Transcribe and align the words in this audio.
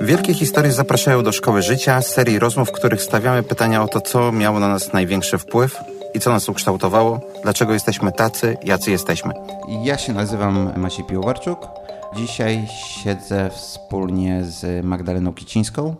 Wielkie 0.00 0.34
historie 0.34 0.72
zapraszają 0.72 1.22
do 1.22 1.32
szkoły 1.32 1.62
życia, 1.62 2.02
serii 2.02 2.38
rozmów, 2.38 2.68
w 2.68 2.72
których 2.72 3.02
stawiamy 3.02 3.42
pytania 3.42 3.82
o 3.82 3.88
to, 3.88 4.00
co 4.00 4.32
miało 4.32 4.60
na 4.60 4.68
nas 4.68 4.92
największy 4.92 5.38
wpływ 5.38 5.80
i 6.14 6.20
co 6.20 6.30
nas 6.30 6.48
ukształtowało, 6.48 7.20
dlaczego 7.42 7.72
jesteśmy 7.72 8.12
tacy, 8.12 8.56
jacy 8.64 8.90
jesteśmy. 8.90 9.34
Ja 9.82 9.98
się 9.98 10.12
nazywam 10.12 10.72
Maciej 10.76 11.04
Piłowarczuk. 11.04 11.68
Dzisiaj 12.16 12.66
siedzę 13.04 13.50
wspólnie 13.50 14.44
z 14.44 14.84
Magdaleną 14.84 15.32
Kicińską, 15.32 15.96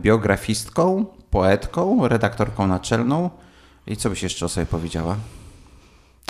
biografistką, 0.00 1.04
poetką, 1.30 2.08
redaktorką 2.08 2.66
naczelną. 2.66 3.30
I 3.86 3.96
co 3.96 4.10
byś 4.10 4.22
jeszcze 4.22 4.46
o 4.46 4.48
sobie 4.48 4.66
powiedziała? 4.66 5.16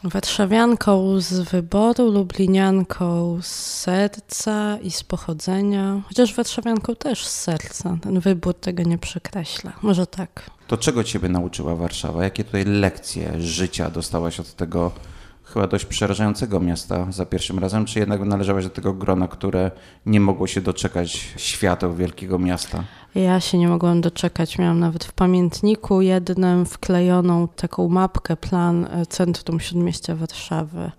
Warszawianką 0.05 1.21
z 1.21 1.41
wyboru, 1.41 2.11
lublinianką 2.11 3.39
z 3.43 3.46
serca 3.80 4.79
i 4.82 4.91
z 4.91 5.05
pochodzenia, 5.05 6.03
chociaż 6.09 6.35
warszawianką 6.35 6.96
też 6.96 7.26
z 7.26 7.40
serca. 7.40 7.99
Ten 8.03 8.21
wybór 8.21 8.54
tego 8.54 8.82
nie 8.82 8.99
przekreśla. 8.99 9.73
Może 9.82 10.07
tak. 10.07 10.50
To 10.67 10.76
czego 10.76 11.04
ciebie 11.04 11.29
nauczyła 11.29 11.76
Warszawa? 11.76 12.25
Jakie 12.25 12.45
tutaj 12.45 12.64
lekcje 12.64 13.40
życia 13.40 13.90
dostałaś 13.90 14.40
od 14.40 14.54
tego 14.54 14.93
chyba 15.53 15.67
dość 15.67 15.85
przerażającego 15.85 16.61
miasta 16.61 17.13
za 17.13 17.27
pierwszym 17.27 17.59
razem, 17.59 17.85
czy 17.85 17.99
jednak 17.99 18.21
należałaś 18.21 18.64
do 18.64 18.71
tego 18.71 18.93
grona, 18.93 19.29
które 19.29 19.71
nie 20.07 20.21
mogło 20.21 20.46
się 20.46 20.61
doczekać 20.61 21.13
świateł 21.36 21.95
wielkiego 21.95 22.39
miasta? 22.39 22.85
Ja 23.14 23.40
się 23.40 23.59
nie 23.59 23.68
mogłam 23.68 24.00
doczekać. 24.00 24.59
Miałam 24.59 24.81
nawet 24.81 25.04
w 25.04 25.13
pamiętniku 25.13 26.00
jednym 26.00 26.67
wklejoną 26.67 27.49
taką 27.49 27.89
mapkę, 27.89 28.36
plan 28.36 28.85
e, 28.85 29.07
Centrum 29.07 29.61
Śródmieścia 29.61 30.14
Warszawy. 30.14 30.90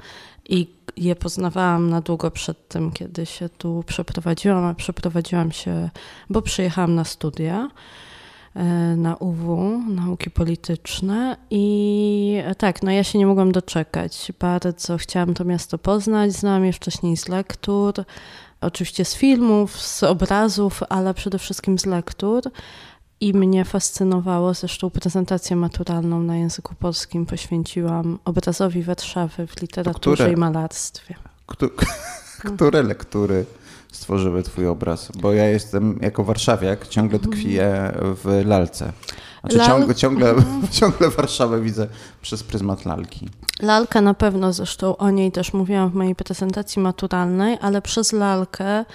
I 0.49 0.67
je 0.97 1.15
poznawałam 1.15 1.89
na 1.89 2.01
długo 2.01 2.31
przed 2.31 2.67
tym, 2.67 2.91
kiedy 2.91 3.25
się 3.25 3.49
tu 3.49 3.83
przeprowadziłam, 3.87 4.65
a 4.65 4.73
przeprowadziłam 4.73 5.51
się, 5.51 5.89
bo 6.29 6.41
przyjechałam 6.41 6.95
na 6.95 7.03
studia 7.03 7.69
na 8.97 9.15
UW, 9.15 9.81
nauki 9.87 10.31
polityczne 10.31 11.37
i 11.49 12.41
e, 12.45 12.55
tak, 12.55 12.83
no 12.83 12.91
ja 12.91 13.03
się 13.03 13.19
nie 13.19 13.25
mogłam 13.25 13.51
doczekać. 13.51 14.31
Bardzo 14.39 14.97
chciałam 14.97 15.33
to 15.33 15.45
miasto 15.45 15.77
poznać, 15.77 16.33
znałam 16.33 16.65
je 16.65 16.73
wcześniej 16.73 17.17
z 17.17 17.27
lektur, 17.27 17.93
oczywiście 18.61 19.05
z 19.05 19.15
filmów, 19.15 19.81
z 19.81 20.03
obrazów, 20.03 20.83
ale 20.89 21.13
przede 21.13 21.39
wszystkim 21.39 21.79
z 21.79 21.85
lektur. 21.85 22.41
I 23.21 23.33
mnie 23.33 23.65
fascynowało, 23.65 24.53
zresztą 24.53 24.89
prezentację 24.89 25.55
maturalną 25.55 26.23
na 26.23 26.37
języku 26.37 26.75
polskim 26.75 27.25
poświęciłam 27.25 28.19
obrazowi 28.25 28.83
Warszawy 28.83 29.47
w 29.47 29.61
literaturze 29.61 30.23
które, 30.23 30.33
i 30.33 30.35
malarstwie. 30.35 31.15
Które 32.55 32.83
lektury 32.83 33.45
stworzyły 33.91 34.43
twój 34.43 34.67
obraz? 34.67 35.11
Bo 35.21 35.33
ja 35.33 35.47
jestem 35.47 35.99
jako 36.01 36.23
warszawiak, 36.23 36.87
ciągle 36.87 37.19
tkwię 37.19 37.91
w 38.01 38.41
lalce. 38.45 38.93
Znaczy 39.41 39.57
Lal... 39.57 39.67
ciągle, 39.67 39.95
ciągle, 39.95 40.29
mhm. 40.29 40.67
ciągle 40.79 41.09
Warszawę 41.09 41.61
widzę 41.61 41.87
przez 42.21 42.43
pryzmat 42.43 42.85
lalki. 42.85 43.29
Lalka 43.61 44.01
na 44.01 44.13
pewno, 44.13 44.53
zresztą 44.53 44.97
o 44.97 45.09
niej 45.09 45.31
też 45.31 45.53
mówiłam 45.53 45.89
w 45.89 45.93
mojej 45.95 46.15
prezentacji 46.15 46.81
maturalnej, 46.81 47.57
ale 47.61 47.81
przez 47.81 48.13
lalkę 48.13 48.85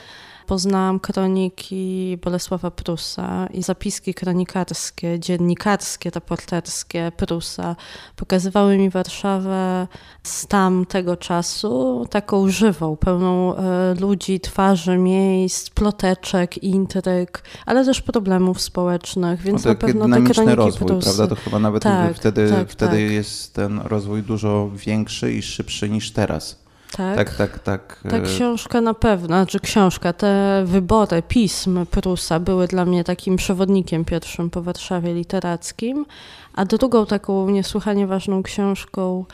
poznałam 0.46 1.00
kroniki 1.00 2.18
Bolesława 2.24 2.70
Prusa 2.70 3.46
i 3.46 3.62
zapiski 3.62 4.14
kronikarskie, 4.14 5.20
dziennikarskie, 5.20 6.10
reporterskie 6.10 7.12
Prusa. 7.16 7.76
Pokazywały 8.16 8.78
mi 8.78 8.90
Warszawę 8.90 9.86
z 10.22 10.46
tamtego 10.46 11.16
czasu, 11.16 12.06
taką 12.10 12.48
żywą, 12.48 12.96
pełną 12.96 13.56
e, 13.56 13.94
ludzi, 14.00 14.40
twarzy, 14.40 14.98
miejsc, 14.98 15.70
ploteczek, 15.70 16.62
intryg, 16.62 17.42
ale 17.66 17.84
też 17.84 18.02
problemów 18.02 18.60
społecznych, 18.60 19.40
więc 19.42 19.64
no 19.64 19.70
na 19.70 19.76
pewno 19.76 20.08
te 20.08 20.22
kroniki 20.22 20.56
rozwój, 20.56 20.88
Prusy. 20.88 21.04
prawda? 21.04 21.34
To 21.36 21.42
chyba 21.42 21.58
nawet 21.58 21.82
tak, 21.82 22.16
wtedy, 22.16 22.50
tak, 22.50 22.70
wtedy 22.70 22.92
tak. 22.92 23.10
jest 23.10 23.54
ten 23.54 23.80
rozwój 23.84 24.22
dużo 24.22 24.70
większy 24.74 25.32
i 25.32 25.42
szybszy 25.42 25.88
niż 25.90 26.10
teraz. 26.10 26.65
Tak, 26.92 27.34
tak, 27.34 27.58
tak. 27.58 27.58
tak. 27.58 28.10
Ta 28.10 28.20
książka 28.20 28.80
na 28.80 28.94
pewno, 28.94 29.26
znaczy 29.26 29.60
książka, 29.60 30.12
te 30.12 30.62
wybory 30.66 31.22
pism 31.22 31.86
Prusa 31.86 32.40
były 32.40 32.66
dla 32.66 32.84
mnie 32.84 33.04
takim 33.04 33.36
przewodnikiem 33.36 34.04
pierwszym 34.04 34.50
po 34.50 34.62
Warszawie 34.62 35.14
literackim, 35.14 36.06
a 36.54 36.64
drugą 36.64 37.06
taką 37.06 37.50
niesłychanie 37.50 38.06
ważną 38.06 38.42
książką 38.42 39.24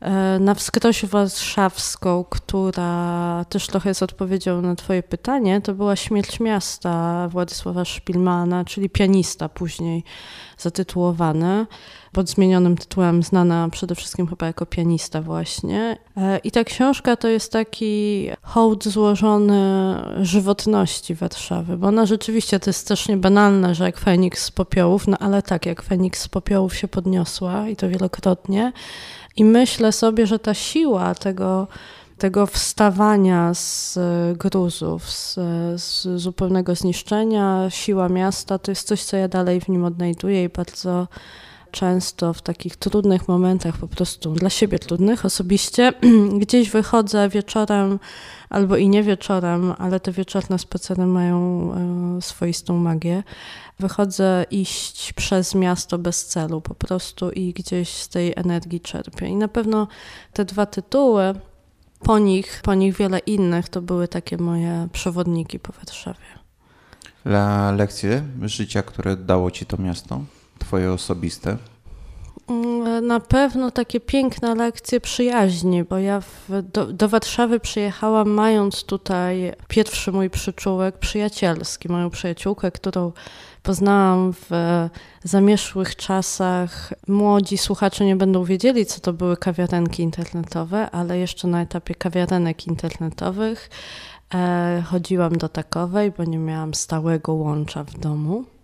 e, 0.00 0.38
na 0.38 0.54
wskroś 0.54 1.04
warszawską, 1.04 2.24
która 2.30 3.44
też 3.48 3.66
trochę 3.66 3.90
jest 3.90 4.02
odpowiedzią 4.02 4.62
na 4.62 4.74
Twoje 4.74 5.02
pytanie, 5.02 5.60
to 5.60 5.74
była 5.74 5.96
Śmierć 5.96 6.40
miasta 6.40 7.28
Władysława 7.28 7.84
Szpilmana, 7.84 8.64
czyli 8.64 8.90
pianista 8.90 9.48
później 9.48 10.04
zatytułowany 10.58 11.66
pod 12.16 12.30
zmienionym 12.30 12.76
tytułem, 12.76 13.22
znana 13.22 13.68
przede 13.72 13.94
wszystkim 13.94 14.26
chyba 14.26 14.46
jako 14.46 14.66
pianista 14.66 15.22
właśnie. 15.22 15.98
E, 16.16 16.38
I 16.38 16.50
ta 16.50 16.64
książka 16.64 17.16
to 17.16 17.28
jest 17.28 17.52
taki 17.52 18.26
hołd 18.42 18.84
złożony 18.84 19.94
żywotności 20.20 21.14
Warszawy, 21.14 21.76
bo 21.76 21.88
ona 21.88 22.06
rzeczywiście 22.06 22.60
to 22.60 22.70
jest 22.70 22.88
też 22.88 23.08
niebanalne, 23.08 23.74
że 23.74 23.84
jak 23.84 23.98
Feniks 23.98 24.44
z 24.44 24.50
popiołów, 24.50 25.06
no 25.08 25.16
ale 25.18 25.42
tak, 25.42 25.66
jak 25.66 25.82
Feniks 25.82 26.20
z 26.22 26.28
popiołów 26.28 26.76
się 26.76 26.88
podniosła 26.88 27.68
i 27.68 27.76
to 27.76 27.88
wielokrotnie. 27.88 28.72
I 29.36 29.44
myślę 29.44 29.92
sobie, 29.92 30.26
że 30.26 30.38
ta 30.38 30.54
siła 30.54 31.14
tego 31.14 31.68
tego 32.18 32.46
wstawania 32.46 33.54
z 33.54 33.98
gruzów, 34.38 35.10
z, 35.10 35.34
z, 35.82 36.20
zupełnego 36.20 36.74
zniszczenia, 36.74 37.66
siła 37.70 38.08
miasta, 38.08 38.58
to 38.58 38.70
jest 38.70 38.88
coś, 38.88 39.02
co 39.02 39.16
ja 39.16 39.28
dalej 39.28 39.60
w 39.60 39.68
nim 39.68 39.84
odnajduję 39.84 40.44
i 40.44 40.48
bardzo 40.48 41.06
często 41.76 42.32
w 42.32 42.42
takich 42.42 42.76
trudnych 42.76 43.28
momentach, 43.28 43.76
po 43.76 43.88
prostu 43.88 44.32
dla 44.32 44.50
siebie 44.50 44.78
trudnych 44.78 45.24
osobiście, 45.24 45.92
gdzieś 46.42 46.70
wychodzę 46.70 47.28
wieczorem 47.28 47.98
albo 48.50 48.76
i 48.76 48.88
nie 48.88 49.02
wieczorem, 49.02 49.74
ale 49.78 50.00
te 50.00 50.12
wieczorne 50.12 50.58
spacery 50.58 51.06
mają 51.06 51.70
e, 52.18 52.22
swoistą 52.22 52.78
magię. 52.78 53.22
Wychodzę 53.78 54.46
iść 54.50 55.12
przez 55.12 55.54
miasto 55.54 55.98
bez 55.98 56.26
celu 56.26 56.60
po 56.60 56.74
prostu 56.74 57.30
i 57.30 57.52
gdzieś 57.52 57.88
z 57.88 58.08
tej 58.08 58.32
energii 58.36 58.80
czerpię. 58.80 59.26
I 59.26 59.36
na 59.36 59.48
pewno 59.48 59.88
te 60.32 60.44
dwa 60.44 60.66
tytuły, 60.66 61.34
po 62.00 62.18
nich, 62.18 62.60
po 62.62 62.74
nich 62.74 62.96
wiele 62.96 63.18
innych, 63.18 63.68
to 63.68 63.82
były 63.82 64.08
takie 64.08 64.36
moje 64.36 64.88
przewodniki 64.92 65.58
po 65.58 65.72
Warszawie. 65.72 66.26
La 67.24 67.72
lekcje 67.72 68.22
życia, 68.42 68.82
które 68.82 69.16
dało 69.16 69.50
ci 69.50 69.66
to 69.66 69.76
miasto? 69.76 70.20
Twoje 70.66 70.92
osobiste? 70.92 71.56
Mm, 72.48 73.06
na 73.06 73.20
pewno 73.20 73.70
takie 73.70 74.00
piękne 74.00 74.54
lekcje 74.54 75.00
przyjaźni, 75.00 75.84
bo 75.84 75.98
ja 75.98 76.20
w, 76.20 76.62
do, 76.72 76.86
do, 76.86 77.08
Warszawy 77.08 77.60
przyjechałam 77.60 78.30
mając 78.30 78.84
tutaj 78.84 79.52
pierwszy 79.68 80.12
mój 80.12 80.30
przyczółek 80.30 80.98
przyjacielski, 80.98 81.88
moją 81.88 82.10
przyjaciółkę, 82.10 82.70
którą 82.70 83.12
poznałam 83.62 84.32
w 84.32 84.48
zamieszłych 85.24 85.96
czasach. 85.96 86.92
Młodzi 87.08 87.58
słuchacze 87.58 88.04
nie 88.04 88.16
będą 88.16 88.44
wiedzieli, 88.44 88.86
co 88.86 89.00
to 89.00 89.12
były 89.12 89.36
kawiarenki 89.36 90.02
internetowe, 90.02 90.90
ale 90.90 91.18
jeszcze 91.18 91.48
na 91.48 91.62
etapie 91.62 91.94
kawiarenek 91.94 92.66
internetowych 92.66 93.70
e, 94.34 94.82
chodziłam 94.86 95.32
do 95.32 95.48
takowej, 95.48 96.10
bo 96.10 96.24
nie 96.24 96.38
miałam 96.38 96.74
stałego 96.74 97.34
łącza 97.34 97.84
w 97.84 97.98
domu. 97.98 98.55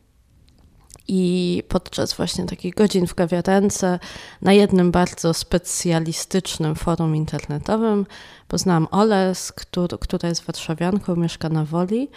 I 1.08 1.62
podczas 1.68 2.14
właśnie 2.14 2.46
takich 2.46 2.74
godzin 2.74 3.06
w 3.06 3.14
kawiarence 3.14 3.98
na 4.42 4.52
jednym 4.52 4.90
bardzo 4.90 5.34
specjalistycznym 5.34 6.74
forum 6.74 7.16
internetowym 7.16 8.06
poznałam 8.48 8.88
Olę, 8.90 9.32
który, 9.54 9.98
która 9.98 10.28
jest 10.28 10.44
warszawianką, 10.44 11.16
mieszka 11.16 11.48
na 11.48 11.64
Woli. 11.64 12.08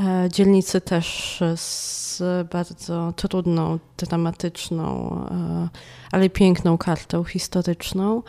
E, 0.00 0.28
dzielnicy 0.32 0.80
też 0.80 1.40
z 1.56 2.22
bardzo 2.50 3.12
trudną, 3.16 3.78
dramatyczną, 3.96 5.16
e, 5.30 5.68
ale 6.12 6.30
piękną 6.30 6.78
kartą 6.78 7.24
historyczną. 7.24 8.22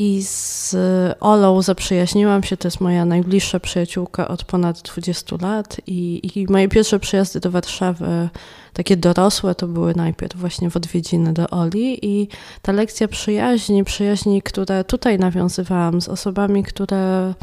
I 0.00 0.22
z 0.22 0.76
Olą 1.20 1.62
zaprzyjaźniłam 1.62 2.42
się, 2.42 2.56
to 2.56 2.68
jest 2.68 2.80
moja 2.80 3.04
najbliższa 3.04 3.60
przyjaciółka 3.60 4.28
od 4.28 4.44
ponad 4.44 4.82
20 4.82 5.36
lat. 5.40 5.76
I, 5.86 6.20
i 6.34 6.46
moje 6.52 6.68
pierwsze 6.68 6.98
przyjazdy 6.98 7.40
do 7.40 7.50
Warszawy, 7.50 8.28
takie 8.72 8.96
dorosłe, 8.96 9.54
to 9.54 9.66
były 9.66 9.94
najpierw 9.94 10.36
właśnie 10.36 10.70
w 10.70 10.76
odwiedziny 10.76 11.32
do 11.32 11.50
Oli. 11.50 12.06
I 12.06 12.28
ta 12.62 12.72
lekcja 12.72 13.08
przyjaźni, 13.08 13.84
przyjaźni, 13.84 14.42
które 14.42 14.84
tutaj 14.84 15.18
nawiązywałam 15.18 16.00
z 16.00 16.08
osobami, 16.08 16.64
które 16.64 17.34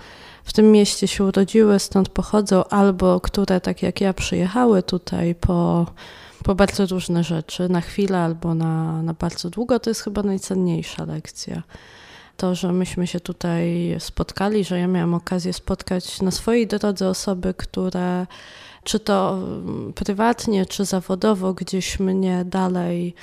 w 0.44 0.54
tym 0.54 0.72
mieście 0.72 1.08
się 1.08 1.24
urodziły, 1.24 1.80
stąd 1.80 2.10
pochodzą, 2.10 2.64
albo 2.64 3.20
które, 3.20 3.62
tak 3.62 3.84
jak 3.84 4.02
ja, 4.02 4.14
przyjechały 4.14 4.84
tutaj 4.84 5.36
po, 5.36 5.86
po 6.44 6.56
bardzo 6.56 6.86
różne 6.86 7.24
rzeczy, 7.24 7.70
na 7.70 7.82
chwilę 7.82 8.20
albo 8.20 8.56
na, 8.56 9.02
na 9.04 9.14
bardzo 9.14 9.50
długo, 9.50 9.80
to 9.80 9.90
jest 9.90 10.02
chyba 10.02 10.24
najcenniejsza 10.24 11.06
lekcja. 11.06 11.64
To, 12.38 12.56
że 12.56 12.74
myśmy 12.74 13.08
się 13.08 13.20
tutaj 13.20 13.96
spotkali, 14.00 14.64
że 14.64 14.80
ja 14.80 14.88
miałam 14.88 15.14
okazję 15.14 15.54
spotkać 15.54 16.22
na 16.22 16.32
swojej 16.32 16.68
drodze 16.68 17.10
osoby, 17.10 17.54
które 17.54 18.28
czy 18.84 19.00
to 19.00 19.40
prywatnie, 19.96 20.66
czy 20.66 20.86
zawodowo 20.86 21.54
gdzieś 21.54 22.00
mnie 22.00 22.46
dalej 22.46 23.16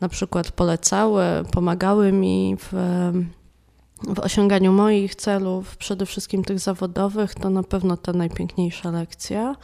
na 0.00 0.08
przykład 0.08 0.50
polecały, 0.50 1.24
pomagały 1.52 2.12
mi 2.12 2.56
w, 2.58 2.72
w 4.14 4.18
osiąganiu 4.18 4.72
moich 4.72 5.14
celów, 5.14 5.76
przede 5.76 6.06
wszystkim 6.06 6.44
tych 6.44 6.58
zawodowych, 6.58 7.34
to 7.34 7.50
na 7.50 7.62
pewno 7.62 7.96
ta 7.96 8.12
najpiękniejsza 8.12 8.90
lekcja. 8.90 9.56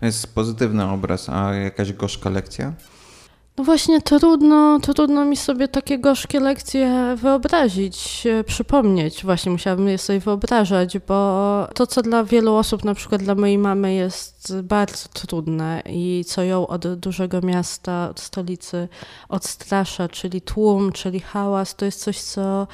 To 0.00 0.06
jest 0.06 0.34
pozytywny 0.34 0.90
obraz, 0.90 1.28
a 1.28 1.54
jakaś 1.54 1.92
gorzka 1.92 2.30
lekcja? 2.30 2.72
No 3.58 3.64
właśnie 3.64 4.02
trudno, 4.02 4.80
trudno 4.80 5.24
mi 5.24 5.36
sobie 5.36 5.68
takie 5.68 5.98
gorzkie 5.98 6.40
lekcje 6.40 7.16
wyobrazić, 7.16 8.24
przypomnieć. 8.46 9.24
Właśnie 9.24 9.52
musiałabym 9.52 9.88
je 9.88 9.98
sobie 9.98 10.20
wyobrażać, 10.20 10.98
bo 10.98 11.68
to, 11.74 11.86
co 11.86 12.02
dla 12.02 12.24
wielu 12.24 12.54
osób, 12.54 12.84
na 12.84 12.94
przykład 12.94 13.22
dla 13.22 13.34
mojej 13.34 13.58
mamy 13.58 13.94
jest 13.94 14.60
bardzo 14.62 15.08
trudne 15.12 15.82
i 15.86 16.24
co 16.26 16.42
ją 16.42 16.66
od 16.66 16.94
dużego 16.94 17.40
miasta, 17.40 18.08
od 18.10 18.20
stolicy 18.20 18.88
odstrasza, 19.28 20.08
czyli 20.08 20.40
tłum, 20.40 20.92
czyli 20.92 21.20
hałas, 21.20 21.74
to 21.74 21.84
jest 21.84 22.00
coś, 22.00 22.20
co 22.20 22.66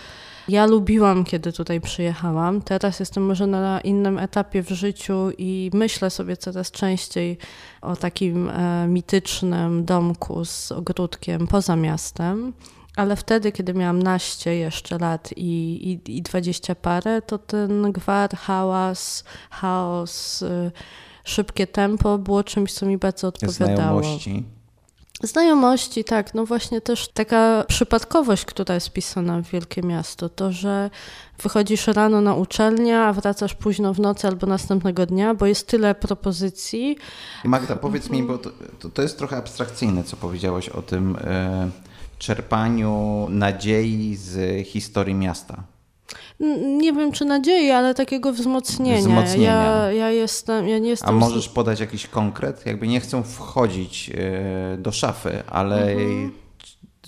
ja 0.48 0.66
lubiłam, 0.66 1.24
kiedy 1.24 1.52
tutaj 1.52 1.80
przyjechałam. 1.80 2.62
Teraz 2.62 3.00
jestem 3.00 3.26
może 3.26 3.46
na 3.46 3.80
innym 3.80 4.18
etapie 4.18 4.62
w 4.62 4.70
życiu 4.70 5.30
i 5.38 5.70
myślę 5.74 6.10
sobie 6.10 6.36
coraz 6.36 6.70
częściej 6.70 7.38
o 7.80 7.96
takim 7.96 8.48
e, 8.48 8.86
mitycznym 8.88 9.84
domku 9.84 10.44
z 10.44 10.72
ogródkiem 10.72 11.46
poza 11.46 11.76
miastem. 11.76 12.52
Ale 12.96 13.16
wtedy, 13.16 13.52
kiedy 13.52 13.74
miałam 13.74 14.02
naście 14.02 14.56
jeszcze 14.56 14.98
lat 14.98 15.30
i, 15.36 16.00
i, 16.06 16.16
i 16.16 16.22
20 16.22 16.74
parę, 16.74 17.22
to 17.22 17.38
ten 17.38 17.92
gwar, 17.92 18.36
hałas, 18.36 19.24
chaos, 19.50 20.42
y, 20.42 20.72
szybkie 21.24 21.66
tempo 21.66 22.18
było 22.18 22.44
czymś, 22.44 22.72
co 22.72 22.86
mi 22.86 22.98
bardzo 22.98 23.28
odpowiadało. 23.28 24.02
Znajomości. 24.02 24.44
Znajomości, 25.22 26.04
tak. 26.04 26.34
No 26.34 26.46
właśnie 26.46 26.80
też 26.80 27.08
taka 27.08 27.64
przypadkowość, 27.68 28.44
która 28.44 28.74
jest 28.74 28.92
pisana 28.92 29.42
w 29.42 29.50
Wielkie 29.50 29.82
Miasto, 29.82 30.28
to, 30.28 30.52
że 30.52 30.90
wychodzisz 31.42 31.86
rano 31.86 32.20
na 32.20 32.34
uczelnię, 32.34 33.00
a 33.00 33.12
wracasz 33.12 33.54
późno 33.54 33.94
w 33.94 34.00
nocy 34.00 34.28
albo 34.28 34.46
następnego 34.46 35.06
dnia, 35.06 35.34
bo 35.34 35.46
jest 35.46 35.66
tyle 35.66 35.94
propozycji. 35.94 36.96
Magda, 37.44 37.76
powiedz 37.76 38.10
mi, 38.10 38.22
bo 38.22 38.38
to, 38.38 38.50
to, 38.78 38.88
to 38.88 39.02
jest 39.02 39.18
trochę 39.18 39.36
abstrakcyjne, 39.36 40.04
co 40.04 40.16
powiedziałaś 40.16 40.68
o 40.68 40.82
tym 40.82 41.16
e, 41.20 41.70
czerpaniu 42.18 43.26
nadziei 43.30 44.16
z 44.16 44.66
historii 44.66 45.14
miasta 45.14 45.71
nie 46.78 46.92
wiem 46.92 47.12
czy 47.12 47.24
nadziei, 47.24 47.70
ale 47.70 47.94
takiego 47.94 48.32
wzmocnienia. 48.32 48.98
wzmocnienia. 48.98 49.62
Ja, 49.62 49.92
ja, 49.92 50.10
jestem, 50.10 50.68
ja 50.68 50.78
nie 50.78 50.88
jestem... 50.88 51.08
A 51.08 51.12
możesz 51.12 51.48
podać 51.48 51.80
jakiś 51.80 52.06
konkret? 52.06 52.66
Jakby 52.66 52.88
nie 52.88 53.00
chcę 53.00 53.22
wchodzić 53.22 54.10
e, 54.14 54.76
do 54.78 54.92
szafy, 54.92 55.42
ale 55.46 55.92
mhm. 55.92 56.32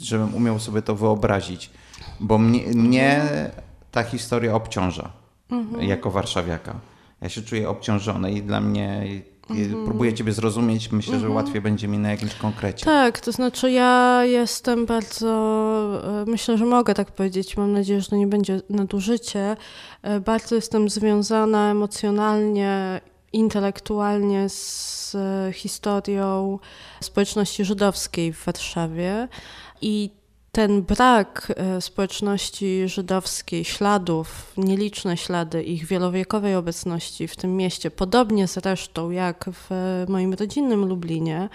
żebym 0.00 0.34
umiał 0.34 0.58
sobie 0.58 0.82
to 0.82 0.94
wyobrazić. 0.94 1.70
Bo 2.20 2.38
mnie, 2.38 2.60
mnie 2.74 3.22
ta 3.92 4.02
historia 4.02 4.54
obciąża 4.54 5.12
mhm. 5.50 5.82
jako 5.82 6.10
warszawiaka. 6.10 6.74
Ja 7.20 7.28
się 7.28 7.42
czuję 7.42 7.68
obciążony 7.68 8.32
i 8.32 8.42
dla 8.42 8.60
mnie 8.60 9.02
Mhm. 9.50 9.84
Próbuję 9.84 10.14
Ciebie 10.14 10.32
zrozumieć, 10.32 10.92
myślę, 10.92 11.12
że 11.12 11.26
mhm. 11.26 11.34
łatwiej 11.34 11.60
będzie 11.60 11.88
mi 11.88 11.98
na 11.98 12.10
jakimś 12.10 12.34
konkrecie. 12.34 12.84
Tak, 12.84 13.20
to 13.20 13.32
znaczy 13.32 13.70
ja 13.70 14.24
jestem 14.24 14.86
bardzo, 14.86 15.30
e, 16.22 16.30
myślę, 16.30 16.58
że 16.58 16.64
mogę 16.64 16.94
tak 16.94 17.12
powiedzieć, 17.12 17.56
mam 17.56 17.72
nadzieję, 17.72 18.00
że 18.00 18.08
to 18.08 18.16
nie 18.16 18.26
będzie 18.26 18.60
nadużycie. 18.70 19.56
E, 20.02 20.20
bardzo 20.20 20.54
jestem 20.54 20.88
związana 20.88 21.70
emocjonalnie, 21.70 23.00
intelektualnie 23.32 24.48
z 24.48 25.14
e, 25.14 25.52
historią 25.52 26.58
społeczności 27.00 27.64
żydowskiej 27.64 28.32
w 28.32 28.44
Warszawie 28.44 29.28
i 29.80 30.10
ten 30.54 30.82
brak 30.82 31.52
e, 31.56 31.80
społeczności 31.80 32.88
żydowskiej, 32.88 33.64
śladów, 33.64 34.52
nieliczne 34.56 35.16
ślady 35.16 35.62
ich 35.62 35.86
wielowiekowej 35.86 36.54
obecności 36.54 37.28
w 37.28 37.36
tym 37.36 37.56
mieście, 37.56 37.90
podobnie 37.90 38.46
zresztą 38.46 39.10
jak 39.10 39.50
w 39.52 39.70
moim 40.08 40.34
rodzinnym 40.34 40.84
Lublinie, 40.84 41.48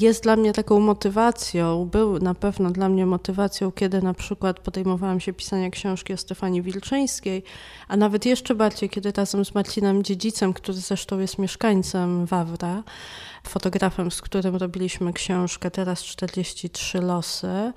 jest 0.00 0.22
dla 0.22 0.36
mnie 0.36 0.52
taką 0.52 0.80
motywacją, 0.80 1.84
był 1.84 2.18
na 2.18 2.34
pewno 2.34 2.70
dla 2.70 2.88
mnie 2.88 3.06
motywacją, 3.06 3.72
kiedy 3.72 4.02
na 4.02 4.14
przykład 4.14 4.60
podejmowałam 4.60 5.20
się 5.20 5.32
pisania 5.32 5.70
książki 5.70 6.12
o 6.12 6.16
Stefanii 6.16 6.62
Wilczyńskiej, 6.62 7.42
a 7.88 7.96
nawet 7.96 8.26
jeszcze 8.26 8.54
bardziej, 8.54 8.90
kiedy 8.90 9.12
razem 9.12 9.44
z 9.44 9.54
Marcinem 9.54 10.02
Dziedzicem, 10.02 10.52
który 10.52 10.78
zresztą 10.78 11.18
jest 11.18 11.38
mieszkańcem 11.38 12.26
Wawra, 12.26 12.82
fotografem, 13.48 14.10
z 14.10 14.22
którym 14.22 14.56
robiliśmy 14.56 15.12
książkę 15.12 15.70
Teraz 15.70 16.02
43 16.04 17.00
losy, 17.00 17.72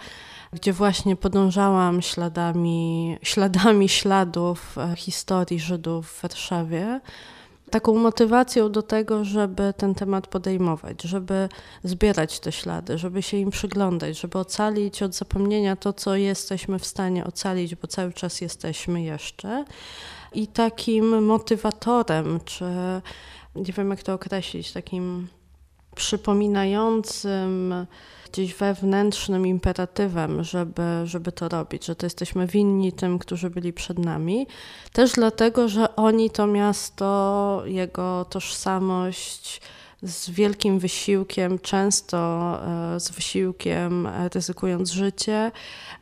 gdzie 0.54 0.74
właśnie 0.74 1.16
podążałam 1.16 2.02
śladami, 2.02 3.18
śladami 3.22 3.90
śladów 3.90 4.78
e, 4.78 4.96
historii 4.96 5.60
Żydów 5.60 6.08
w 6.08 6.22
Warszawie, 6.22 7.00
taką 7.74 7.96
motywacją 7.96 8.72
do 8.72 8.81
tego, 8.81 9.25
żeby 9.25 9.74
ten 9.78 9.96
temat 9.96 10.28
podejmować, 10.28 11.02
żeby 11.02 11.50
zbierać 11.84 12.40
te 12.40 12.52
ślady, 12.52 12.98
żeby 12.98 13.22
się 13.22 13.38
im 13.38 13.50
przyglądać, 13.50 14.20
żeby 14.20 14.40
ocalić 14.40 15.04
od 15.04 15.16
zapomnienia 15.16 15.75
to, 15.75 15.94
co 15.94 16.16
jesteśmy 16.16 16.80
w 16.80 16.86
stanie 16.86 17.25
ocalić, 17.25 17.75
bo 17.75 17.88
cały 17.88 18.14
czas 18.14 18.42
jesteśmy 18.42 19.04
jeszcze. 19.04 19.66
I 20.34 20.48
takim 20.48 21.25
motywatorem, 21.25 22.40
czy 22.46 22.66
nie 23.56 23.74
wiem 23.74 23.90
jak 23.90 24.04
to 24.04 24.14
określić, 24.14 24.72
takim 24.72 25.28
przypominającym 25.96 27.74
gdzieś 28.34 28.54
wewnętrznym 28.54 29.48
imperatywem, 29.48 30.44
żeby, 30.44 30.82
żeby 31.04 31.32
to 31.32 31.50
robić, 31.50 31.86
że 31.86 31.96
to 31.96 32.06
jesteśmy 32.06 32.48
winni 32.48 32.94
tym, 32.94 33.20
którzy 33.20 33.50
byli 33.50 33.74
przed 33.74 34.00
nami. 34.00 34.48
Też 34.94 35.12
dlatego, 35.12 35.70
że 35.70 35.96
oni 35.96 36.30
to 36.30 36.48
miasto, 36.48 37.62
jego 37.66 38.26
tożsamość, 38.30 39.62
z 40.04 40.30
wielkim 40.30 40.80
wysiłkiem, 40.80 41.60
często 41.60 42.18
e, 42.96 43.00
z 43.00 43.12
wysiłkiem, 43.12 44.08
e, 44.08 44.30
ryzykując 44.30 44.92
życie, 44.92 45.52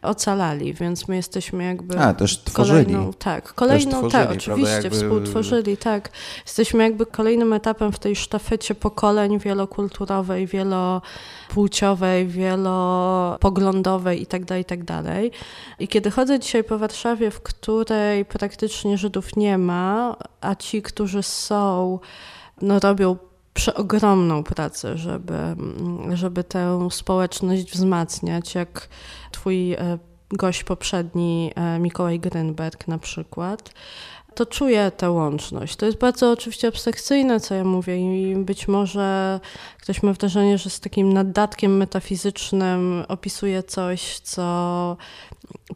ocalali, 0.01 0.73
więc 0.73 1.07
my 1.07 1.15
jesteśmy 1.15 1.63
jakby. 1.63 1.99
A, 1.99 2.13
też 2.13 2.43
tworzyli. 2.43 2.85
Kolejną, 2.85 3.13
tak, 3.13 3.53
kolejną, 3.53 3.91
tworzyli, 3.91 4.11
tak, 4.11 4.31
oczywiście, 4.31 4.73
jakby... 4.73 4.89
współtworzyli, 4.89 5.77
tak. 5.77 6.09
Jesteśmy 6.45 6.83
jakby 6.83 7.05
kolejnym 7.05 7.53
etapem 7.53 7.91
w 7.91 7.99
tej 7.99 8.15
sztafecie 8.15 8.75
pokoleń 8.75 9.39
wielokulturowej, 9.39 10.47
wielopłciowej, 10.47 12.27
wielopoglądowej 12.27 14.19
itd., 14.19 14.45
tak 14.45 14.57
itd. 14.57 14.85
Tak 14.85 15.05
I 15.79 15.87
kiedy 15.87 16.11
chodzę 16.11 16.39
dzisiaj 16.39 16.63
po 16.63 16.77
Warszawie, 16.77 17.31
w 17.31 17.41
której 17.41 18.25
praktycznie 18.25 18.97
Żydów 18.97 19.35
nie 19.35 19.57
ma, 19.57 20.15
a 20.41 20.55
ci, 20.55 20.81
którzy 20.81 21.23
są, 21.23 21.99
no 22.61 22.79
robią 22.79 23.17
przeogromną 23.53 24.43
pracę, 24.43 24.97
żeby, 24.97 25.37
żeby 26.13 26.43
tę 26.43 26.87
społeczność 26.91 27.71
wzmacniać, 27.71 28.55
jak 28.55 28.87
twój 29.31 29.73
e, 29.73 29.97
gość 30.29 30.63
poprzedni, 30.63 31.51
e, 31.55 31.79
Mikołaj 31.79 32.19
Grynberg 32.19 32.87
na 32.87 32.97
przykład, 32.97 33.73
to 34.35 34.45
czuję 34.45 34.91
tę 34.97 35.11
łączność. 35.11 35.75
To 35.75 35.85
jest 35.85 35.97
bardzo 35.97 36.31
oczywiście 36.31 36.67
abstrakcyjne, 36.67 37.39
co 37.39 37.55
ja 37.55 37.63
mówię 37.63 38.21
i 38.21 38.35
być 38.35 38.67
może 38.67 39.39
ktoś 39.81 40.03
ma 40.03 40.13
wrażenie, 40.13 40.57
że 40.57 40.69
z 40.69 40.79
takim 40.79 41.13
naddatkiem 41.13 41.77
metafizycznym 41.77 43.03
opisuje 43.07 43.63
coś, 43.63 44.19
co 44.19 44.97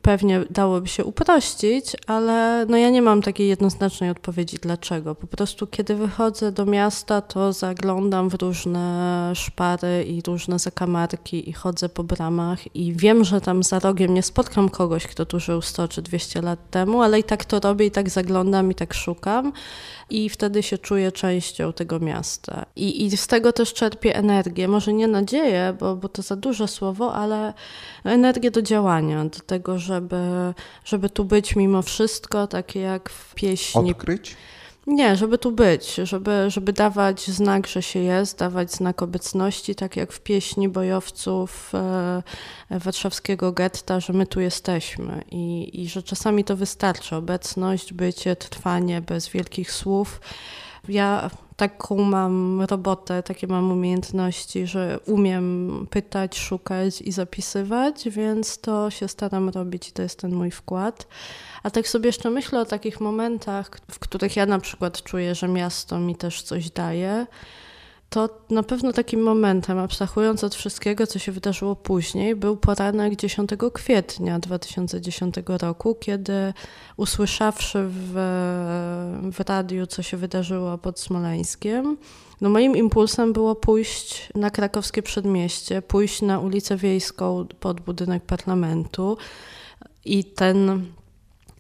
pewnie 0.02 0.42
dałoby 0.50 0.88
się 0.88 1.06
uprościć, 1.06 1.96
ale 2.08 2.66
no 2.70 2.78
ja 2.78 2.90
nie 2.90 3.02
mam 3.02 3.22
takiej 3.22 3.48
jednoznacznej 3.48 4.10
odpowiedzi 4.10 4.58
dlaczego. 4.62 5.16
Po 5.16 5.28
prostu 5.28 5.68
kiedy 5.68 5.96
wychodzę 5.96 6.52
do 6.52 6.66
miasta, 6.66 7.22
to 7.22 7.54
zaglądam 7.54 8.30
w 8.30 8.34
różne 8.34 9.32
szpary 9.36 10.06
i 10.08 10.22
różne 10.22 10.60
zakamarki 10.60 11.50
i 11.50 11.54
chodzę 11.54 11.90
po 11.90 12.04
bramach 12.04 12.76
i 12.76 12.94
wiem, 12.94 13.24
że 13.24 13.42
tam 13.42 13.64
za 13.64 13.80
rogiem 13.80 14.14
nie 14.14 14.24
spotkam 14.24 14.70
kogoś, 14.70 15.08
kto 15.08 15.26
tu 15.26 15.40
żył 15.40 15.62
100 15.62 15.88
czy 15.88 16.02
200 16.02 16.42
lat 16.42 16.70
temu, 16.70 17.02
ale 17.02 17.20
i 17.20 17.24
tak 17.24 17.46
to 17.46 17.60
robię 17.60 17.86
i 17.86 17.92
tak 17.92 18.10
zaglądam 18.10 18.72
i 18.72 18.76
tak 18.76 18.94
szukam 18.94 19.54
i 20.10 20.30
wtedy 20.30 20.64
się 20.64 20.78
czuję 20.78 21.12
częścią 21.12 21.74
tego 21.74 22.00
miasta. 22.00 22.66
I, 22.76 23.06
i 23.06 23.18
z 23.18 23.28
tego 23.28 23.54
też 23.54 23.74
czerpię 23.74 24.16
energię, 24.16 24.68
może 24.68 24.94
nie 24.94 25.08
nadzieję, 25.08 25.76
bo, 25.80 25.96
bo 25.96 26.10
to 26.10 26.22
za 26.22 26.36
duże 26.36 26.68
słowo, 26.68 27.14
ale 27.14 27.54
energię 28.04 28.52
do 28.52 28.62
działania, 28.62 29.26
do 29.26 29.40
tego, 29.40 29.80
żeby, 29.80 30.18
żeby 30.86 31.10
tu 31.10 31.26
być 31.26 31.56
mimo 31.56 31.82
wszystko, 31.82 32.48
takie 32.48 32.80
jak 32.80 33.10
w 33.10 33.36
pieśni. 33.36 33.92
Odkryć? 33.92 34.36
Nie, 34.88 35.16
żeby 35.16 35.38
tu 35.38 35.52
być, 35.52 35.96
żeby, 35.96 36.46
żeby 36.48 36.74
dawać 36.74 37.28
znak, 37.28 37.68
że 37.68 37.82
się 37.82 38.00
jest, 38.00 38.40
dawać 38.40 38.72
znak 38.72 39.02
obecności, 39.02 39.76
tak 39.76 39.96
jak 39.96 40.12
w 40.12 40.22
pieśni 40.22 40.70
bojowców 40.70 41.72
e, 41.76 42.22
warszawskiego 42.70 43.52
getta, 43.52 44.00
że 44.00 44.14
my 44.14 44.28
tu 44.28 44.40
jesteśmy 44.40 45.24
i, 45.32 45.82
i 45.82 45.90
że 45.90 46.04
czasami 46.04 46.44
to 46.44 46.56
wystarczy. 46.56 47.16
Obecność, 47.16 47.94
bycie, 47.94 48.36
trwanie 48.36 49.02
bez 49.02 49.30
wielkich 49.30 49.72
słów. 49.72 50.22
Ja 50.88 51.30
taką 51.56 51.96
mam 51.98 52.62
robotę, 52.62 53.24
takie 53.24 53.48
mam 53.48 53.72
umiejętności, 53.72 54.68
że 54.68 55.00
umiem 55.06 55.88
pytać, 55.90 56.40
szukać 56.40 57.02
i 57.02 57.12
zapisywać, 57.12 58.10
więc 58.10 58.62
to 58.62 58.90
się 58.90 59.08
staram 59.08 59.50
robić 59.50 59.90
i 59.90 59.92
to 59.92 60.02
jest 60.02 60.20
ten 60.20 60.36
mój 60.36 60.52
wkład. 60.52 61.08
A 61.66 61.70
tak 61.70 61.88
sobie 61.88 62.08
jeszcze 62.08 62.30
myślę 62.30 62.62
o 62.62 62.66
takich 62.66 63.02
momentach, 63.02 63.70
w 63.92 64.00
których 64.00 64.36
ja 64.36 64.46
na 64.46 64.60
przykład 64.60 65.04
czuję, 65.04 65.36
że 65.36 65.48
miasto 65.48 66.00
mi 66.00 66.16
też 66.16 66.42
coś 66.42 66.70
daje. 66.70 67.28
To 68.10 68.30
na 68.50 68.64
pewno 68.64 68.94
takim 68.94 69.22
momentem, 69.24 69.78
abstrahując 69.80 70.44
od 70.44 70.56
wszystkiego, 70.56 71.08
co 71.08 71.20
się 71.20 71.32
wydarzyło 71.32 71.76
później, 71.76 72.36
był 72.36 72.58
poranek 72.58 73.16
10 73.16 73.50
kwietnia 73.74 74.40
2010 74.40 75.36
roku, 75.48 75.96
kiedy 75.96 76.54
usłyszawszy 76.98 77.80
w, 77.90 78.14
w 79.32 79.50
radiu, 79.50 79.88
co 79.88 80.04
się 80.04 80.18
wydarzyło 80.18 80.78
pod 80.78 81.00
Smoleńskiem, 81.00 81.98
no 82.42 82.50
moim 82.50 82.76
impulsem 82.76 83.34
było 83.34 83.56
pójść 83.56 84.30
na 84.36 84.50
krakowskie 84.50 85.04
przedmieście, 85.04 85.82
pójść 85.82 86.22
na 86.22 86.40
ulicę 86.40 86.78
Wiejską 86.78 87.46
pod 87.60 87.82
budynek 87.82 88.24
parlamentu 88.24 89.18
i 90.06 90.24
ten 90.24 90.86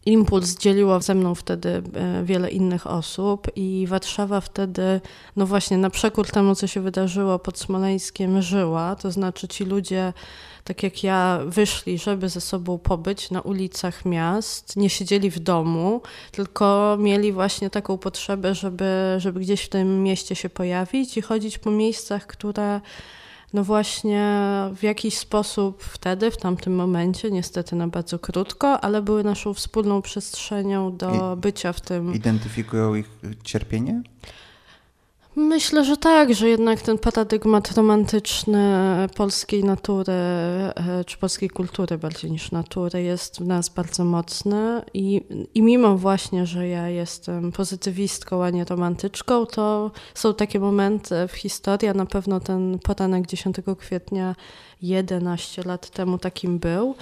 impuls 0.06 0.58
dzieliło 0.58 1.02
ze 1.02 1.16
mną 1.16 1.36
wtedy 1.36 1.70
e, 1.70 2.24
wiele 2.24 2.50
innych 2.50 2.88
osób 2.88 3.48
i 3.56 3.86
Warszawa 3.88 4.42
wtedy, 4.42 5.02
no 5.36 5.46
właśnie 5.46 5.78
na 5.78 5.90
przekór 5.90 6.28
temu, 6.28 6.56
co 6.56 6.68
się 6.68 6.82
wydarzyło 6.82 7.40
pod 7.40 7.60
Smoleńskiem, 7.60 8.42
żyła. 8.42 8.96
To 8.96 9.12
znaczy 9.12 9.48
ci 9.48 9.66
ludzie, 9.66 10.14
tak 10.64 10.84
jak 10.84 11.04
ja, 11.04 11.40
wyszli, 11.46 11.98
żeby 11.98 12.30
ze 12.30 12.42
sobą 12.42 12.78
pobyć 12.78 13.32
na 13.32 13.42
ulicach 13.42 14.06
miast, 14.06 14.78
nie 14.78 14.90
siedzieli 14.90 15.32
w 15.32 15.40
domu, 15.40 16.02
tylko 16.32 16.98
mieli 17.00 17.32
właśnie 17.32 17.70
taką 17.70 17.98
potrzebę, 17.98 18.56
żeby, 18.56 19.16
żeby 19.18 19.40
gdzieś 19.40 19.62
w 19.62 19.70
tym 19.70 20.04
mieście 20.04 20.36
się 20.36 20.50
pojawić 20.50 21.18
i 21.18 21.22
chodzić 21.22 21.58
po 21.58 21.72
miejscach, 21.72 22.28
które 22.28 22.82
no 23.56 23.64
właśnie 23.64 24.30
w 24.76 24.84
jakiś 24.84 25.18
sposób 25.18 25.84
wtedy, 25.84 26.32
w 26.32 26.38
tamtym 26.38 26.76
momencie, 26.76 27.32
niestety 27.32 27.76
na 27.76 27.88
bardzo 27.88 28.20
krótko, 28.20 28.82
ale 28.82 29.02
były 29.02 29.24
naszą 29.24 29.54
wspólną 29.54 30.02
przestrzenią 30.02 30.98
do 30.98 31.34
I 31.38 31.42
bycia 31.42 31.74
w 31.74 31.82
tym. 31.82 32.14
Identyfikują 32.14 32.96
ich 32.96 33.10
cierpienie? 33.44 34.02
Myślę, 35.38 35.86
że 35.86 35.98
tak, 35.98 36.34
że 36.34 36.50
jednak 36.50 36.82
ten 36.82 36.98
paradygmat 36.98 37.72
romantyczny 37.72 38.86
polskiej 39.16 39.64
natury, 39.64 40.14
e, 40.14 41.04
czy 41.06 41.18
polskiej 41.18 41.50
kultury 41.50 41.98
bardziej 41.98 42.32
niż 42.32 42.52
natury, 42.52 43.02
jest 43.02 43.38
w 43.38 43.48
nas 43.48 43.70
bardzo 43.70 44.06
mocny 44.06 44.82
i, 44.94 45.22
i 45.54 45.62
mimo 45.62 45.98
właśnie, 45.98 46.46
że 46.46 46.68
ja 46.68 46.90
jestem 46.90 47.52
pozytywistką, 47.52 48.44
a 48.44 48.50
nie 48.50 48.66
romantyczką, 48.66 49.46
to 49.46 49.92
są 50.14 50.34
takie 50.34 50.60
momenty 50.60 51.16
w 51.28 51.34
historii, 51.34 51.88
a 51.88 51.94
na 51.94 52.06
pewno 52.06 52.40
ten 52.40 52.80
poranek 52.80 53.28
10 53.28 53.56
kwietnia 53.78 54.36
11 54.82 55.64
lat 55.64 55.90
temu 55.90 56.18
takim 56.18 56.60
był 56.60 56.96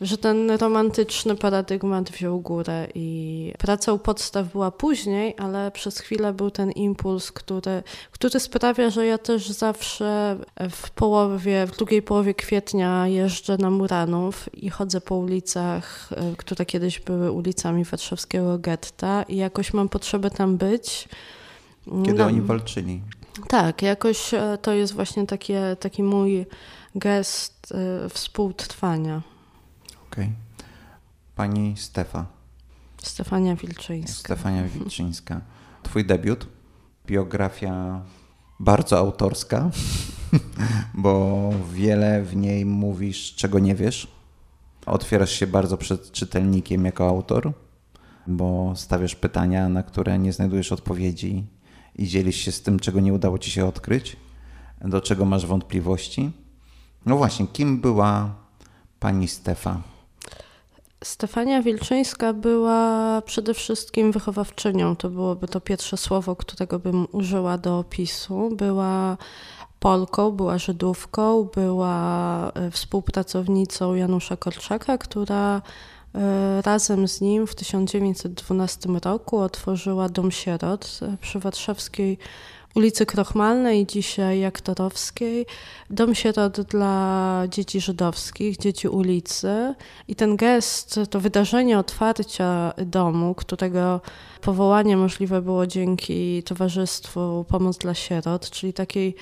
że 0.00 0.18
ten 0.18 0.50
romantyczny 0.50 1.34
paradygmat 1.34 2.10
wziął 2.10 2.40
górę 2.40 2.88
i 2.94 3.52
praca 3.58 3.92
u 3.92 3.98
podstaw 3.98 4.52
była 4.52 4.70
później, 4.70 5.34
ale 5.38 5.70
przez 5.70 5.98
chwilę 5.98 6.32
był 6.32 6.50
ten 6.50 6.70
impuls, 6.70 7.32
który, 7.32 7.82
który 8.10 8.40
sprawia, 8.40 8.90
że 8.90 9.06
ja 9.06 9.18
też 9.18 9.48
zawsze 9.48 10.38
w 10.70 10.90
połowie, 10.90 11.66
w 11.66 11.76
drugiej 11.76 12.02
połowie 12.02 12.34
kwietnia 12.34 13.08
jeżdżę 13.08 13.56
na 13.58 13.70
Muranów 13.70 14.48
i 14.54 14.70
chodzę 14.70 15.00
po 15.00 15.16
ulicach, 15.16 16.10
e, 16.12 16.36
które 16.36 16.66
kiedyś 16.66 17.00
były 17.00 17.32
ulicami 17.32 17.84
warszawskiego 17.84 18.58
getta 18.58 19.22
i 19.22 19.36
jakoś 19.36 19.72
mam 19.72 19.88
potrzebę 19.88 20.30
tam 20.30 20.56
być. 20.56 21.08
Kiedy 22.04 22.18
no, 22.18 22.26
oni 22.26 22.40
walczyli. 22.40 23.00
Tak, 23.48 23.82
jakoś 23.82 24.34
e, 24.34 24.58
to 24.62 24.72
jest 24.72 24.94
właśnie 24.94 25.26
takie, 25.26 25.76
taki 25.80 26.02
mój 26.02 26.46
gest 26.94 27.72
e, 27.72 28.08
współtrwania. 28.08 29.22
Okej. 30.12 30.24
Okay. 30.24 30.36
Pani 31.36 31.76
Stefa. 31.76 32.26
Stefania 33.02 33.56
Wilczyńska. 33.56 34.18
Stefania 34.18 34.64
Wilczyńska. 34.78 35.40
Twój 35.82 36.04
debiut, 36.04 36.46
biografia 37.06 38.02
bardzo 38.60 38.98
autorska, 38.98 39.70
bo 40.94 41.50
wiele 41.72 42.22
w 42.22 42.36
niej 42.36 42.66
mówisz, 42.66 43.34
czego 43.34 43.58
nie 43.58 43.74
wiesz. 43.74 44.08
Otwierasz 44.86 45.30
się 45.32 45.46
bardzo 45.46 45.76
przed 45.76 46.12
czytelnikiem 46.12 46.84
jako 46.84 47.08
autor, 47.08 47.52
bo 48.26 48.72
stawiasz 48.76 49.14
pytania, 49.14 49.68
na 49.68 49.82
które 49.82 50.18
nie 50.18 50.32
znajdujesz 50.32 50.72
odpowiedzi 50.72 51.46
i 51.96 52.06
dzielisz 52.08 52.36
się 52.36 52.52
z 52.52 52.62
tym, 52.62 52.80
czego 52.80 53.00
nie 53.00 53.12
udało 53.12 53.38
ci 53.38 53.50
się 53.50 53.66
odkryć, 53.66 54.16
do 54.80 55.00
czego 55.00 55.24
masz 55.24 55.46
wątpliwości. 55.46 56.30
No 57.06 57.16
właśnie, 57.16 57.46
kim 57.46 57.80
była 57.80 58.34
pani 59.00 59.28
Stefa? 59.28 59.82
Stefania 61.04 61.62
Wilczyńska 61.62 62.32
była 62.32 63.22
przede 63.26 63.54
wszystkim 63.54 64.12
wychowawczynią. 64.12 64.96
To 64.96 65.10
byłoby 65.10 65.48
to 65.48 65.60
pierwsze 65.60 65.96
słowo, 65.96 66.36
którego 66.36 66.78
bym 66.78 67.06
użyła 67.12 67.58
do 67.58 67.78
opisu. 67.78 68.50
Była 68.56 69.16
Polką, 69.80 70.30
była 70.30 70.58
Żydówką, 70.58 71.44
była 71.44 72.52
e, 72.54 72.70
współpracownicą 72.70 73.94
Janusza 73.94 74.36
Korczaka, 74.36 74.98
która 74.98 75.62
e, 76.14 76.62
razem 76.62 77.08
z 77.08 77.20
nim 77.20 77.46
w 77.46 77.54
1912 77.54 78.88
roku 79.04 79.38
otworzyła 79.38 80.08
Dom 80.08 80.30
Sierot 80.30 81.00
e, 81.02 81.16
przy 81.20 81.38
warszawskiej 81.38 82.18
ulicy 82.74 83.06
Krochmalnej, 83.06 83.86
dzisiaj 83.86 84.40
Jaktorowskiej, 84.40 85.46
dom 85.90 86.14
sierot 86.14 86.60
dla 86.60 87.42
dzieci 87.48 87.80
żydowskich, 87.80 88.56
dzieci 88.56 88.88
ulicy. 88.88 89.74
I 90.08 90.14
ten 90.14 90.36
gest, 90.36 91.00
to 91.10 91.20
wydarzenie 91.20 91.78
otwarcia 91.78 92.72
domu, 92.86 93.34
którego 93.34 94.00
powołanie 94.40 94.96
możliwe 94.96 95.42
było 95.42 95.66
dzięki 95.66 96.42
Towarzystwu 96.42 97.44
Pomoc 97.48 97.78
dla 97.78 97.94
Sierot, 97.94 98.50
czyli 98.50 98.72
takiej 98.72 99.14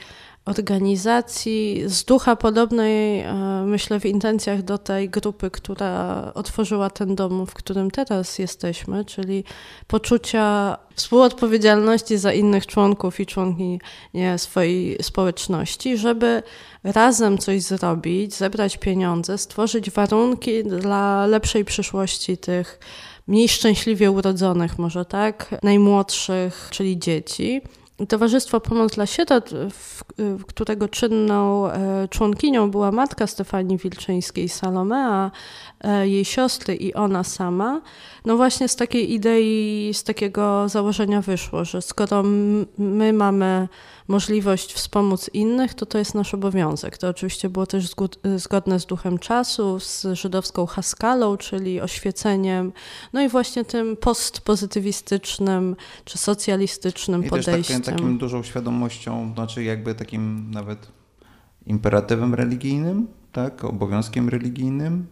organizacji 0.49 1.83
z 1.87 2.05
ducha 2.05 2.37
podobnej, 2.37 3.21
e, 3.21 3.35
myślę, 3.67 4.01
w 4.01 4.07
intencjach 4.07 4.63
do 4.63 4.79
tej 4.79 5.11
grupy, 5.11 5.51
która 5.51 6.33
otworzyła 6.35 6.91
ten 6.91 7.15
dom, 7.15 7.47
w 7.47 7.55
którym 7.55 7.91
teraz 7.91 8.39
jesteśmy, 8.39 9.05
czyli 9.05 9.45
poczucia 9.87 10.77
współodpowiedzialności 10.95 12.19
za 12.19 12.33
innych 12.33 12.67
członków 12.67 13.21
i 13.21 13.27
członki 13.27 13.81
swojej 14.37 14.99
społeczności, 15.03 15.97
żeby 15.97 16.43
razem 16.85 17.39
coś 17.39 17.63
zrobić, 17.63 18.35
zebrać 18.35 18.77
pieniądze, 18.77 19.39
stworzyć 19.39 19.91
warunki 19.91 20.65
dla 20.65 21.27
lepszej 21.27 21.65
przyszłości 21.65 22.39
tych 22.39 22.79
mniej 23.27 23.49
szczęśliwie 23.49 24.11
urodzonych, 24.11 24.79
może 24.79 25.05
tak, 25.05 25.55
najmłodszych, 25.63 26.69
czyli 26.71 26.99
dzieci. 26.99 27.61
Towarzystwo 28.07 28.61
Pomoc 28.61 28.95
dla 28.95 29.07
w 30.19 30.45
którego 30.47 30.89
czynną 30.89 31.71
e, 31.71 32.09
członkinią 32.09 32.71
była 32.71 32.93
matka 32.93 33.27
Stefanii 33.27 33.79
Wilczyńskiej, 33.79 34.49
Salomea, 34.49 35.31
e, 35.81 36.09
jej 36.09 36.25
siostry 36.25 36.75
i 36.75 36.95
ona 36.95 37.25
sama, 37.25 37.81
no 38.25 38.37
właśnie 38.37 38.69
z 38.69 38.77
takiej 38.77 39.13
idei, 39.13 39.91
z 39.95 40.03
takiego 40.05 40.69
założenia 40.69 41.21
wyszło, 41.21 41.65
że 41.65 41.83
skoro 41.83 42.23
my 42.79 43.13
mamy 43.13 43.69
możliwość 44.09 44.75
wspomóc 44.75 45.31
innych, 45.33 45.75
to 45.75 45.87
to 45.87 45.99
jest 45.99 46.15
nasz 46.15 46.35
obowiązek. 46.35 46.99
To 46.99 47.09
oczywiście 47.09 47.49
było 47.49 47.67
też 47.67 47.91
zgodne 48.37 48.81
z 48.81 48.87
duchem 48.87 49.19
czasu, 49.19 49.81
z 49.81 50.07
żydowską 50.13 50.67
haskalą, 50.67 51.37
czyli 51.37 51.81
oświeceniem, 51.81 52.73
no 53.13 53.23
i 53.23 53.29
właśnie 53.29 53.65
tym 53.65 53.97
postpozytywistycznym 53.97 55.77
czy 56.05 56.19
socjalistycznym 56.19 57.25
I 57.25 57.29
podejściem. 57.29 57.81
I 57.81 57.85
też 57.85 57.95
takim 57.95 58.19
dużą 58.19 58.43
świadomością, 58.43 59.33
znaczy 59.35 59.65
jakby 59.65 59.95
takim 59.95 60.51
nawet 60.51 60.93
imperatywem 61.67 62.35
religijnym, 62.35 63.07
tak, 63.33 63.65
obowiązkiem 63.65 64.29
religijnym, 64.29 65.07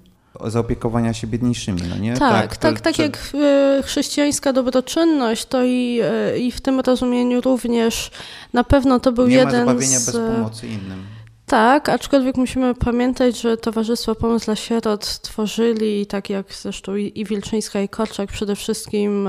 zaopiekowania 0.44 1.14
się 1.14 1.26
biedniejszymi, 1.26 1.82
no 1.90 1.98
nie? 1.98 2.16
Tak, 2.16 2.56
tak, 2.56 2.56
tak, 2.56 2.80
tak 2.80 2.98
jak 2.98 3.18
e, 3.34 3.82
chrześcijańska 3.82 4.52
dobroczynność, 4.52 5.44
to 5.44 5.64
i, 5.64 6.00
e, 6.02 6.38
i 6.38 6.52
w 6.52 6.60
tym 6.60 6.80
rozumieniu 6.80 7.40
również 7.40 8.10
na 8.52 8.64
pewno 8.64 9.00
to 9.00 9.12
był 9.12 9.26
nie 9.26 9.36
jeden 9.36 9.66
ma 9.66 9.72
zbawienia 9.72 9.98
z... 9.98 10.06
bez 10.06 10.14
pomocy 10.36 10.66
innym. 10.66 11.04
Tak, 11.46 11.88
aczkolwiek 11.88 12.36
musimy 12.36 12.74
pamiętać, 12.74 13.40
że 13.40 13.56
Towarzystwo 13.56 14.14
Pomoc 14.14 14.44
dla 14.44 14.56
Sierot 14.56 15.20
tworzyli, 15.22 16.06
tak 16.06 16.30
jak 16.30 16.54
zresztą 16.54 16.96
i 16.96 17.24
Wilczyńska 17.24 17.80
i 17.80 17.88
Korczak, 17.88 18.32
przede 18.32 18.56
wszystkim 18.56 19.28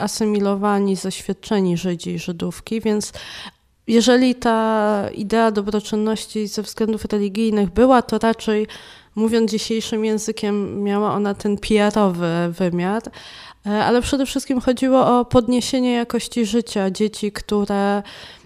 zasymilowani, 0.00 0.96
zaświadczeni 0.96 1.76
Żydzi 1.76 2.10
i 2.10 2.18
Żydówki, 2.18 2.80
więc 2.80 3.12
jeżeli 3.86 4.34
ta 4.34 5.08
idea 5.14 5.50
dobroczynności 5.50 6.48
ze 6.48 6.62
względów 6.62 7.04
religijnych 7.04 7.70
była, 7.70 8.02
to 8.02 8.18
raczej, 8.18 8.66
mówiąc 9.16 9.50
dzisiejszym 9.50 10.04
językiem, 10.04 10.82
miała 10.82 11.14
ona 11.14 11.34
ten 11.34 11.56
PR-owy 11.56 12.48
wymiar, 12.50 13.02
e, 13.66 13.84
ale 13.84 14.02
przede 14.02 14.26
wszystkim 14.26 14.60
chodziło 14.60 15.18
o 15.18 15.24
podniesienie 15.24 15.92
jakości 15.92 16.46
życia 16.46 16.90
dzieci, 16.90 17.32
które 17.32 18.02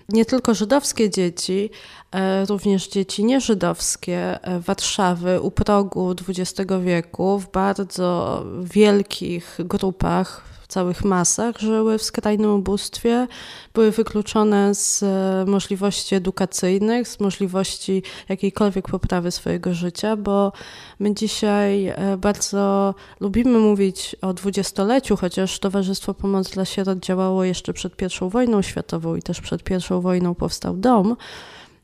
nie 0.09 0.25
tylko 0.25 0.55
żydowskie 0.55 1.11
dzieci, 1.11 1.71
e, 2.13 2.45
również 2.45 2.89
dzieci 2.89 3.25
nieżydowskie 3.25 4.45
e, 4.45 4.61
Warszawy 4.61 5.41
u 5.41 5.51
progu 5.51 6.15
XX 6.29 6.73
wieku 6.85 7.39
w 7.39 7.51
bardzo 7.51 8.45
wielkich 8.63 9.57
grupach 9.59 10.51
całych 10.71 11.05
masach 11.05 11.59
żyły 11.59 11.99
w 11.99 12.03
skrajnym 12.03 12.51
ubóstwie, 12.51 13.27
były 13.75 13.91
wykluczone 13.91 14.75
z 14.75 15.03
e, 15.03 15.45
możliwości 15.51 16.15
edukacyjnych, 16.15 17.09
z 17.09 17.21
możliwości 17.21 18.03
jakiejkolwiek 18.29 18.89
poprawy 18.89 19.31
swojego 19.31 19.75
życia, 19.75 20.17
bo 20.17 20.53
my 20.99 21.15
dzisiaj 21.15 21.87
e, 21.87 22.17
bardzo 22.17 22.95
lubimy 23.21 23.59
mówić 23.59 24.17
o 24.23 24.35
dwudziestoleciu, 24.35 25.17
chociaż 25.17 25.59
Towarzystwo 25.59 26.15
Pomoc 26.15 26.51
dla 26.51 26.65
Sierot 26.65 26.99
działało 26.99 27.45
jeszcze 27.45 27.73
przed 27.73 27.93
I 28.03 28.31
wojną 28.31 28.63
światową 28.63 29.17
i 29.17 29.23
też 29.23 29.41
przed 29.41 29.71
I 29.71 30.01
wojną 30.01 30.35
powstał 30.35 30.77
dom 30.77 31.17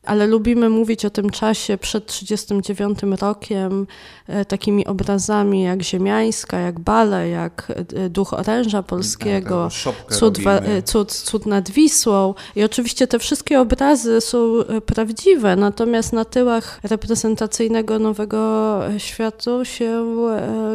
ale 0.07 0.27
lubimy 0.27 0.69
mówić 0.69 1.05
o 1.05 1.09
tym 1.09 1.29
czasie 1.29 1.77
przed 1.77 2.05
1939 2.05 3.21
rokiem 3.21 3.87
e, 4.27 4.45
takimi 4.45 4.85
obrazami 4.85 5.61
jak 5.61 5.83
Ziemiańska, 5.83 6.59
jak 6.59 6.79
Bale, 6.79 7.29
jak 7.29 7.71
e, 7.95 8.09
Duch 8.09 8.33
Oręża 8.33 8.83
Polskiego, 8.83 9.69
tak, 9.83 10.15
cud, 10.15 10.39
e, 10.45 10.81
cud, 10.83 11.13
cud 11.13 11.45
nad 11.45 11.69
Wisłą. 11.69 12.33
I 12.55 12.63
oczywiście 12.63 13.07
te 13.07 13.19
wszystkie 13.19 13.61
obrazy 13.61 14.21
są 14.21 14.53
prawdziwe, 14.85 15.55
natomiast 15.55 16.13
na 16.13 16.25
tyłach 16.25 16.79
reprezentacyjnego 16.83 17.99
Nowego 17.99 18.79
Światu 18.97 19.65
się 19.65 20.05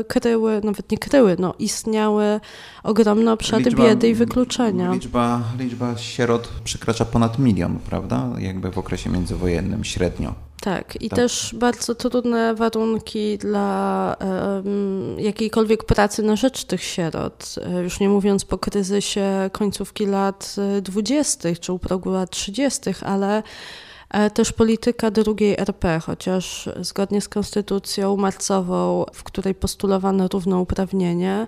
kryły, 0.08 0.60
nawet 0.64 0.90
nie 0.90 0.98
kryły, 0.98 1.36
no 1.38 1.54
istniały 1.58 2.40
ogromne 2.82 3.32
obszary 3.32 3.64
liczba, 3.64 3.82
biedy 3.82 4.08
i 4.08 4.14
wykluczenia. 4.14 4.92
Liczba, 4.92 5.42
liczba 5.58 5.96
sierot 5.96 6.48
przekracza 6.64 7.04
ponad 7.04 7.38
milion, 7.38 7.78
prawda? 7.78 8.28
Jakby 8.38 8.70
w 8.70 8.78
okresie 8.78 9.10
międzywojennym 9.22 9.84
średnio. 9.84 10.34
Tak, 10.60 11.02
i 11.02 11.08
tak. 11.08 11.16
też 11.16 11.54
bardzo 11.58 11.94
trudne 11.94 12.54
warunki 12.54 13.38
dla 13.38 14.16
um, 14.20 15.20
jakiejkolwiek 15.20 15.84
pracy 15.84 16.22
na 16.22 16.36
rzecz 16.36 16.64
tych 16.64 16.82
sierot. 16.82 17.54
E, 17.66 17.82
już 17.82 18.00
nie 18.00 18.08
mówiąc 18.08 18.44
po 18.44 18.58
kryzysie 18.58 19.50
końcówki 19.52 20.06
lat 20.06 20.56
e, 20.58 20.82
dwudziestych 20.82 21.60
czy 21.60 21.72
u 21.72 21.78
progu 21.78 22.10
lat 22.10 22.30
trzydziestych, 22.30 23.02
ale 23.02 23.42
e, 24.10 24.30
też 24.30 24.52
polityka 24.52 25.10
drugiej 25.10 25.58
RP, 25.58 26.00
chociaż 26.00 26.68
zgodnie 26.80 27.20
z 27.20 27.28
konstytucją 27.28 28.16
marcową, 28.16 29.04
w 29.12 29.22
której 29.22 29.54
postulowano 29.54 30.28
równouprawnienie, 30.28 31.46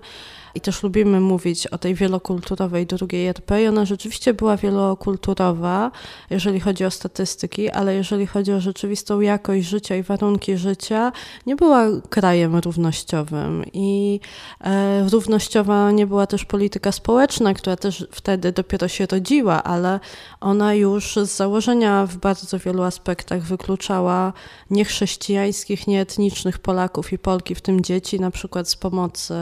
i 0.55 0.61
też 0.61 0.83
lubimy 0.83 1.19
mówić 1.19 1.67
o 1.67 1.77
tej 1.77 1.95
wielokulturowej 1.95 2.85
drugiej 2.85 3.27
RP 3.27 3.63
i 3.63 3.67
ona 3.67 3.85
rzeczywiście 3.85 4.33
była 4.33 4.57
wielokulturowa, 4.57 5.91
jeżeli 6.29 6.59
chodzi 6.59 6.85
o 6.85 6.91
statystyki, 6.91 7.69
ale 7.69 7.95
jeżeli 7.95 8.27
chodzi 8.27 8.53
o 8.53 8.59
rzeczywistą 8.59 9.21
jakość 9.21 9.67
życia 9.67 9.95
i 9.95 10.03
warunki 10.03 10.57
życia, 10.57 11.11
nie 11.45 11.55
była 11.55 11.85
krajem 12.09 12.55
równościowym. 12.55 13.63
I 13.73 14.19
e, 14.61 15.09
równościowa 15.09 15.91
nie 15.91 16.07
była 16.07 16.27
też 16.27 16.45
polityka 16.45 16.91
społeczna, 16.91 17.53
która 17.53 17.75
też 17.75 18.07
wtedy 18.11 18.51
dopiero 18.51 18.87
się 18.87 19.05
rodziła, 19.05 19.63
ale 19.63 19.99
ona 20.41 20.73
już 20.73 21.15
z 21.15 21.35
założenia 21.35 22.05
w 22.05 22.17
bardzo 22.17 22.59
wielu 22.59 22.83
aspektach 22.83 23.41
wykluczała 23.41 24.33
niechrześcijańskich, 24.69 25.87
nieetnicznych 25.87 26.59
Polaków 26.59 27.13
i 27.13 27.17
Polki, 27.17 27.55
w 27.55 27.61
tym 27.61 27.81
dzieci, 27.81 28.19
na 28.19 28.31
przykład 28.31 28.69
z 28.69 28.75
pomocy 28.75 29.33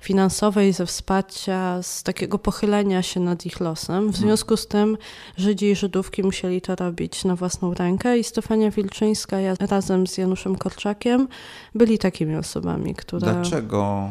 finansowej, 0.00 0.45
ze 0.72 0.86
wsparcia, 0.86 1.82
z 1.82 2.02
takiego 2.02 2.38
pochylenia 2.38 3.02
się 3.02 3.20
nad 3.20 3.46
ich 3.46 3.60
losem. 3.60 4.04
W 4.04 4.06
mhm. 4.06 4.24
związku 4.24 4.56
z 4.56 4.66
tym 4.66 4.98
Żydzi 5.36 5.66
i 5.66 5.76
Żydówki 5.76 6.22
musieli 6.22 6.60
to 6.60 6.76
robić 6.76 7.24
na 7.24 7.36
własną 7.36 7.74
rękę 7.74 8.18
i 8.18 8.24
Stefania 8.24 8.70
Wilczyńska 8.70 9.40
ja, 9.40 9.54
razem 9.70 10.06
z 10.06 10.18
Januszem 10.18 10.56
Korczakiem 10.56 11.28
byli 11.74 11.98
takimi 11.98 12.36
osobami, 12.36 12.94
które... 12.94 13.32
Dlaczego 13.32 14.10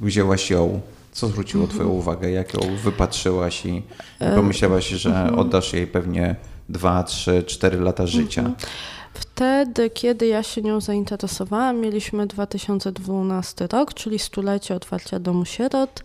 wzięłaś 0.00 0.50
ją? 0.50 0.80
Co 1.12 1.28
zwróciło 1.28 1.64
mhm. 1.64 1.78
Twoją 1.80 1.94
uwagę? 1.98 2.30
Jak 2.30 2.54
ją 2.54 2.76
wypatrzyłaś 2.76 3.66
i 3.66 3.82
e, 4.18 4.36
pomyślałaś, 4.36 4.88
że 4.88 5.08
mhm. 5.08 5.38
oddasz 5.38 5.72
jej 5.72 5.86
pewnie 5.86 6.36
dwa, 6.68 7.02
trzy, 7.02 7.44
cztery 7.46 7.80
lata 7.80 8.06
życia? 8.06 8.50
Wtedy, 9.40 9.90
kiedy 9.90 10.26
ja 10.26 10.42
się 10.42 10.62
nią 10.62 10.80
zainteresowałam, 10.80 11.80
mieliśmy 11.80 12.26
2012 12.26 13.66
rok, 13.72 13.94
czyli 13.94 14.18
stulecie 14.18 14.74
otwarcia 14.74 15.18
Domu 15.18 15.44
Sierot. 15.44 16.02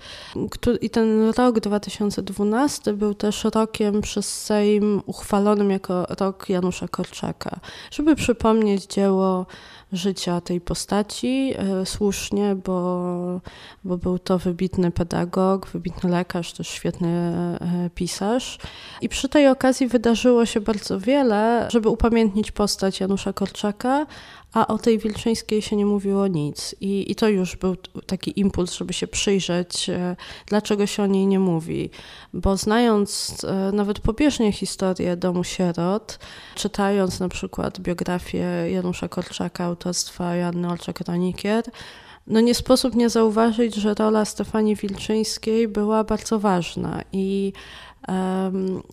I 0.81 0.89
ten 0.89 1.29
rok 1.29 1.59
2012 1.59 2.93
był 2.93 3.13
też 3.13 3.43
rokiem 3.43 4.01
przez 4.01 4.43
Sejm 4.43 5.01
uchwalonym 5.05 5.71
jako 5.71 6.05
rok 6.19 6.49
Janusza 6.49 6.87
Korczaka, 6.87 7.59
żeby 7.91 8.15
przypomnieć 8.15 8.85
dzieło 8.85 9.45
życia 9.91 10.41
tej 10.41 10.61
postaci 10.61 11.53
e, 11.57 11.85
słusznie, 11.85 12.55
bo, 12.65 13.41
bo 13.83 13.97
był 13.97 14.19
to 14.19 14.37
wybitny 14.39 14.91
pedagog, 14.91 15.67
wybitny 15.67 16.09
lekarz, 16.09 16.53
też 16.53 16.67
świetny 16.67 17.07
e, 17.07 17.89
pisarz. 17.95 18.57
I 19.01 19.09
przy 19.09 19.29
tej 19.29 19.47
okazji 19.47 19.87
wydarzyło 19.87 20.45
się 20.45 20.61
bardzo 20.61 20.99
wiele, 20.99 21.67
żeby 21.71 21.89
upamiętnić 21.89 22.51
postać 22.51 22.99
Janusza 22.99 23.24
Korczaka, 23.33 24.05
a 24.53 24.67
o 24.67 24.77
tej 24.77 24.99
Wilczyńskiej 24.99 25.61
się 25.61 25.75
nie 25.75 25.85
mówiło 25.85 26.27
nic. 26.27 26.75
I, 26.81 27.11
I 27.11 27.15
to 27.15 27.29
już 27.29 27.55
był 27.55 27.75
taki 28.05 28.39
impuls, 28.39 28.73
żeby 28.73 28.93
się 28.93 29.07
przyjrzeć, 29.07 29.89
e, 29.89 30.15
dlaczego 30.45 30.85
się 30.85 31.03
o 31.03 31.05
niej 31.05 31.27
nie 31.27 31.39
mówi. 31.39 31.89
Bo 32.33 32.57
znając 32.57 33.37
e, 33.43 33.71
nawet 33.71 33.99
pobieżnie 33.99 34.51
historię 34.51 35.17
Domu 35.17 35.43
Sierot, 35.43 36.19
czytając 36.55 37.19
na 37.19 37.29
przykład 37.29 37.79
biografię 37.79 38.71
Janusza 38.71 39.07
Korczaka 39.07 39.63
autorstwa 39.63 40.35
Joanny 40.35 40.67
Olczak-Ronikier, 40.67 41.63
no 42.27 42.39
nie 42.39 42.55
sposób 42.55 42.95
nie 42.95 43.09
zauważyć, 43.09 43.75
że 43.75 43.93
rola 43.93 44.25
Stefanii 44.25 44.75
Wilczyńskiej 44.75 45.67
była 45.67 46.03
bardzo 46.03 46.39
ważna 46.39 47.01
i 47.11 47.53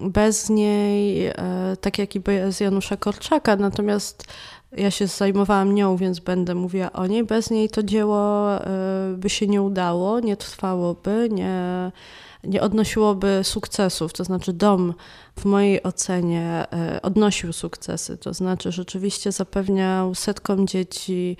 bez 0.01 0.51
niej, 0.51 1.27
e, 1.27 1.35
tak 1.81 1.99
jak 1.99 2.15
i 2.15 2.21
bez 2.21 2.61
Janusza 2.61 2.97
Korczaka, 2.97 3.57
natomiast 3.57 4.25
ja 4.77 4.91
się 4.91 5.07
zajmowałam 5.07 5.75
nią, 5.75 5.97
więc 5.97 6.21
będę 6.21 6.55
mówiła 6.55 6.93
o 6.93 7.07
niej. 7.07 7.25
Bez 7.25 7.51
niej 7.51 7.69
to 7.69 7.83
dzieło 7.83 8.51
e, 8.55 9.15
by 9.17 9.31
się 9.31 9.47
nie 9.47 9.63
udało, 9.63 10.21
nie 10.21 10.37
trwałoby, 10.37 11.29
nie, 11.31 11.93
nie 12.45 12.63
odnosiłoby 12.63 13.41
sukcesów. 13.43 14.13
To 14.13 14.25
znaczy, 14.25 14.53
dom 14.53 14.95
w 15.39 15.45
mojej 15.45 15.83
ocenie 15.83 16.67
e, 16.73 17.03
odnosił 17.03 17.53
sukcesy. 17.53 18.19
To 18.19 18.35
znaczy, 18.35 18.73
rzeczywiście 18.73 19.33
zapewniał 19.33 20.15
setkom 20.15 20.67
dzieci 20.67 21.37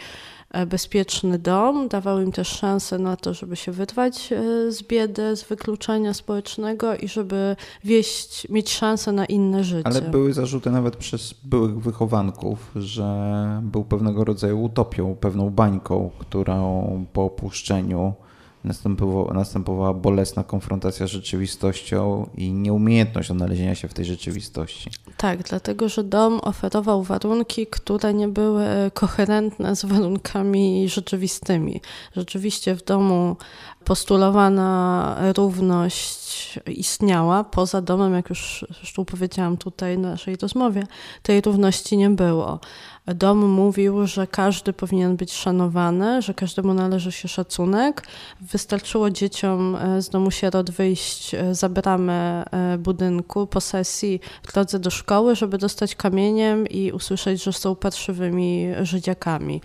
bezpieczny 0.67 1.39
dom, 1.39 1.89
dawał 1.89 2.21
im 2.21 2.33
też 2.33 2.49
szansę 2.49 2.99
na 2.99 3.17
to, 3.17 3.35
żeby 3.35 3.57
się 3.57 3.73
wyrwać 3.73 4.33
e, 4.33 4.73
z 4.73 4.83
biedy, 4.83 5.37
z 5.37 5.45
wykluczenia 5.45 6.15
społecznego 6.15 6.97
i 6.97 7.09
żeby 7.09 7.57
wieść, 7.85 8.49
mieć 8.51 8.73
szansę 8.73 9.13
na 9.13 9.25
inne 9.25 9.65
życie. 9.65 9.87
Ale 9.87 10.03
były 10.03 10.33
zarzuty 10.33 10.71
nawet 10.71 10.97
przez 10.97 11.35
byłych 11.45 11.81
wychowanków, 11.81 12.71
że 12.77 13.61
był 13.63 13.85
pewnego 13.85 14.25
rodzaju 14.25 14.63
utopią, 14.63 15.17
pewną 15.21 15.51
bańką, 15.51 16.11
którą 16.19 17.07
po 17.13 17.25
opuszczeniu 17.25 18.15
następowała, 18.65 19.35
następowała 19.35 19.95
bolesna 19.95 20.45
konfrontacja 20.45 21.07
z 21.07 21.11
rzeczywistością 21.11 22.31
i 22.37 22.53
nieumiejętność 22.53 23.31
odnalezienia 23.31 23.75
się 23.75 23.89
w 23.89 23.95
tej 23.95 24.05
rzeczywistości. 24.05 24.91
Tak, 25.17 25.43
dlatego 25.43 25.89
że 25.89 26.05
dom 26.05 26.41
oferował 26.43 27.03
warunki, 27.03 27.67
które 27.67 28.15
nie 28.15 28.29
były 28.29 28.65
koherentne 28.95 29.77
z 29.77 29.85
warunkami 29.85 30.89
rzeczywistymi. 30.89 31.81
Rzeczywiście 32.17 32.75
w 32.75 32.85
domu 32.85 33.37
postulowana 33.85 35.17
równość 35.37 36.59
istniała 36.67 37.45
poza 37.45 37.83
domem, 37.83 38.15
jak 38.15 38.31
już 38.31 38.67
zresztą 38.79 39.05
powiedziałam 39.05 39.57
tutaj 39.57 39.97
w 39.97 40.01
naszej 40.01 40.37
rozmowie, 40.37 40.87
tej 41.23 41.41
równości 41.41 41.97
nie 41.97 42.11
było. 42.11 42.61
Dom 43.07 43.39
mówił, 43.49 44.07
że 44.07 44.27
każdy 44.27 44.73
powinien 44.73 45.17
być 45.17 45.33
szanowany, 45.33 46.23
że 46.23 46.35
każdemu 46.35 46.75
należy 46.75 47.13
się 47.13 47.29
szacunek. 47.29 48.07
Wystarczyło 48.41 49.11
dzieciom 49.11 49.77
e, 49.77 50.03
z 50.03 50.09
domu 50.09 50.31
sierot 50.31 50.71
wyjść 50.71 51.35
e, 51.35 51.55
za 51.55 51.69
bramę 51.69 52.45
e, 52.51 52.79
budynku, 52.79 53.47
posesji 53.47 54.21
w 54.43 54.53
drodze 54.53 54.79
do 54.79 54.91
szkoły, 54.91 55.37
żeby 55.37 55.59
dostać 55.59 55.95
kamieniem 55.95 56.67
i 56.67 56.93
usłyszeć, 56.93 57.43
że 57.43 57.53
są 57.53 57.77
parszywymi 57.77 58.67
Żydziakami 58.83 59.61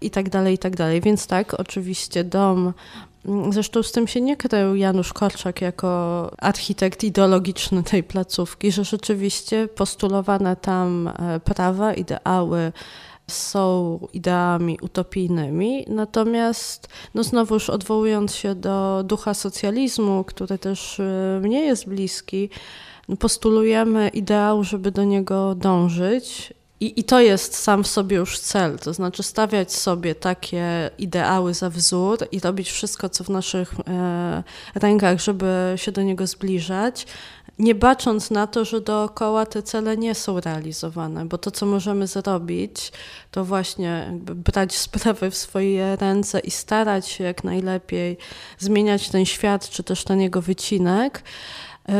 i 0.00 0.10
tak 0.10 0.28
dalej, 0.28 0.54
i 0.54 0.58
tak 0.58 0.76
dalej. 0.76 1.00
Więc 1.00 1.26
tak, 1.26 1.60
oczywiście 1.60 2.24
dom 2.24 2.72
Zresztą 3.50 3.82
z 3.82 3.92
tym 3.92 4.08
się 4.08 4.20
nie 4.20 4.36
krył 4.36 4.74
Janusz 4.74 5.12
Korczak 5.12 5.60
jako 5.60 6.30
architekt 6.38 7.04
ideologiczny 7.04 7.82
tej 7.82 8.02
placówki, 8.02 8.72
że 8.72 8.84
rzeczywiście 8.84 9.68
postulowane 9.68 10.56
tam 10.56 11.08
e, 11.08 11.40
prawa, 11.40 11.94
ideały 11.94 12.72
są 13.26 13.98
ideami 14.12 14.78
utopijnymi, 14.82 15.84
natomiast 15.88 16.88
no 17.14 17.24
znowu 17.24 17.54
już 17.54 17.70
odwołując 17.70 18.34
się 18.34 18.54
do 18.54 19.02
ducha 19.04 19.34
socjalizmu, 19.34 20.24
który 20.24 20.58
też 20.58 21.00
e, 21.00 21.40
mnie 21.42 21.60
jest 21.60 21.88
bliski, 21.88 22.50
postulujemy 23.18 24.08
ideał, 24.08 24.64
żeby 24.64 24.90
do 24.90 25.04
niego 25.04 25.54
dążyć 25.54 26.54
i, 26.80 27.00
I 27.00 27.04
to 27.04 27.20
jest 27.20 27.56
sam 27.56 27.84
w 27.84 27.86
sobie 27.86 28.16
już 28.16 28.38
cel, 28.38 28.78
to 28.78 28.92
znaczy 28.92 29.22
stawiać 29.22 29.72
sobie 29.72 30.14
takie 30.14 30.90
ideały 30.98 31.54
za 31.54 31.70
wzór 31.70 32.18
i 32.32 32.40
robić 32.40 32.70
wszystko, 32.70 33.08
co 33.08 33.24
w 33.24 33.28
naszych 33.28 33.74
e, 33.88 34.42
rękach, 34.74 35.20
żeby 35.20 35.72
się 35.76 35.92
do 35.92 36.02
niego 36.02 36.26
zbliżać, 36.26 37.06
nie 37.58 37.74
bacząc 37.74 38.30
na 38.30 38.46
to, 38.46 38.64
że 38.64 38.80
dookoła 38.80 39.46
te 39.46 39.62
cele 39.62 39.96
nie 39.96 40.14
są 40.14 40.40
realizowane, 40.40 41.24
bo 41.26 41.38
to, 41.38 41.50
co 41.50 41.66
możemy 41.66 42.06
zrobić, 42.06 42.92
to 43.30 43.44
właśnie 43.44 44.18
brać 44.20 44.76
sprawy 44.76 45.30
w 45.30 45.36
swoje 45.36 45.96
ręce 45.96 46.40
i 46.40 46.50
starać 46.50 47.08
się 47.08 47.24
jak 47.24 47.44
najlepiej 47.44 48.16
zmieniać 48.58 49.08
ten 49.08 49.26
świat, 49.26 49.68
czy 49.68 49.82
też 49.82 50.04
ten 50.04 50.20
jego 50.20 50.42
wycinek 50.42 51.22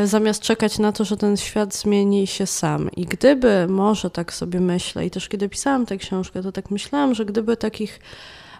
zamiast 0.05 0.41
czekać 0.41 0.79
na 0.79 0.91
to, 0.91 1.05
że 1.05 1.17
ten 1.17 1.37
świat 1.37 1.75
zmieni 1.75 2.27
się 2.27 2.45
sam. 2.45 2.91
I 2.91 3.05
gdyby, 3.05 3.67
może 3.69 4.09
tak 4.09 4.33
sobie 4.33 4.59
myślę, 4.59 5.05
i 5.05 5.11
też 5.11 5.29
kiedy 5.29 5.49
pisałam 5.49 5.85
tę 5.85 5.97
książkę, 5.97 6.43
to 6.43 6.51
tak 6.51 6.71
myślałam, 6.71 7.15
że 7.15 7.25
gdyby 7.25 7.57
takich 7.57 7.99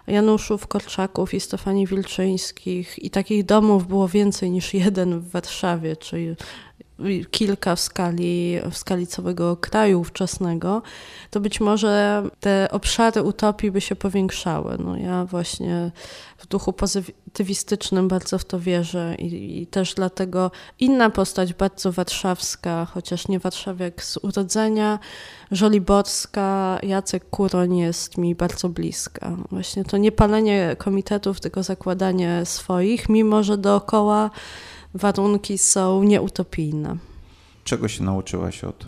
Januszów, 0.06 0.66
Korczaków 0.66 1.34
i 1.34 1.40
Stefanii 1.40 1.86
Wilczyńskich 1.86 2.98
i 2.98 3.10
takich 3.10 3.44
domów 3.44 3.88
było 3.88 4.08
więcej 4.08 4.50
niż 4.50 4.74
jeden 4.74 5.20
w 5.20 5.30
Warszawie, 5.30 5.96
czyli 5.96 6.36
kilka 7.30 7.76
w 7.76 7.80
skali, 7.80 8.58
w 8.70 8.76
skali 8.76 9.06
całego 9.06 9.56
kraju 9.56 10.00
ówczesnego, 10.00 10.82
to 11.30 11.40
być 11.40 11.60
może 11.60 12.22
te 12.40 12.68
obszary 12.70 13.22
utopii 13.22 13.70
by 13.70 13.80
się 13.80 13.96
powiększały. 13.96 14.76
No 14.78 14.96
ja 14.96 15.24
właśnie 15.24 15.90
w 16.38 16.46
duchu 16.46 16.72
pozytywistycznym 16.72 18.08
bardzo 18.08 18.38
w 18.38 18.44
to 18.44 18.60
wierzę 18.60 19.14
i, 19.18 19.62
i 19.62 19.66
też 19.66 19.94
dlatego 19.94 20.50
inna 20.80 21.10
postać 21.10 21.54
bardzo 21.54 21.92
warszawska, 21.92 22.86
chociaż 22.94 23.28
nie 23.28 23.38
warszawiak 23.38 24.04
z 24.04 24.16
urodzenia, 24.16 24.98
żoliborska, 25.50 26.78
Jacek 26.82 27.30
Kuroń 27.30 27.76
jest 27.76 28.18
mi 28.18 28.34
bardzo 28.34 28.68
bliska. 28.68 29.36
Właśnie 29.50 29.84
to 29.84 29.96
nie 29.96 30.12
palenie 30.12 30.76
komitetów, 30.78 31.40
tylko 31.40 31.62
zakładanie 31.62 32.42
swoich, 32.44 33.08
mimo 33.08 33.42
że 33.42 33.58
dookoła 33.58 34.30
warunki 34.94 35.58
są 35.58 36.02
nieutopijne. 36.02 36.96
Czego 37.64 37.88
się 37.88 38.04
nauczyłaś 38.04 38.64
od, 38.64 38.86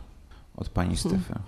od 0.56 0.68
pani 0.68 0.96
hmm. 0.96 1.22
Stefy? 1.22 1.40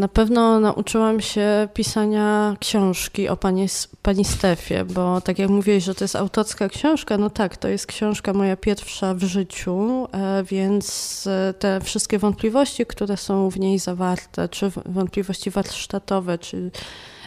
Na 0.00 0.08
pewno 0.08 0.60
nauczyłam 0.60 1.20
się 1.20 1.68
pisania 1.74 2.56
książki 2.60 3.28
o 3.28 3.36
pani, 3.36 3.66
pani 4.02 4.24
Stefie, 4.24 4.84
bo 4.84 5.20
tak 5.20 5.38
jak 5.38 5.50
mówiłeś, 5.50 5.84
że 5.84 5.94
to 5.94 6.04
jest 6.04 6.16
autorska 6.16 6.68
książka, 6.68 7.18
no 7.18 7.30
tak, 7.30 7.56
to 7.56 7.68
jest 7.68 7.86
książka 7.86 8.32
moja 8.32 8.56
pierwsza 8.56 9.14
w 9.14 9.22
życiu, 9.22 10.08
e, 10.12 10.44
więc 10.44 11.26
e, 11.26 11.54
te 11.58 11.80
wszystkie 11.80 12.18
wątpliwości, 12.18 12.86
które 12.86 13.16
są 13.16 13.50
w 13.50 13.58
niej 13.58 13.78
zawarte, 13.78 14.48
czy 14.48 14.70
wątpliwości 14.86 15.50
warsztatowe, 15.50 16.38
czy 16.38 16.70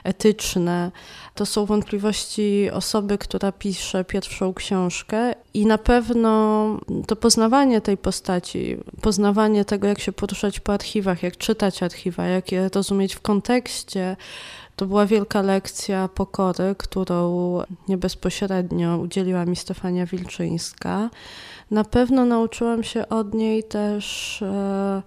etyczne. 0.05 0.91
To 1.35 1.45
są 1.45 1.65
wątpliwości 1.65 2.69
osoby, 2.73 3.17
która 3.17 3.51
pisze 3.51 4.03
pierwszą 4.03 4.53
książkę 4.53 5.33
i 5.53 5.65
na 5.65 5.77
pewno 5.77 6.65
to 7.07 7.15
poznawanie 7.15 7.81
tej 7.81 7.97
postaci, 7.97 8.77
poznawanie 9.01 9.65
tego, 9.65 9.87
jak 9.87 9.99
się 9.99 10.11
poruszać 10.11 10.59
po 10.59 10.73
archiwach, 10.73 11.23
jak 11.23 11.37
czytać 11.37 11.83
archiwa, 11.83 12.25
jak 12.25 12.51
je 12.51 12.69
rozumieć 12.75 13.15
w 13.15 13.21
kontekście, 13.21 14.15
to 14.75 14.85
była 14.85 15.05
wielka 15.05 15.41
lekcja 15.41 16.07
pokory, 16.07 16.75
którą 16.77 17.59
nie 17.87 17.97
bezpośrednio 17.97 18.97
udzieliła 18.97 19.45
mi 19.45 19.55
Stefania 19.55 20.05
Wilczyńska. 20.05 21.09
Na 21.71 21.83
pewno 21.83 22.25
nauczyłam 22.25 22.83
się 22.83 23.09
od 23.09 23.33
niej 23.33 23.63
też 23.63 24.41
e, 24.41 25.01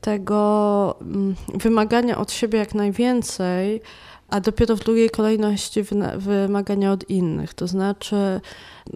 tego 0.00 0.96
mm, 1.00 1.34
wymagania 1.54 2.18
od 2.18 2.32
siebie 2.32 2.58
jak 2.58 2.74
najwięcej, 2.74 3.80
a 4.28 4.40
dopiero 4.40 4.76
w 4.76 4.80
drugiej 4.80 5.10
kolejności 5.10 5.82
wymagania 6.16 6.92
od 6.92 7.10
innych. 7.10 7.54
To 7.54 7.66
znaczy, 7.66 8.40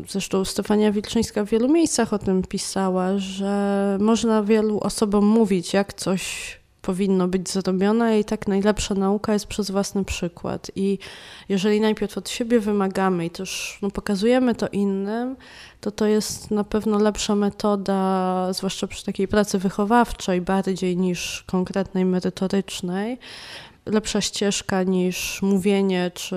zresztą 0.09 0.44
Stefania 0.44 0.92
Wilczyńska 0.92 1.44
w 1.44 1.49
wielu 1.49 1.68
miejscach 1.68 2.12
o 2.12 2.18
tym 2.18 2.42
pisała, 2.42 3.18
że 3.18 3.97
można 4.01 4.42
wielu 4.42 4.81
osobom 4.81 5.27
mówić, 5.27 5.73
jak 5.73 5.94
coś 5.94 6.63
powinno 6.85 7.29
być 7.29 7.51
zrobione 7.51 8.20
i 8.20 8.25
tak 8.25 8.49
najlepsza 8.49 8.94
nauka 8.94 9.33
jest 9.33 9.47
przez 9.47 9.70
własny 9.70 10.05
przykład. 10.05 10.70
I 10.77 10.99
jeżeli 11.49 11.81
najpierw 11.81 12.18
od 12.18 12.29
siebie 12.29 12.61
wymagamy 12.61 13.27
i 13.27 13.31
też 13.31 13.79
no, 13.83 13.90
pokazujemy 13.90 14.55
to 14.55 14.68
innym, 14.68 15.37
to 15.81 15.90
to 15.90 16.07
jest 16.07 16.51
na 16.51 16.64
pewno 16.64 16.99
lepsza 16.99 17.35
metoda, 17.35 18.53
zwłaszcza 18.53 18.87
przy 18.87 19.05
takiej 19.05 19.29
pracy 19.29 19.59
wychowawczej, 19.59 20.40
bardziej 20.40 20.97
niż 20.97 21.44
konkretnej, 21.47 22.05
merytorycznej. 22.05 23.18
Lepsza 23.87 24.20
ścieżka 24.20 24.83
niż 24.83 25.42
mówienie 25.42 26.11
czy 26.14 26.37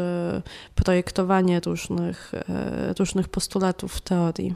projektowanie 0.75 1.59
różnych, 1.59 2.33
e, 2.33 2.93
różnych 2.99 3.27
postulatów 3.29 3.93
w 3.93 4.01
teorii. 4.01 4.55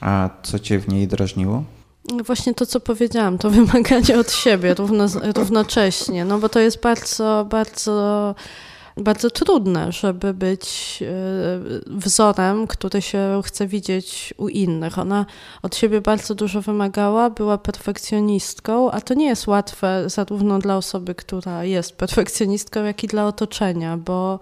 A 0.00 0.30
co 0.42 0.58
cię 0.58 0.78
w 0.78 0.88
niej 0.88 1.08
drażniło? 1.08 1.64
Właśnie 2.24 2.54
to, 2.54 2.66
co 2.66 2.80
powiedziałam, 2.80 3.38
to 3.38 3.50
wymaganie 3.60 4.18
od 4.18 4.32
siebie 4.32 4.74
równo, 4.74 5.06
równocześnie, 5.36 6.24
no 6.24 6.38
bo 6.38 6.48
to 6.48 6.60
jest 6.60 6.80
bardzo, 6.80 7.46
bardzo, 7.50 8.34
bardzo 8.96 9.30
trudne, 9.30 9.92
żeby 9.92 10.34
być 10.34 10.98
e, 11.02 11.06
wzorem, 11.86 12.66
który 12.66 13.02
się 13.02 13.40
chce 13.44 13.66
widzieć 13.66 14.34
u 14.36 14.48
innych. 14.48 14.98
Ona 14.98 15.26
od 15.62 15.76
siebie 15.76 16.00
bardzo 16.00 16.34
dużo 16.34 16.62
wymagała, 16.62 17.30
była 17.30 17.58
perfekcjonistką, 17.58 18.90
a 18.90 19.00
to 19.00 19.14
nie 19.14 19.26
jest 19.26 19.46
łatwe 19.46 20.04
zarówno 20.06 20.58
dla 20.58 20.76
osoby, 20.76 21.14
która 21.14 21.64
jest 21.64 21.96
perfekcjonistką, 21.96 22.84
jak 22.84 23.04
i 23.04 23.06
dla 23.06 23.26
otoczenia, 23.26 23.96
bo 23.96 24.38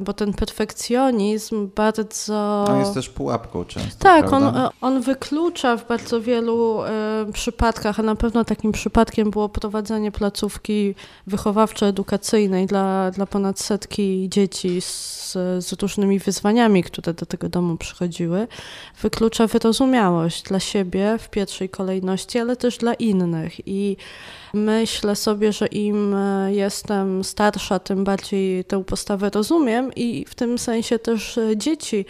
bo 0.00 0.12
ten 0.12 0.32
perfekcjonizm 0.32 1.70
bardzo... 1.76 2.64
On 2.68 2.78
jest 2.78 2.94
też 2.94 3.08
pułapką 3.08 3.64
często, 3.64 4.02
Tak, 4.02 4.32
on, 4.32 4.52
on 4.80 5.00
wyklucza 5.00 5.76
w 5.76 5.88
bardzo 5.88 6.20
wielu 6.20 6.82
e, 6.82 7.26
przypadkach, 7.32 8.00
a 8.00 8.02
na 8.02 8.14
pewno 8.14 8.44
takim 8.44 8.72
przypadkiem 8.72 9.30
było 9.30 9.48
prowadzenie 9.48 10.12
placówki 10.12 10.94
wychowawczo-edukacyjnej 11.26 12.66
dla, 12.66 13.10
dla 13.10 13.26
ponad 13.26 13.60
setki 13.60 14.28
dzieci 14.28 14.80
z, 14.80 15.32
z 15.58 15.72
różnymi 15.82 16.18
wyzwaniami, 16.18 16.82
które 16.82 17.14
do 17.14 17.26
tego 17.26 17.48
domu 17.48 17.76
przychodziły. 17.76 18.48
Wyklucza 19.02 19.46
wyrozumiałość 19.46 20.42
dla 20.42 20.60
siebie 20.60 21.16
w 21.18 21.30
pierwszej 21.30 21.68
kolejności, 21.68 22.38
ale 22.38 22.56
też 22.56 22.78
dla 22.78 22.94
innych 22.94 23.68
i 23.68 23.96
Myślę 24.56 25.16
sobie, 25.16 25.52
że 25.52 25.66
im 25.66 26.14
e, 26.14 26.52
jestem 26.54 27.24
starsza, 27.24 27.78
tym 27.78 28.04
bardziej 28.04 28.64
tę 28.64 28.84
postawę 28.84 29.30
rozumiem 29.30 29.94
i 29.96 30.24
w 30.28 30.34
tym 30.34 30.58
sensie 30.58 30.98
też 30.98 31.38
e, 31.38 31.56
dzieci, 31.56 32.04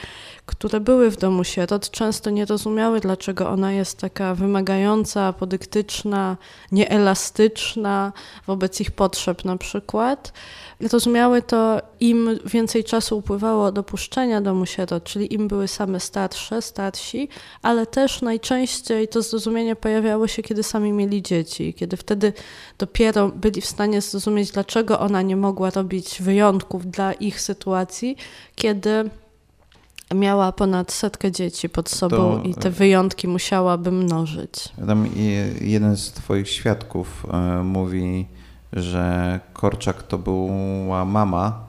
które 0.47 0.81
były 0.81 1.11
w 1.11 1.17
domu 1.17 1.45
sierot, 1.45 1.91
często 1.91 2.31
nie 2.31 2.45
rozumiały, 2.45 3.01
dlaczego 3.01 3.49
ona 3.49 3.73
jest 3.73 3.99
taka 3.99 4.35
wymagająca, 4.35 5.33
podyktyczna, 5.33 6.37
nieelastyczna 6.73 8.13
wobec 8.47 8.81
ich 8.81 8.91
potrzeb 8.91 9.45
na 9.45 9.57
przykład. 9.57 10.33
Rozumiały 10.81 11.43
to, 11.43 11.81
im 12.01 12.39
więcej 12.45 12.85
czasu 12.85 13.19
upływało 13.19 13.65
od 13.65 13.79
opuszczenia 13.79 14.41
domu 14.41 14.67
sierot, 14.67 15.05
czyli 15.05 15.35
im 15.35 15.49
były 15.49 15.69
same 15.69 16.01
starsze, 16.01 16.63
starsi, 16.63 17.29
ale 17.63 17.87
też 17.87 18.23
najczęściej 18.23 19.09
to 19.09 19.23
zrozumienie 19.23 19.77
pojawiało 19.77 20.27
się, 20.27 20.43
kiedy 20.43 20.63
sami 20.63 20.93
mieli 20.93 21.23
dzieci, 21.23 21.75
kiedy 21.75 21.97
wtedy 21.97 22.33
dopiero 22.79 23.29
byli 23.29 23.61
w 23.61 23.67
stanie 23.67 24.01
zrozumieć, 24.01 24.51
dlaczego 24.51 25.01
ona 25.01 25.23
nie 25.23 25.37
mogła 25.37 25.71
robić 25.71 26.23
wyjątków 26.23 26.87
dla 26.87 27.13
ich 27.13 27.41
sytuacji, 27.41 28.17
kiedy 28.55 29.11
miała 30.15 30.53
ponad 30.53 30.93
setkę 30.93 31.33
dzieci 31.33 31.69
pod 31.69 31.89
sobą 31.89 32.41
to... 32.43 32.49
i 32.49 32.55
te 32.55 32.71
wyjątki 32.71 33.29
musiałaby 33.29 33.93
mnożyć. 33.93 34.69
Tam 34.87 35.09
jeden 35.61 35.97
z 35.97 36.11
twoich 36.13 36.49
świadków 36.49 37.27
e, 37.33 37.63
mówi, 37.63 38.27
że 38.77 39.41
Korczak 39.53 40.03
to 40.03 40.19
była 40.19 41.05
mama, 41.05 41.67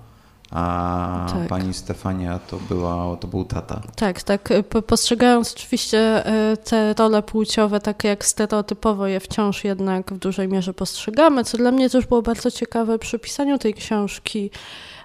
a 0.51 1.25
tak. 1.33 1.47
pani 1.47 1.73
Stefania 1.73 2.39
to, 2.39 2.57
była, 2.69 3.17
to 3.17 3.27
był 3.27 3.45
tata. 3.45 3.81
Tak, 3.95 4.23
tak. 4.23 4.49
Postrzegając 4.87 5.53
oczywiście 5.53 6.25
e, 6.25 6.57
te 6.57 6.93
role 6.93 7.23
płciowe, 7.23 7.79
tak 7.79 8.03
jak 8.03 8.25
stereotypowo 8.25 9.07
je 9.07 9.19
wciąż 9.19 9.63
jednak 9.63 10.13
w 10.13 10.17
dużej 10.17 10.47
mierze 10.47 10.73
postrzegamy, 10.73 11.43
co 11.43 11.57
dla 11.57 11.71
mnie 11.71 11.89
też 11.89 12.05
było 12.05 12.21
bardzo 12.21 12.51
ciekawe 12.51 12.99
przy 12.99 13.19
pisaniu 13.19 13.57
tej 13.57 13.73
książki, 13.73 14.51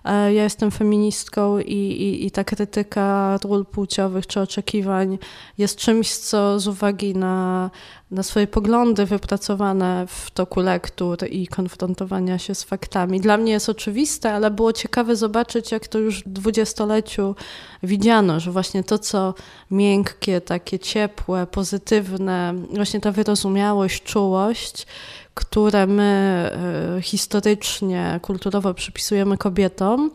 E, 0.05 0.35
ja 0.35 0.45
jestem 0.45 0.71
feministką 0.71 1.59
i, 1.59 1.73
i, 1.73 2.27
i 2.27 2.31
ta 2.31 2.45
krytyka 2.45 3.38
ról 3.45 3.67
płciowych 3.67 4.27
czy 4.27 4.41
oczekiwań 4.41 5.19
jest 5.59 5.77
czymś, 5.77 6.17
co 6.17 6.61
z 6.61 6.67
uwagi 6.67 7.15
na, 7.15 7.71
na 8.12 8.22
swoje 8.22 8.46
poglądy 8.46 9.07
wypracowane 9.07 10.07
w 10.09 10.31
toku 10.31 10.61
lektur 10.61 11.18
i 11.31 11.46
konfrontowania 11.46 12.38
się 12.38 12.55
z 12.55 12.62
faktami. 12.62 13.20
Dla 13.20 13.37
mnie 13.37 13.53
jest 13.53 13.68
oczywiste, 13.68 14.33
ale 14.35 14.51
było 14.51 14.72
ciekawe 14.72 15.16
zobaczyć, 15.16 15.72
jak 15.72 15.88
to 15.88 15.98
już 15.98 16.20
w 16.20 16.29
dwudziestoleciu 16.29 17.35
widziano, 17.83 18.40
że 18.40 18.51
właśnie 18.51 18.85
to, 18.85 18.98
co 18.98 19.35
miękkie, 19.70 20.40
takie 20.40 20.79
ciepłe, 20.79 21.46
pozytywne, 21.46 22.55
właśnie 22.75 23.01
ta 23.01 23.12
wyrozumiałość, 23.12 24.03
czułość, 24.03 24.87
które 25.35 25.87
my 25.87 26.51
e, 26.98 27.03
historycznie, 27.03 28.20
kulturowo 28.22 28.75
przypisujemy 28.75 29.38
kobietom, 29.38 30.11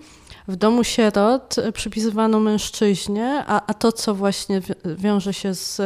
w 0.48 0.56
domu 0.56 0.84
sierot 0.84 1.56
przypisywano 1.74 2.40
mężczyźnie, 2.40 3.44
a, 3.48 3.62
a 3.68 3.74
to, 3.74 3.92
co 3.92 4.16
właśnie 4.16 4.62
wiąże 4.86 5.34
się 5.34 5.54
z 5.54 5.82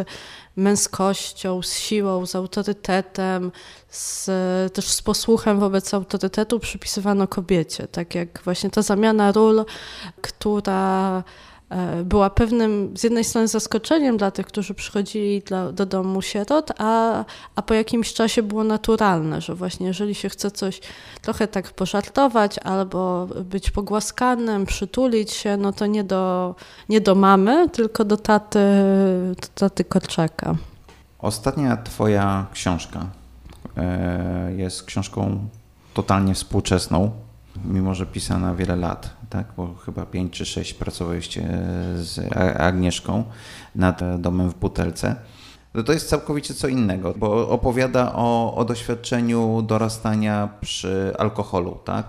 męskością, 0.56 1.62
z 1.62 1.74
siłą, 1.74 2.26
z 2.26 2.36
autorytetem, 2.36 3.52
z, 3.90 4.26
też 4.74 4.88
z 4.88 5.02
posłuchem 5.02 5.60
wobec 5.60 5.94
autorytetu 5.94 6.60
przypisywano 6.60 7.28
kobiecie. 7.28 7.88
Tak 7.88 8.16
jak 8.16 8.42
właśnie 8.44 8.70
ta 8.70 8.82
zamiana 8.82 9.32
ról, 9.32 9.66
która 10.22 11.24
była 12.06 12.30
pewnym 12.30 12.98
z 12.98 13.04
jednej 13.04 13.24
strony 13.24 13.48
zaskoczeniem 13.48 14.18
dla 14.18 14.32
tych, 14.32 14.46
którzy 14.46 14.74
przychodzili 14.74 15.42
do, 15.50 15.74
do 15.74 15.86
domu 15.86 16.22
sierot, 16.22 16.72
a, 16.78 17.26
a 17.56 17.62
po 17.62 17.74
jakimś 17.74 18.14
czasie 18.14 18.44
było 18.44 18.64
naturalne, 18.64 19.42
że 19.42 19.56
właśnie 19.56 19.88
jeżeli 19.88 20.16
się 20.16 20.30
chce 20.30 20.52
coś 20.52 20.82
trochę 21.22 21.48
tak 21.48 21.72
pożartować 21.72 22.60
albo 22.60 23.28
być 23.46 23.72
pogłaskanym, 23.72 24.66
przytulić 24.66 25.32
się, 25.32 25.58
no 25.58 25.74
to 25.74 25.86
nie 25.86 26.04
do, 26.04 26.56
nie 26.90 27.02
do 27.02 27.16
mamy, 27.16 27.70
tylko 27.70 28.06
do 28.06 28.18
taty, 28.18 28.60
do 29.42 29.48
taty 29.56 29.84
Korczaka. 29.84 30.56
Ostatnia 31.20 31.78
twoja 31.78 32.46
książka 32.54 33.06
e, 33.78 34.54
jest 34.58 34.84
książką 34.84 35.48
totalnie 35.94 36.34
współczesną, 36.34 37.12
mimo 37.66 37.96
że 37.96 38.06
pisana 38.06 38.56
wiele 38.56 38.76
lat, 38.76 39.10
tak? 39.32 39.48
bo 39.58 39.76
chyba 39.76 40.06
5 40.06 40.34
czy 40.34 40.46
6 40.46 40.74
pracowaliście 40.74 41.42
z 41.96 42.38
Agnieszką 42.60 43.24
nad 43.76 44.22
domem 44.22 44.50
w 44.50 44.56
butelce. 44.56 45.16
To, 45.74 45.84
to 45.84 45.94
jest 45.94 46.10
całkowicie 46.10 46.54
co 46.54 46.68
innego, 46.68 47.14
bo 47.18 47.50
opowiada 47.50 48.14
o, 48.16 48.56
o 48.56 48.66
doświadczeniu 48.66 49.62
dorastania 49.62 50.50
przy 50.62 51.14
alkoholu. 51.18 51.80
Tak? 51.86 52.06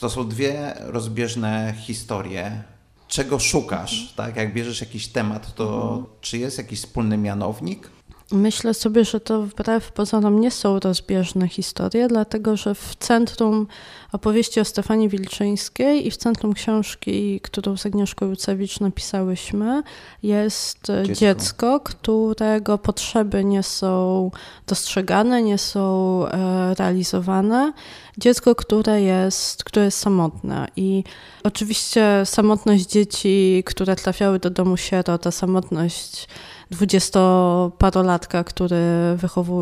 To 0.00 0.10
są 0.10 0.28
dwie 0.28 0.74
rozbieżne 0.78 1.74
historie. 1.80 2.62
Czego 3.08 3.38
szukasz? 3.38 4.12
Tak? 4.16 4.36
Jak 4.36 4.54
bierzesz 4.54 4.80
jakiś 4.80 5.08
temat, 5.08 5.54
to 5.54 5.82
mhm. 5.82 6.04
czy 6.20 6.38
jest 6.38 6.58
jakiś 6.58 6.80
wspólny 6.80 7.16
mianownik? 7.18 7.90
Myślę 8.32 8.74
sobie, 8.74 9.04
że 9.04 9.20
to 9.20 9.42
wbrew 9.42 9.92
pozorom 9.92 10.40
nie 10.40 10.50
są 10.50 10.80
rozbieżne 10.80 11.48
historie, 11.48 12.08
dlatego 12.08 12.56
że 12.56 12.74
w 12.74 12.94
centrum 12.98 13.66
opowieści 14.12 14.60
o 14.60 14.64
Stefanii 14.64 15.08
Wilczyńskiej 15.08 16.06
i 16.06 16.10
w 16.10 16.16
centrum 16.16 16.54
książki, 16.54 17.40
którą 17.40 17.76
z 17.76 17.86
Agnieszką 17.86 18.26
Jucewicz 18.26 18.80
napisałyśmy, 18.80 19.82
jest 20.22 20.78
dziecko. 21.04 21.14
dziecko, 21.14 21.80
którego 21.80 22.78
potrzeby 22.78 23.44
nie 23.44 23.62
są 23.62 24.30
dostrzegane, 24.66 25.42
nie 25.42 25.58
są 25.58 26.22
e, 26.26 26.74
realizowane. 26.74 27.72
Dziecko, 28.18 28.54
które 28.54 29.02
jest, 29.02 29.64
które 29.64 29.84
jest 29.84 29.98
samotne. 29.98 30.68
I 30.76 31.04
oczywiście 31.44 32.22
samotność 32.24 32.86
dzieci, 32.86 33.62
które 33.66 33.96
trafiały 33.96 34.38
do 34.38 34.50
domu 34.50 34.76
sierot, 34.76 35.22
ta 35.22 35.30
samotność 35.30 36.28
dwudziestoparolatka, 36.70 38.44
który 38.44 38.76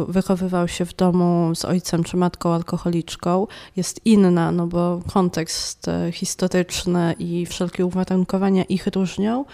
wychowywał 0.08 0.68
się 0.68 0.84
w 0.84 0.94
domu 0.96 1.54
z 1.54 1.64
ojcem 1.64 2.04
czy 2.04 2.16
matką 2.16 2.52
alkoholiczką, 2.52 3.46
jest 3.76 4.00
inna, 4.06 4.52
no 4.52 4.66
bo 4.66 5.00
kontekst 5.12 5.88
e, 5.88 6.12
historyczny 6.12 7.14
i 7.18 7.46
wszelkie 7.46 7.86
uwarunkowania 7.86 8.64
ich 8.64 8.86
różnią. 8.86 9.44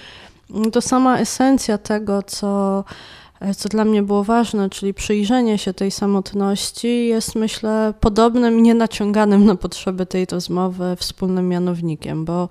To 0.73 0.81
sama 0.81 1.19
esencja 1.19 1.79
tego, 1.79 2.23
co 2.23 2.85
e, 3.41 3.55
co 3.55 3.69
dla 3.69 3.85
mnie 3.85 4.03
było 4.03 4.25
ważne, 4.25 4.71
czyli 4.71 4.95
przyjrzenie 4.95 5.59
się 5.59 5.75
tej 5.75 5.91
samotności, 5.91 7.07
jest 7.07 7.35
myślę 7.35 7.95
podobnym 8.01 8.63
nienaciąganym 8.63 9.45
na 9.45 9.55
potrzeby 9.55 10.07
tej 10.07 10.27
rozmowy 10.27 10.97
wspólnym 10.99 11.49
mianownikiem, 11.49 12.25
bo 12.25 12.49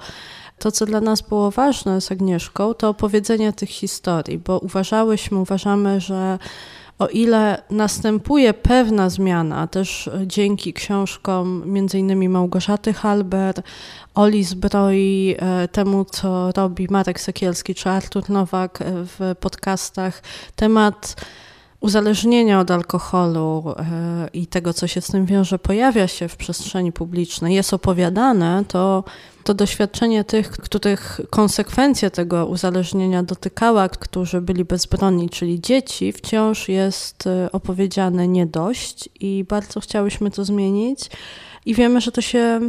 to, 0.59 0.71
co 0.71 0.85
dla 0.85 1.01
nas 1.01 1.21
było 1.21 1.51
ważne 1.51 2.01
z 2.01 2.11
Agnieszką, 2.11 2.73
to 2.73 2.89
opowiedzenie 2.89 3.53
tych 3.53 3.69
historii, 3.69 4.37
bo 4.37 4.59
uważałyśmy, 4.59 5.37
uważamy, 5.37 6.01
że 6.01 6.39
o 6.99 7.07
ile 7.07 7.61
następuje 7.69 8.53
pewna 8.53 9.09
zmiana, 9.09 9.67
też 9.67 10.09
dzięki 10.25 10.73
książkom 10.73 11.75
innymi 11.93 12.29
Małgorzaty 12.29 12.93
Halber, 12.93 13.55
Oli 14.15 14.43
Zbroi, 14.43 15.35
e, 15.39 15.67
temu 15.67 16.05
co 16.05 16.51
robi 16.55 16.87
Marek 16.89 17.21
Sekielski 17.21 17.75
czy 17.75 17.89
Artur 17.89 18.29
Nowak 18.29 18.81
e, 18.81 18.85
w 18.89 19.35
podcastach, 19.39 20.21
temat 20.55 21.15
uzależnienia 21.79 22.59
od 22.59 22.71
alkoholu 22.71 23.63
e, 23.77 24.27
i 24.33 24.47
tego, 24.47 24.73
co 24.73 24.87
się 24.87 25.01
z 25.01 25.07
tym 25.07 25.25
wiąże, 25.25 25.59
pojawia 25.59 26.07
się 26.07 26.27
w 26.27 26.35
przestrzeni 26.35 26.91
publicznej, 26.91 27.55
jest 27.55 27.73
opowiadane, 27.73 28.63
to, 28.67 29.03
to 29.49 29.53
doświadczenie 29.53 30.23
tych, 30.23 30.51
których 30.51 31.21
konsekwencje 31.29 32.11
tego 32.11 32.45
uzależnienia 32.45 33.23
dotykała, 33.23 33.89
którzy 33.89 34.41
byli 34.41 34.65
bezbronni, 34.65 35.29
czyli 35.29 35.61
dzieci, 35.61 36.11
wciąż 36.11 36.69
jest 36.69 37.27
e, 37.27 37.51
opowiedziane 37.51 38.27
nie 38.27 38.45
dość 38.45 39.09
i 39.19 39.45
bardzo 39.49 39.79
chciałyśmy 39.79 40.31
to 40.31 40.45
zmienić. 40.45 41.09
I 41.65 41.73
wiemy, 41.73 42.01
że 42.01 42.11
to 42.11 42.21
się 42.21 42.59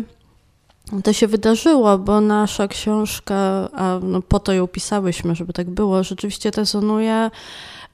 to 1.05 1.13
się 1.13 1.27
wydarzyło, 1.27 1.99
bo 1.99 2.21
nasza 2.21 2.69
książka, 2.69 3.69
a 3.73 3.99
no 4.03 4.23
po 4.23 4.41
to 4.41 4.53
ją 4.53 4.67
pisałyśmy, 4.67 5.35
żeby 5.35 5.53
tak 5.53 5.71
było, 5.71 6.05
rzeczywiście 6.05 6.51
rezonuje 6.51 7.31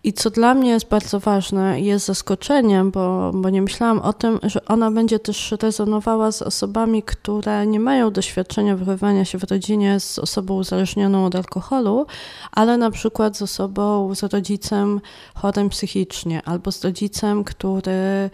i 0.04 0.12
co 0.12 0.30
dla 0.30 0.54
mnie 0.54 0.70
jest 0.70 0.88
bardzo 0.88 1.20
ważne, 1.20 1.80
jest 1.80 2.06
zaskoczeniem, 2.06 2.90
bo, 2.90 3.30
bo 3.34 3.50
nie 3.50 3.62
myślałam 3.62 3.98
o 3.98 4.12
tym, 4.12 4.38
że 4.42 4.64
ona 4.64 4.90
będzie 4.90 5.18
też 5.18 5.54
rezonowała 5.62 6.32
z 6.32 6.42
osobami, 6.42 7.02
które 7.02 7.66
nie 7.66 7.80
mają 7.80 8.10
doświadczenia 8.10 8.76
wychowywania 8.76 9.24
się 9.24 9.38
w 9.38 9.44
rodzinie 9.44 10.00
z 10.00 10.18
osobą 10.18 10.54
uzależnioną 10.54 11.26
od 11.26 11.34
alkoholu, 11.34 12.06
ale 12.52 12.78
na 12.78 12.90
przykład 12.90 13.36
z 13.36 13.42
osobą, 13.42 14.14
z 14.14 14.22
rodzicem 14.22 15.00
chorym 15.34 15.68
psychicznie 15.68 16.42
albo 16.44 16.72
z 16.72 16.84
rodzicem, 16.84 17.44
który 17.44 18.30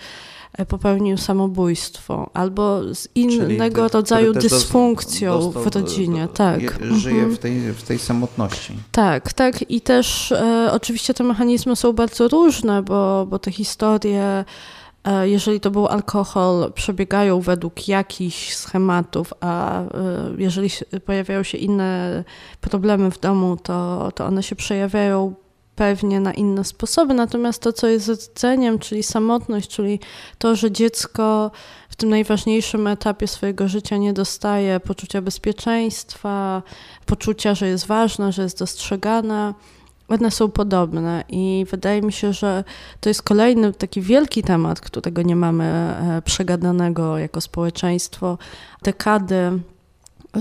popełnił 0.69 1.17
samobójstwo, 1.17 2.31
albo 2.35 2.95
z 2.95 3.09
innego 3.15 3.91
te, 3.91 3.99
rodzaju 3.99 4.33
dysfunkcją 4.33 5.41
dostał, 5.41 5.63
w 5.63 5.67
rodzinie. 5.67 6.29
tak. 6.35 6.61
żyje 6.81 7.15
mhm. 7.15 7.37
w, 7.37 7.39
tej, 7.39 7.73
w 7.73 7.83
tej 7.83 7.99
samotności. 7.99 8.73
Tak, 8.93 9.33
tak. 9.33 9.71
I 9.71 9.81
też 9.81 10.33
e, 10.33 10.71
oczywiście 10.73 11.15
te 11.15 11.25
mechanizmy 11.25 11.77
są 11.77 11.93
bardzo 11.93 12.29
różne, 12.29 12.83
bo, 12.83 13.27
bo 13.27 13.39
te 13.39 13.51
historie 13.51 14.45
e, 15.05 15.29
jeżeli 15.29 15.61
to 15.61 15.71
był 15.71 15.87
alkohol, 15.87 16.73
przebiegają 16.73 17.41
według 17.41 17.89
jakichś 17.89 18.55
schematów, 18.55 19.35
a 19.41 19.81
e, 19.81 19.87
jeżeli 20.39 20.71
pojawiają 21.05 21.43
się 21.43 21.59
inne 21.59 22.25
problemy 22.61 23.11
w 23.11 23.21
domu, 23.21 23.57
to, 23.63 24.09
to 24.15 24.27
one 24.27 24.43
się 24.43 24.57
przejawiają 24.57 25.35
pewnie 25.77 26.21
na 26.21 26.33
inne 26.33 26.65
sposoby. 26.65 27.15
Natomiast 27.15 27.63
to, 27.63 27.73
co 27.73 27.89
jest 27.89 28.09
rdzeniem, 28.09 28.79
czyli 28.79 29.03
samotność, 29.03 29.69
czyli 29.69 30.01
to, 30.39 30.57
że 30.57 30.71
dziecko 30.71 31.51
w 31.89 31.97
tym 31.97 32.09
najważniejszym 32.09 32.87
etapie 32.87 33.29
swojego 33.29 33.69
życia 33.69 33.97
nie 33.97 34.13
dostaje 34.13 34.81
poczucia 34.81 35.23
bezpieczeństwa, 35.23 36.63
poczucia, 37.07 37.55
że 37.55 37.69
jest 37.69 37.87
ważne, 37.87 38.33
że 38.33 38.43
jest 38.43 38.59
dostrzegane. 38.59 39.55
One 40.09 40.31
są 40.31 40.51
podobne 40.51 41.25
i 41.29 41.67
wydaje 41.71 42.03
mi 42.03 42.13
się, 42.13 42.33
że 42.33 42.65
to 43.01 43.11
jest 43.11 43.23
kolejny 43.23 43.73
taki 43.73 44.01
wielki 44.01 44.43
temat, 44.43 44.81
którego 44.81 45.23
nie 45.23 45.37
mamy 45.37 45.65
e, 45.65 46.23
przegadanego 46.25 47.19
jako 47.19 47.41
społeczeństwo. 47.41 48.39
Dekady 48.83 49.61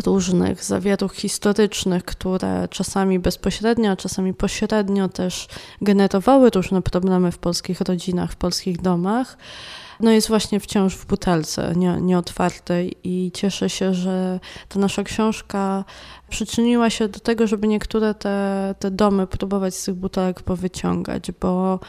różnych 0.05 0.63
zawierów 0.63 1.13
historycznych, 1.15 2.05
które 2.05 2.67
czasami 2.67 3.19
bezpośrednio, 3.19 3.91
a 3.91 3.95
czasami 3.95 4.33
pośrednio 4.33 5.09
też 5.09 5.47
generowały 5.81 6.49
różne 6.49 6.81
problemy 6.81 7.31
w 7.31 7.37
polskich 7.37 7.81
rodzinach, 7.81 8.31
w 8.31 8.35
polskich 8.35 8.81
domach, 8.81 9.37
no 10.01 10.11
jest 10.11 10.27
właśnie 10.27 10.59
wciąż 10.59 10.95
w 10.95 11.05
butelce 11.05 11.73
nie, 11.75 11.97
nieotwartej 12.01 12.97
i 13.03 13.31
cieszę 13.31 13.69
się, 13.69 13.93
że 13.93 14.39
ta 14.69 14.79
nasza 14.79 15.03
książka 15.03 15.85
przyczyniła 16.29 16.89
się 16.89 17.07
do 17.07 17.19
tego, 17.19 17.47
żeby 17.47 17.67
niektóre 17.67 18.13
te, 18.13 18.75
te 18.79 18.91
domy 18.91 19.27
próbować 19.27 19.75
z 19.75 19.83
tych 19.83 19.95
butelek 19.95 20.41
powyciągać, 20.41 21.31
bo 21.31 21.79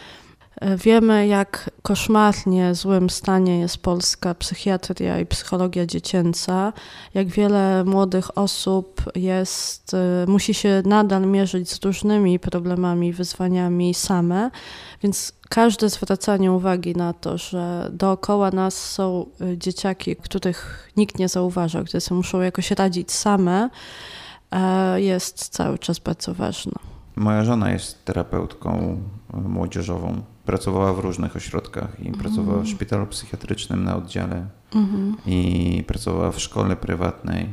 Wiemy, 0.77 1.27
jak 1.27 1.70
koszmarnie 1.83 2.75
złym 2.75 3.11
stanie 3.11 3.59
jest 3.59 3.79
polska 3.79 4.35
psychiatria 4.35 5.20
i 5.20 5.27
psychologia 5.27 5.87
dziecięca, 5.87 6.72
jak 7.14 7.29
wiele 7.29 7.85
młodych 7.85 8.38
osób 8.38 9.03
jest, 9.14 9.94
e, 9.94 10.25
musi 10.27 10.55
się 10.55 10.83
nadal 10.87 11.27
mierzyć 11.27 11.70
z 11.70 11.85
różnymi 11.85 12.38
problemami, 12.38 13.12
wyzwaniami 13.12 13.94
same, 13.94 14.51
więc 15.03 15.33
każde 15.48 15.88
zwracanie 15.88 16.53
uwagi 16.53 16.96
na 16.96 17.12
to, 17.12 17.38
że 17.38 17.90
dookoła 17.92 18.51
nas 18.51 18.90
są 18.90 19.27
y, 19.40 19.59
dzieciaki, 19.59 20.16
których 20.16 20.90
nikt 20.96 21.18
nie 21.18 21.29
zauważa, 21.29 21.85
które 21.85 22.01
muszą 22.11 22.40
jakoś 22.40 22.70
radzić 22.70 23.12
same, 23.12 23.70
jest 24.96 25.48
cały 25.48 25.79
czas 25.79 25.98
bardzo 25.98 26.35
ważne. 26.35 26.91
Moja 27.16 27.44
żona 27.44 27.70
jest 27.70 28.05
terapeutką 28.05 28.98
e, 29.35 29.37
młodzieżową. 29.37 30.22
Pracowała 30.44 30.92
w 30.92 30.98
różnych 30.98 31.37
ośrodkach 31.37 32.01
i 32.01 32.12
pracowała 32.12 32.62
w 32.62 32.68
szpitalu 32.68 33.07
psychiatrycznym 33.07 33.85
na 33.85 33.96
oddziale 33.96 34.46
mhm. 34.75 35.16
i 35.27 35.85
pracowała 35.87 36.33
w 36.33 36.40
szkole 36.40 36.77
prywatnej 36.77 37.48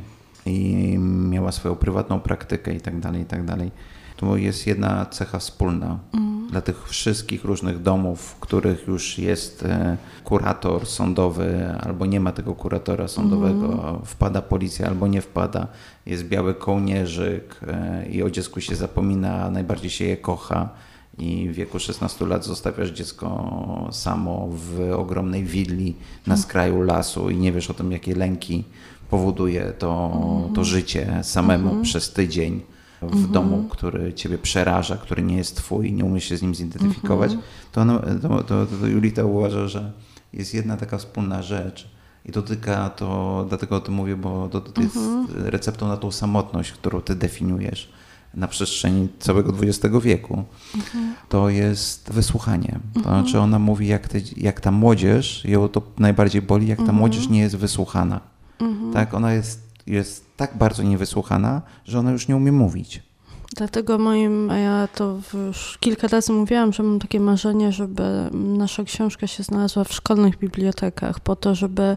i 0.46 0.96
miała 0.98 1.52
swoją 1.52 1.74
prywatną 1.74 2.20
praktykę 2.20 2.74
i 2.74 2.80
tak 2.80 3.00
dalej, 3.00 3.22
i 3.22 3.24
tak 3.24 3.44
dalej. 3.44 3.70
To 4.16 4.36
jest 4.36 4.66
jedna 4.66 5.06
cecha 5.06 5.38
wspólna. 5.38 5.98
Mhm 6.12 6.39
dla 6.50 6.60
tych 6.60 6.88
wszystkich 6.88 7.44
różnych 7.44 7.82
domów, 7.82 8.20
w 8.20 8.40
których 8.40 8.86
już 8.88 9.18
jest 9.18 9.62
e, 9.62 9.96
kurator 10.24 10.86
sądowy, 10.86 11.74
albo 11.80 12.06
nie 12.06 12.20
ma 12.20 12.32
tego 12.32 12.54
kuratora 12.54 13.08
sądowego, 13.08 13.88
mm. 13.88 14.02
wpada 14.04 14.42
policja 14.42 14.86
albo 14.86 15.06
nie 15.06 15.20
wpada, 15.20 15.66
jest 16.06 16.24
biały 16.24 16.54
kołnierzyk 16.54 17.60
e, 17.66 18.06
i 18.10 18.22
o 18.22 18.30
dziecku 18.30 18.60
się 18.60 18.76
zapomina, 18.76 19.50
najbardziej 19.50 19.90
się 19.90 20.04
je 20.04 20.16
kocha 20.16 20.68
i 21.18 21.48
w 21.48 21.52
wieku 21.52 21.78
16 21.78 22.26
lat 22.26 22.44
zostawiasz 22.44 22.90
dziecko 22.90 23.88
samo 23.92 24.48
w 24.50 24.92
ogromnej 24.92 25.44
willi 25.44 25.94
na 26.26 26.34
mm. 26.34 26.42
skraju 26.42 26.82
lasu 26.82 27.30
i 27.30 27.36
nie 27.36 27.52
wiesz 27.52 27.70
o 27.70 27.74
tym, 27.74 27.92
jakie 27.92 28.14
lęki 28.14 28.64
powoduje 29.10 29.72
to, 29.78 30.20
to 30.54 30.64
życie 30.64 31.20
samemu 31.22 31.70
mm. 31.70 31.82
przez 31.82 32.12
tydzień 32.12 32.60
w 33.02 33.12
mhm. 33.12 33.32
domu, 33.32 33.66
który 33.70 34.12
ciebie 34.12 34.38
przeraża, 34.38 34.96
który 34.96 35.22
nie 35.22 35.36
jest 35.36 35.56
twój 35.56 35.88
i 35.88 35.92
nie 35.92 36.04
umiesz 36.04 36.24
się 36.24 36.36
z 36.36 36.42
nim 36.42 36.54
zidentyfikować, 36.54 37.32
mhm. 37.32 37.48
to, 37.72 38.28
to, 38.28 38.44
to, 38.44 38.66
to 38.66 38.86
Julita 38.86 39.24
uważa, 39.24 39.68
że 39.68 39.92
jest 40.32 40.54
jedna 40.54 40.76
taka 40.76 40.98
wspólna 40.98 41.42
rzecz 41.42 41.90
i 42.24 42.32
dotyka 42.32 42.90
to, 42.90 43.46
dlatego 43.48 43.76
o 43.76 43.80
tym 43.80 43.94
mówię, 43.94 44.16
bo 44.16 44.48
to, 44.48 44.60
to 44.60 44.82
jest 44.82 44.96
mhm. 44.96 45.46
receptą 45.46 45.88
na 45.88 45.96
tą 45.96 46.10
samotność, 46.10 46.72
którą 46.72 47.00
ty 47.00 47.14
definiujesz 47.14 47.92
na 48.34 48.48
przestrzeni 48.48 49.08
całego 49.18 49.52
XX 49.62 49.96
wieku, 50.02 50.44
to 51.28 51.48
jest 51.48 52.12
wysłuchanie. 52.12 52.78
To 52.94 53.00
znaczy 53.00 53.38
ona 53.38 53.58
mówi, 53.58 53.86
jak, 53.86 54.08
te, 54.08 54.18
jak 54.36 54.60
ta 54.60 54.70
młodzież, 54.70 55.44
ją 55.44 55.68
to 55.68 55.82
najbardziej 55.98 56.42
boli, 56.42 56.66
jak 56.66 56.78
ta 56.86 56.92
młodzież 56.92 57.28
nie 57.28 57.40
jest 57.40 57.56
wysłuchana. 57.56 58.20
Tak, 58.92 59.14
ona 59.14 59.32
jest 59.32 59.69
jest 59.86 60.24
tak 60.36 60.56
bardzo 60.58 60.82
niewysłuchana, 60.82 61.62
że 61.84 61.98
ona 61.98 62.10
już 62.10 62.28
nie 62.28 62.36
umie 62.36 62.52
mówić. 62.52 63.02
Dlatego 63.56 63.98
moim, 63.98 64.50
a 64.50 64.58
ja 64.58 64.88
to 64.94 65.18
już 65.46 65.78
kilka 65.80 66.08
razy 66.08 66.32
mówiłam, 66.32 66.72
że 66.72 66.82
mam 66.82 66.98
takie 66.98 67.20
marzenie, 67.20 67.72
żeby 67.72 68.30
nasza 68.32 68.84
książka 68.84 69.26
się 69.26 69.42
znalazła 69.42 69.84
w 69.84 69.92
szkolnych 69.92 70.38
bibliotekach, 70.38 71.20
po 71.20 71.36
to, 71.36 71.54
żeby 71.54 71.96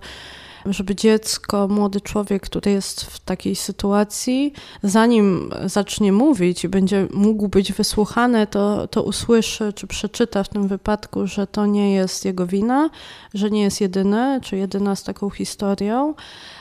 żeby 0.66 0.96
dziecko, 0.96 1.68
młody 1.68 2.02
człowiek, 2.02 2.44
który 2.44 2.72
jest 2.72 3.02
w 3.02 3.20
takiej 3.20 3.56
sytuacji, 3.56 4.54
zanim 4.84 5.50
zacznie 5.66 6.12
mówić 6.12 6.64
i 6.64 6.70
będzie 6.70 7.08
mógł 7.14 7.48
być 7.48 7.74
wysłuchany, 7.74 8.48
to, 8.48 8.88
to 8.88 9.04
usłyszy 9.04 9.74
czy 9.74 9.88
przeczyta 9.88 10.44
w 10.44 10.50
tym 10.50 10.68
wypadku, 10.68 11.28
że 11.28 11.48
to 11.48 11.66
nie 11.66 11.94
jest 11.94 12.26
jego 12.26 12.48
wina, 12.48 12.90
że 13.34 13.52
nie 13.52 13.62
jest 13.62 13.82
jedyny 13.82 14.40
czy 14.44 14.58
jedyna 14.58 14.96
z 14.96 15.04
taką 15.04 15.30
historią, 15.30 16.14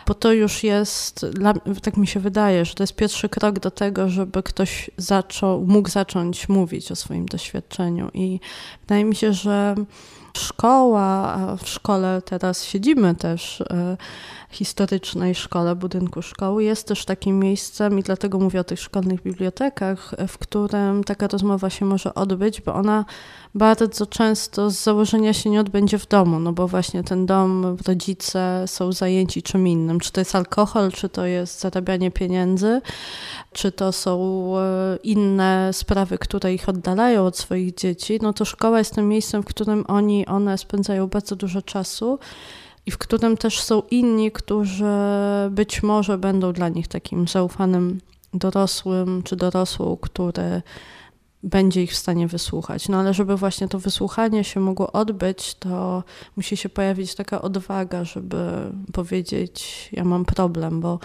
bo 0.06 0.14
to 0.14 0.32
już 0.32 0.64
jest, 0.64 1.26
tak 1.82 1.96
mi 1.96 2.06
się 2.06 2.20
wydaje, 2.20 2.64
że 2.64 2.74
to 2.74 2.82
jest 2.82 2.96
pierwszy 2.96 3.28
krok 3.28 3.58
do 3.58 3.70
tego, 3.70 4.08
żeby 4.08 4.42
ktoś 4.42 4.90
zaczął, 4.96 5.66
mógł 5.66 5.88
zacząć 5.88 6.48
mówić 6.48 6.92
o 6.92 6.96
swoim 6.96 7.26
doświadczeniu. 7.26 8.10
I 8.14 8.40
wydaje 8.80 9.04
mi 9.04 9.16
się, 9.16 9.32
że 9.32 9.74
szkoła, 10.36 11.34
a 11.34 11.56
w 11.56 11.68
szkole 11.68 12.22
teraz 12.24 12.64
siedzimy 12.64 13.14
też, 13.14 13.60
e, 13.60 13.96
historycznej 14.50 15.34
szkole, 15.34 15.74
budynku 15.74 16.22
szkoły, 16.22 16.64
jest 16.64 16.88
też 16.88 17.04
takim 17.04 17.38
miejscem 17.38 17.98
i 17.98 18.02
dlatego 18.02 18.38
mówię 18.38 18.60
o 18.60 18.64
tych 18.64 18.80
szkolnych 18.80 19.22
bibliotekach, 19.22 20.14
w 20.28 20.38
którym 20.38 21.04
taka 21.04 21.28
rozmowa 21.28 21.70
się 21.70 21.84
może 21.84 22.14
odbyć, 22.14 22.60
bo 22.60 22.74
ona 22.74 23.04
bardzo 23.54 24.06
często 24.06 24.70
z 24.70 24.82
założenia 24.82 25.32
się 25.32 25.50
nie 25.50 25.60
odbędzie 25.60 25.98
w 25.98 26.08
domu, 26.08 26.40
no 26.40 26.52
bo 26.52 26.68
właśnie 26.68 27.04
ten 27.04 27.26
dom, 27.26 27.76
rodzice 27.86 28.64
są 28.66 28.92
zajęci 28.92 29.42
czym 29.42 29.68
innym. 29.68 29.91
Czy 30.00 30.12
to 30.12 30.20
jest 30.20 30.34
alkohol, 30.34 30.92
czy 30.92 31.08
to 31.08 31.26
jest 31.26 31.60
zarabianie 31.60 32.10
pieniędzy, 32.10 32.80
czy 33.52 33.72
to 33.72 33.92
są 33.92 34.44
e, 34.58 34.96
inne 35.02 35.70
sprawy, 35.72 36.18
które 36.18 36.54
ich 36.54 36.68
oddalają 36.68 37.26
od 37.26 37.38
swoich 37.38 37.74
dzieci, 37.74 38.18
no 38.22 38.32
to 38.32 38.44
szkoła 38.44 38.78
jest 38.78 38.94
tym 38.94 39.08
miejscem, 39.08 39.42
w 39.42 39.46
którym 39.46 39.84
oni, 39.88 40.26
one 40.26 40.58
spędzają 40.58 41.06
bardzo 41.06 41.36
dużo 41.36 41.62
czasu 41.62 42.18
i 42.86 42.90
w 42.90 42.98
którym 42.98 43.36
też 43.36 43.60
są 43.60 43.82
inni, 43.90 44.32
którzy 44.32 44.84
być 45.50 45.82
może 45.82 46.18
będą 46.18 46.52
dla 46.52 46.68
nich 46.68 46.88
takim 46.88 47.28
zaufanym 47.28 48.00
dorosłym 48.34 49.22
czy 49.22 49.36
dorosłą, 49.36 49.96
który 49.96 50.62
będzie 51.42 51.82
ich 51.82 51.92
w 51.92 51.96
stanie 51.96 52.28
wysłuchać. 52.28 52.88
No 52.88 53.00
ale 53.00 53.14
żeby 53.14 53.36
właśnie 53.36 53.68
to 53.68 53.78
wysłuchanie 53.78 54.44
się 54.44 54.60
mogło 54.60 54.92
odbyć, 54.92 55.54
to 55.54 56.04
musi 56.36 56.56
się 56.56 56.68
pojawić 56.68 57.14
taka 57.14 57.42
odwaga, 57.42 58.04
żeby 58.04 58.72
powiedzieć: 58.92 59.88
Ja 59.92 60.04
mam 60.04 60.24
problem, 60.24 60.80
bo 60.80 60.98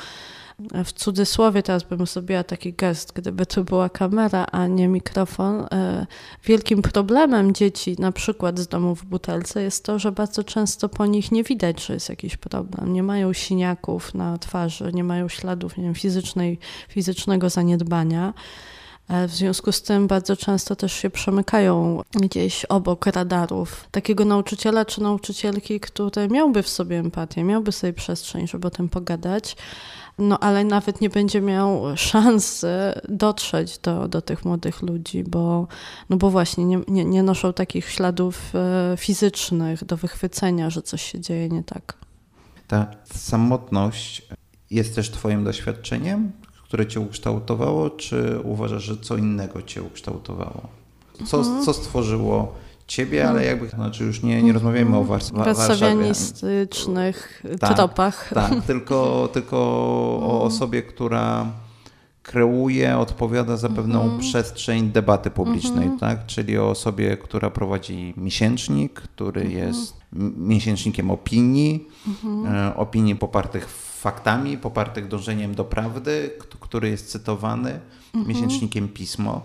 w 0.86 0.94
cudzysłowie 0.94 1.64
teraz 1.64 1.84
bym 1.84 2.06
zrobiła 2.06 2.44
taki 2.44 2.74
gest, 2.74 3.14
gdyby 3.14 3.46
to 3.46 3.64
była 3.64 3.90
kamera, 3.90 4.46
a 4.52 4.68
nie 4.68 4.88
mikrofon. 4.88 5.66
E, 5.72 6.08
wielkim 6.44 6.82
problemem 6.82 7.54
dzieci, 7.54 7.96
na 8.00 8.12
przykład 8.12 8.60
z 8.60 8.68
domu 8.68 8.96
w 8.96 9.06
butelce, 9.06 9.64
jest 9.64 9.84
to, 9.84 10.00
że 10.00 10.12
bardzo 10.12 10.44
często 10.44 10.90
po 10.90 11.06
nich 11.06 11.32
nie 11.32 11.44
widać, 11.44 11.86
że 11.86 11.94
jest 11.94 12.10
jakiś 12.10 12.38
problem. 12.38 12.94
Nie 12.94 13.04
mają 13.04 13.34
siniaków 13.34 14.14
na 14.14 14.38
twarzy, 14.38 14.92
nie 14.94 15.04
mają 15.04 15.30
śladów 15.30 15.78
nie 15.78 15.84
wiem, 15.84 15.96
fizycznej, 15.96 16.60
fizycznego 16.90 17.50
zaniedbania. 17.50 18.34
E, 19.08 19.28
w 19.28 19.32
związku 19.32 19.72
z 19.72 19.82
tym 19.82 20.08
bardzo 20.08 20.36
często 20.36 20.76
też 20.76 20.94
się 20.94 21.10
przemykają 21.10 22.02
gdzieś 22.14 22.66
obok 22.66 23.06
radarów 23.06 23.88
takiego 23.92 24.26
nauczyciela 24.26 24.86
czy 24.86 25.02
nauczycielki, 25.02 25.80
który 25.80 26.28
miałby 26.28 26.64
w 26.64 26.70
sobie 26.70 27.00
empatię, 27.00 27.44
miałby 27.44 27.72
sobie 27.72 27.94
przestrzeń, 27.94 28.48
żeby 28.48 28.68
o 28.68 28.72
tym 28.72 28.90
pogadać, 28.90 29.56
no 30.18 30.40
ale 30.40 30.64
nawet 30.64 31.02
nie 31.02 31.10
będzie 31.10 31.42
miał 31.42 31.82
szansy 31.96 32.70
dotrzeć 33.10 33.78
do, 33.78 34.08
do 34.08 34.22
tych 34.22 34.46
młodych 34.46 34.82
ludzi, 34.82 35.24
bo, 35.24 35.68
no 36.10 36.18
bo 36.18 36.30
właśnie 36.30 36.66
nie, 36.66 36.80
nie, 36.88 37.06
nie 37.06 37.24
noszą 37.24 37.54
takich 37.54 37.90
śladów 37.90 38.56
e, 38.56 38.98
fizycznych 38.98 39.86
do 39.86 39.98
wychwycenia, 39.98 40.70
że 40.70 40.82
coś 40.82 41.02
się 41.12 41.20
dzieje 41.20 41.50
nie 41.50 41.64
tak. 41.64 41.98
Ta 42.68 42.88
samotność 43.14 44.28
jest 44.72 44.96
też 44.96 45.12
Twoim 45.12 45.44
doświadczeniem, 45.44 46.32
które 46.68 46.88
Cię 46.88 47.00
ukształtowało, 47.00 47.90
czy 47.90 48.40
uważasz, 48.44 48.84
że 48.84 48.98
co 48.98 49.18
innego 49.18 49.62
Cię 49.62 49.84
ukształtowało? 49.84 50.62
Co, 51.26 51.38
mhm. 51.38 51.66
co 51.66 51.74
stworzyło 51.74 52.56
ciebie, 52.88 53.30
ale 53.30 53.46
jakby, 53.46 53.70
znaczy 53.70 54.04
już 54.04 54.24
nie, 54.24 54.44
nie 54.44 54.54
rozmawiamy 54.54 54.98
o 54.98 55.04
warszawianistycznych 55.04 57.44
tak, 57.60 57.76
tropach. 57.76 58.32
Tak, 58.34 58.54
tylko, 58.68 59.30
tylko 59.34 59.58
o 59.58 60.20
mhm. 60.24 60.42
osobie, 60.42 60.82
która 60.82 61.46
kreuje, 62.24 62.98
odpowiada 62.98 63.58
za 63.58 63.70
pewną 63.70 64.04
mm. 64.04 64.20
przestrzeń 64.20 64.92
debaty 64.92 65.30
publicznej, 65.30 65.86
mm 65.86 65.98
-hmm. 65.98 66.00
tak? 66.00 66.26
Czyli 66.26 66.58
o 66.58 66.70
osobie, 66.70 67.18
która 67.18 67.50
prowadzi 67.50 68.14
miesięcznik, 68.18 68.94
który 68.94 69.42
mm 69.42 69.54
-hmm. 69.54 69.58
jest 69.58 69.94
miesięcznikiem 70.38 71.12
opinii, 71.12 71.88
-hmm. 72.24 72.72
opinii 72.76 73.16
popartych 73.16 73.87
faktami, 74.00 74.58
popartych 74.58 75.08
dążeniem 75.08 75.56
do 75.56 75.66
prawdy, 75.66 76.32
który 76.60 76.90
jest 76.90 77.12
cytowany, 77.12 77.80
mhm. 78.14 78.28
miesięcznikiem 78.28 78.90
pismo. 78.90 79.42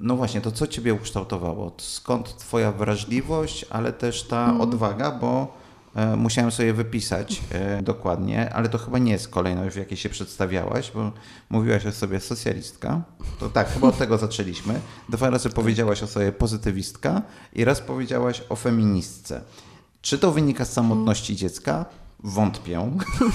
No 0.00 0.16
właśnie, 0.16 0.40
to 0.40 0.52
co 0.52 0.66
Ciebie 0.66 0.94
ukształtowało? 0.94 1.72
Skąd 1.78 2.36
Twoja 2.36 2.72
wrażliwość, 2.72 3.66
ale 3.70 3.92
też 3.92 4.22
ta 4.22 4.40
mhm. 4.40 4.60
odwaga, 4.60 5.10
bo 5.10 5.62
E, 5.94 6.16
musiałem 6.16 6.50
sobie 6.50 6.72
wypisać 6.72 7.42
e, 7.50 7.82
dokładnie, 7.82 8.54
ale 8.54 8.68
to 8.68 8.78
chyba 8.78 8.98
nie 8.98 9.12
jest 9.12 9.28
kolejność, 9.28 9.74
w 9.74 9.78
jakiej 9.78 9.96
się 9.96 10.08
przedstawiałaś, 10.08 10.90
bo 10.94 11.12
mówiłaś 11.50 11.86
o 11.86 11.92
sobie 11.92 12.20
socjalistka. 12.20 13.02
To 13.40 13.48
tak, 13.48 13.68
chyba 13.68 13.88
od 13.88 13.98
tego 13.98 14.18
zaczęliśmy. 14.18 14.80
Dwa 15.08 15.30
razy 15.30 15.50
powiedziałaś 15.50 16.02
o 16.02 16.06
sobie 16.06 16.32
pozytywistka 16.32 17.22
i 17.52 17.64
raz 17.64 17.80
powiedziałaś 17.80 18.42
o 18.48 18.56
feministce. 18.56 19.40
Czy 20.02 20.18
to 20.18 20.32
wynika 20.32 20.64
z 20.64 20.72
samotności 20.72 21.36
dziecka? 21.36 21.84
Wątpię. 22.24 22.90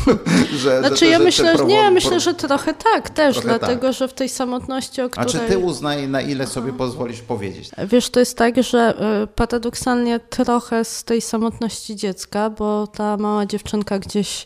że, 0.63 0.79
znaczy 0.79 1.05
że, 1.05 1.05
ja 1.05 1.17
że 1.17 1.23
myślę, 1.23 1.57
że 1.57 1.65
nie, 1.65 1.91
myślę, 1.91 2.19
że 2.19 2.33
trochę 2.33 2.73
tak 2.73 3.09
też, 3.09 3.35
trochę 3.35 3.59
dlatego, 3.59 3.87
tak. 3.87 3.93
że 3.93 4.07
w 4.07 4.13
tej 4.13 4.29
samotności, 4.29 5.01
o 5.01 5.09
której... 5.09 5.29
A 5.29 5.31
czy 5.31 5.39
ty 5.39 5.57
uznaj, 5.57 6.07
na 6.07 6.21
ile 6.21 6.47
sobie 6.47 6.73
pozwolisz 6.73 7.21
powiedzieć? 7.21 7.69
Wiesz, 7.87 8.09
to 8.09 8.19
jest 8.19 8.37
tak, 8.37 8.63
że 8.63 8.93
y, 9.23 9.27
paradoksalnie 9.27 10.19
trochę 10.19 10.85
z 10.85 11.03
tej 11.03 11.21
samotności 11.21 11.95
dziecka, 11.95 12.49
bo 12.49 12.87
ta 12.87 13.17
mała 13.17 13.45
dziewczynka 13.45 13.99
gdzieś 13.99 14.45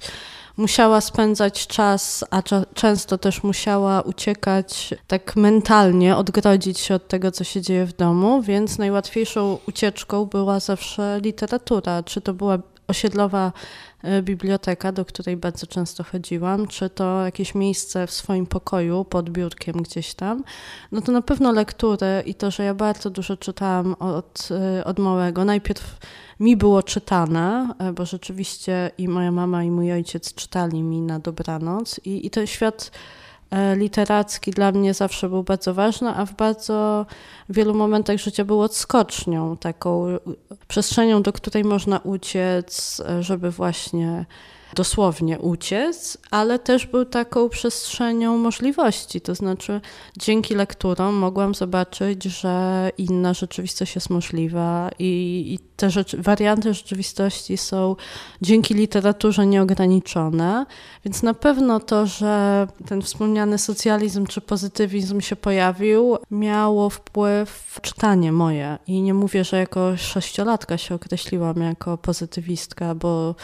musiała 0.57 1.01
spędzać 1.01 1.67
czas, 1.67 2.25
a 2.29 2.41
często 2.73 3.17
też 3.17 3.43
musiała 3.43 4.01
uciekać 4.01 4.93
tak 5.07 5.35
mentalnie, 5.35 6.15
odgrodzić 6.15 6.79
się 6.79 6.95
od 6.95 7.07
tego, 7.07 7.31
co 7.31 7.43
się 7.43 7.61
dzieje 7.61 7.85
w 7.85 7.93
domu, 7.93 8.41
więc 8.41 8.77
najłatwiejszą 8.77 9.57
ucieczką 9.67 10.25
była 10.25 10.59
zawsze 10.59 11.19
literatura. 11.23 12.03
Czy 12.03 12.21
to 12.21 12.33
była 12.33 12.57
osiedlowa 12.91 13.51
e, 14.03 14.21
biblioteka, 14.21 14.91
do 14.91 15.05
której 15.05 15.37
bardzo 15.37 15.67
często 15.67 16.03
chodziłam, 16.03 16.67
czy 16.67 16.89
to 16.89 17.25
jakieś 17.25 17.55
miejsce 17.55 18.07
w 18.07 18.11
swoim 18.11 18.45
pokoju 18.45 19.05
pod 19.05 19.29
biurkiem 19.29 19.81
gdzieś 19.81 20.13
tam, 20.13 20.43
no 20.91 21.01
to 21.01 21.11
na 21.11 21.21
pewno 21.21 21.51
lektury 21.51 22.23
i 22.25 22.35
to, 22.35 22.51
że 22.51 22.63
ja 22.63 22.73
bardzo 22.73 23.09
dużo 23.09 23.37
czytałam 23.37 23.93
od, 23.93 24.49
e, 24.51 24.85
od 24.85 24.99
małego. 24.99 25.45
Najpierw 25.45 25.97
mi 26.39 26.57
było 26.57 26.83
czytane, 26.83 27.73
e, 27.79 27.93
bo 27.93 28.05
rzeczywiście 28.05 28.91
i 28.97 29.07
moja 29.07 29.31
mama, 29.31 29.63
i 29.63 29.71
mój 29.71 29.91
ojciec 29.91 30.33
czytali 30.33 30.83
mi 30.83 31.01
na 31.01 31.19
dobranoc. 31.19 31.99
I, 32.05 32.25
i 32.25 32.29
ten 32.29 32.47
świat 32.47 32.91
literacki 33.75 34.51
dla 34.51 34.71
mnie 34.71 34.93
zawsze 34.93 35.29
był 35.29 35.43
bardzo 35.43 35.73
ważny, 35.73 36.09
a 36.09 36.25
w 36.25 36.33
bardzo 36.33 37.05
wielu 37.49 37.73
momentach 37.73 38.17
życia 38.17 38.45
był 38.45 38.61
odskocznią, 38.61 39.57
taką 39.57 40.05
przestrzenią, 40.67 41.21
do 41.21 41.33
której 41.33 41.63
można 41.63 41.99
uciec, 41.99 43.01
e, 43.09 43.23
żeby 43.23 43.51
właśnie 43.51 44.25
dosłownie 44.75 45.39
uciec, 45.39 46.17
ale 46.31 46.59
też 46.59 46.85
był 46.85 47.05
taką 47.05 47.49
przestrzenią 47.49 48.37
możliwości. 48.37 49.21
To 49.21 49.35
znaczy, 49.35 49.81
dzięki 50.17 50.55
lekturom 50.55 51.15
mogłam 51.15 51.55
zobaczyć, 51.55 52.23
że 52.23 52.89
inna 52.97 53.33
rzeczywistość 53.33 53.95
jest 53.95 54.09
możliwa 54.09 54.89
i, 54.99 55.43
i 55.53 55.59
te 55.75 55.89
warianty 56.17 56.73
rzeczywistości 56.73 57.57
są 57.57 57.95
dzięki 58.41 58.73
literaturze 58.73 59.45
nieograniczone. 59.45 60.65
Więc 61.05 61.23
na 61.23 61.33
pewno 61.33 61.79
to, 61.79 62.05
że 62.05 62.67
ten 62.85 63.01
wspomniany 63.01 63.57
socjalizm 63.57 64.25
czy 64.25 64.41
pozytywizm 64.41 65.21
się 65.21 65.35
pojawił, 65.35 66.17
miało 66.31 66.89
wpływ 66.89 67.79
czytanie 67.81 68.31
moje. 68.31 68.77
I 68.87 69.01
nie 69.01 69.13
mówię, 69.13 69.43
że 69.43 69.57
jako 69.57 69.97
sześciolatka 69.97 70.77
się 70.77 70.95
określiłam 70.95 71.61
jako 71.61 71.97
pozytywistka, 71.97 72.95
bo 72.95 73.35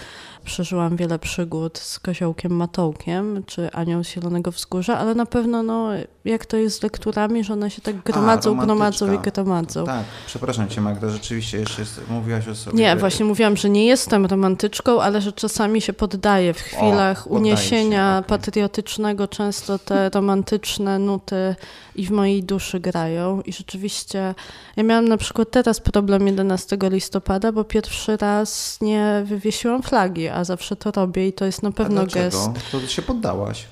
przeżyłam 0.47 0.95
wiele 0.95 1.19
przygód 1.19 1.77
z 1.77 1.99
koziołkiem 1.99 2.51
Matołkiem, 2.51 3.43
czy 3.45 3.71
Anioł 3.71 4.03
z 4.03 4.07
Zielonego 4.07 4.51
Wzgórza, 4.51 4.97
ale 4.97 5.15
na 5.15 5.25
pewno 5.25 5.63
no, 5.63 5.89
jak 6.28 6.45
to 6.45 6.57
jest 6.57 6.80
z 6.80 6.84
lekturami, 6.84 7.43
że 7.43 7.53
one 7.53 7.71
się 7.71 7.82
tak 7.82 7.95
gromadzą, 8.03 8.61
A, 8.61 8.65
gromadzą 8.65 9.13
i 9.13 9.19
gromadzą. 9.19 9.86
Tak, 9.86 10.03
przepraszam 10.25 10.69
cię 10.69 10.82
Magda, 10.82 11.09
rzeczywiście 11.09 11.57
jeszcze 11.57 11.82
jest, 11.82 12.01
mówiłaś 12.09 12.47
o 12.47 12.55
sobie. 12.55 12.78
Nie, 12.78 12.95
właśnie 12.95 13.25
mówiłam, 13.25 13.57
że 13.57 13.69
nie 13.69 13.86
jestem 13.86 14.25
romantyczką, 14.25 15.01
ale 15.01 15.21
że 15.21 15.32
czasami 15.32 15.82
się 15.82 15.93
poddaję 15.93 16.53
w 16.53 16.61
chwilach 16.61 17.28
o, 17.28 17.30
uniesienia 17.30 18.13
się, 18.13 18.19
okay. 18.19 18.30
patriotycznego, 18.30 19.28
często 19.28 19.80
te 19.80 20.09
romantyczne 20.15 20.99
nuty 20.99 21.55
i 21.95 22.05
w 22.05 22.11
mojej 22.11 22.43
duszy 22.43 22.80
grają 22.80 23.41
i 23.41 23.53
rzeczywiście 23.53 24.36
ja 24.75 24.84
miałam 24.84 25.07
na 25.07 25.17
przykład 25.17 25.51
teraz 25.51 25.80
problem 25.80 26.28
11 26.28 26.78
listopada, 26.82 27.51
bo 27.51 27.63
pierwszy 27.63 28.17
raz 28.17 28.78
nie 28.82 29.23
wywiesiłam 29.25 29.84
flagi, 29.84 30.28
a 30.28 30.43
zawsze 30.43 30.75
to 30.75 30.91
robię 30.91 31.28
i 31.28 31.34
to 31.34 31.45
jest 31.45 31.63
na 31.63 31.71
pewno 31.71 32.01
a 32.01 32.05
gest. 32.05 32.49
To 32.71 32.88
się 32.88 33.01
poddałaś? 33.01 33.65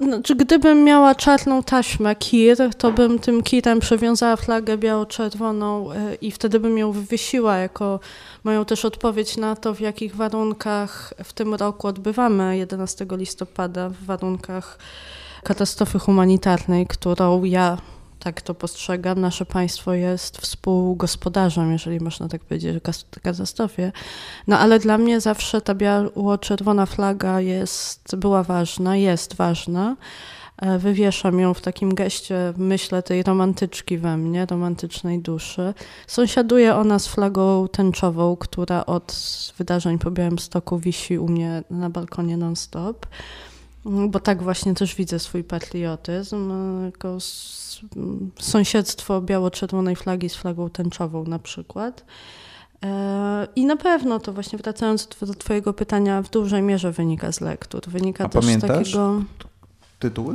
Znaczy, 0.00 0.34
gdybym 0.34 0.84
miała 0.84 1.14
czarną 1.14 1.62
taśmę, 1.62 2.16
kir, 2.16 2.74
to 2.78 2.92
bym 2.92 3.18
tym 3.18 3.42
kirem 3.42 3.80
przewiązała 3.80 4.36
flagę 4.36 4.78
biało-czerwoną 4.78 5.92
y, 5.92 6.14
i 6.14 6.30
wtedy 6.30 6.60
bym 6.60 6.78
ją 6.78 6.92
wywiesiła 6.92 7.56
jako 7.56 8.00
moją 8.44 8.64
też 8.64 8.84
odpowiedź 8.84 9.36
na 9.36 9.56
to, 9.56 9.74
w 9.74 9.80
jakich 9.80 10.16
warunkach 10.16 11.14
w 11.24 11.32
tym 11.32 11.54
roku 11.54 11.86
odbywamy 11.86 12.56
11 12.56 13.06
listopada, 13.10 13.88
w 13.88 14.04
warunkach 14.04 14.78
katastrofy 15.42 15.98
humanitarnej, 15.98 16.86
którą 16.86 17.44
ja 17.44 17.78
tak 18.18 18.42
to 18.42 18.54
postrzegam, 18.54 19.20
nasze 19.20 19.46
państwo 19.46 19.92
jest 19.94 20.38
współgospodarzem, 20.38 21.72
jeżeli 21.72 22.00
można 22.00 22.28
tak 22.28 22.44
powiedzieć, 22.44 22.76
o 22.76 23.20
katastrofie. 23.22 23.92
No 24.46 24.58
ale 24.58 24.78
dla 24.78 24.98
mnie 24.98 25.20
zawsze 25.20 25.60
ta 25.60 25.74
biało-czerwona 25.74 26.86
flaga 26.86 27.40
jest, 27.40 28.16
była 28.16 28.42
ważna, 28.42 28.96
jest 28.96 29.34
ważna. 29.34 29.96
E, 30.58 30.78
wywieszam 30.78 31.40
ją 31.40 31.54
w 31.54 31.60
takim 31.60 31.94
geście, 31.94 32.52
myślę, 32.56 33.02
tej 33.02 33.22
romantyczki 33.22 33.98
we 33.98 34.16
mnie, 34.16 34.46
romantycznej 34.46 35.18
duszy. 35.18 35.74
Sąsiaduje 36.06 36.76
ona 36.76 36.98
z 36.98 37.06
flagą 37.06 37.68
tęczową, 37.68 38.36
która 38.36 38.86
od 38.86 39.16
wydarzeń 39.58 39.98
po 39.98 40.10
Białymstoku 40.10 40.78
wisi 40.78 41.18
u 41.18 41.28
mnie 41.28 41.62
na 41.70 41.90
balkonie 41.90 42.36
non-stop. 42.36 43.06
Bo 43.88 44.20
tak 44.20 44.42
właśnie 44.42 44.74
też 44.74 44.94
widzę 44.94 45.18
swój 45.18 45.44
patriotyzm, 45.44 46.50
e, 46.50 46.84
jako 46.86 47.18
sąsiedztwo 48.40 49.20
biało-czerwonej 49.20 49.96
flagi 49.96 50.28
z 50.28 50.34
flagą 50.34 50.70
tęczową 50.70 51.24
na 51.24 51.38
przykład. 51.38 52.04
E, 52.84 53.46
I 53.56 53.66
na 53.66 53.76
pewno 53.76 54.20
to 54.20 54.32
właśnie 54.32 54.58
wracając 54.58 55.08
do 55.20 55.34
Twojego 55.34 55.72
pytania, 55.72 56.22
w 56.22 56.30
dużej 56.30 56.62
mierze 56.62 56.92
wynika 56.92 57.32
z 57.32 57.40
lektur. 57.40 57.82
Wynika 57.88 58.24
A 58.24 58.28
też 58.28 58.44
pamiętasz 58.44 58.70
z 58.70 58.92
takiego. 58.92 59.22
Tytuły? 59.98 60.34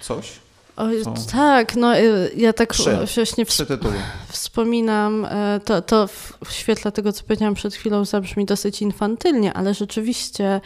Coś? 0.00 0.32
O, 0.76 0.86
tak, 1.32 1.76
no 1.76 1.98
y, 1.98 2.30
ja 2.36 2.52
tak 2.52 2.72
trzy, 2.72 2.96
właśnie 2.96 3.46
tytuły. 3.46 3.94
wspominam, 4.28 5.24
e, 5.24 5.60
to, 5.64 5.82
to 5.82 6.06
w 6.44 6.52
świetle 6.52 6.92
tego, 6.92 7.12
co 7.12 7.24
powiedziałam 7.24 7.54
przed 7.54 7.74
chwilą, 7.74 8.04
zabrzmi 8.04 8.46
dosyć 8.46 8.82
infantylnie, 8.82 9.52
ale 9.52 9.74
rzeczywiście 9.74 10.60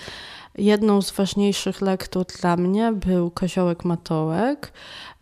jedną 0.58 1.02
z 1.02 1.10
ważniejszych 1.10 1.80
lektur 1.80 2.26
dla 2.40 2.56
mnie 2.56 2.92
był 2.92 3.30
Koziołek 3.30 3.84
Matołek. 3.84 4.72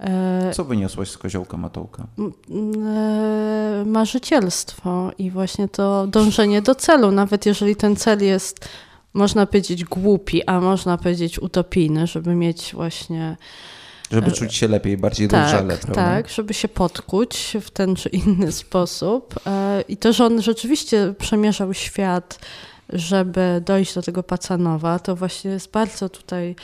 E, 0.00 0.50
co 0.54 0.64
wyniosłaś 0.64 1.10
z 1.10 1.18
Koziołka 1.18 1.56
Matołka? 1.56 2.06
E, 2.18 3.84
marzycielstwo 3.86 5.10
i 5.18 5.30
właśnie 5.30 5.68
to 5.68 6.06
dążenie 6.06 6.62
do 6.62 6.74
celu, 6.74 7.10
nawet 7.10 7.46
jeżeli 7.46 7.76
ten 7.76 7.96
cel 7.96 8.24
jest, 8.24 8.68
można 9.14 9.46
powiedzieć, 9.46 9.84
głupi, 9.84 10.44
a 10.46 10.60
można 10.60 10.98
powiedzieć 10.98 11.38
utopijny, 11.38 12.06
żeby 12.06 12.34
mieć 12.34 12.70
właśnie 12.74 13.36
żeby 14.10 14.32
czuć 14.32 14.54
się 14.54 14.68
lepiej, 14.68 14.96
bardziej 14.96 15.28
tak, 15.28 15.42
dojrzale, 15.42 15.76
prawda? 15.76 15.94
Tak, 15.94 16.28
żeby 16.28 16.54
się 16.54 16.68
podkuć 16.68 17.56
w 17.60 17.70
ten 17.70 17.96
czy 17.96 18.08
inny 18.08 18.52
sposób. 18.52 19.34
E, 19.46 19.84
I 19.88 19.96
to, 19.96 20.12
że 20.12 20.24
on 20.24 20.42
rzeczywiście 20.42 21.14
przemierzał 21.18 21.74
świat 21.74 22.38
żeby 22.88 23.62
dojść 23.64 23.94
do 23.94 24.02
tego 24.02 24.22
Pacanowa, 24.22 24.98
to 24.98 25.16
właśnie 25.16 25.50
jest 25.50 25.70
bardzo 25.70 26.08
tutaj 26.08 26.56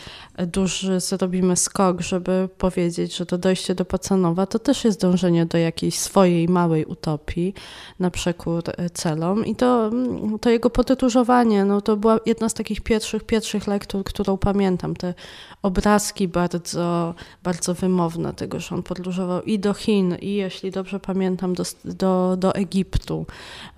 duży, 0.47 1.01
zrobimy 1.01 1.57
skok, 1.57 2.01
żeby 2.01 2.49
powiedzieć, 2.59 3.17
że 3.17 3.27
to 3.27 3.39
dojście 3.39 3.75
do 3.75 3.85
Pacanowa 3.85 4.47
to 4.47 4.59
też 4.59 4.85
jest 4.85 5.01
dążenie 5.01 5.47
do 5.47 5.59
jakiejś 5.59 5.99
swojej 5.99 6.49
małej 6.49 6.85
utopii 6.85 7.55
na 7.99 8.11
przekór 8.11 8.63
e, 8.67 8.91
celom. 8.91 9.47
I 9.47 9.57
to, 9.57 9.87
mm, 9.87 10.39
to 10.39 10.51
jego 10.51 10.71
podróżowanie, 10.71 11.65
no 11.65 11.81
to 11.81 11.97
była 11.97 12.21
jedna 12.27 12.49
z 12.49 12.55
takich 12.55 12.81
pierwszych, 12.81 13.25
pierwszych 13.25 13.67
lektur, 13.67 14.05
którą 14.05 14.37
pamiętam, 14.37 14.97
te 14.97 15.15
obrazki 15.63 16.29
bardzo, 16.29 17.15
bardzo 17.43 17.75
wymowne 17.75 18.33
tego, 18.35 18.61
że 18.61 18.75
on 18.75 18.83
podróżował 18.83 19.43
i 19.43 19.59
do 19.59 19.75
Chin 19.75 20.17
i 20.21 20.35
jeśli 20.35 20.71
dobrze 20.71 21.01
pamiętam 21.01 21.55
do, 21.55 21.65
do, 21.85 22.37
do 22.37 22.55
Egiptu 22.55 23.27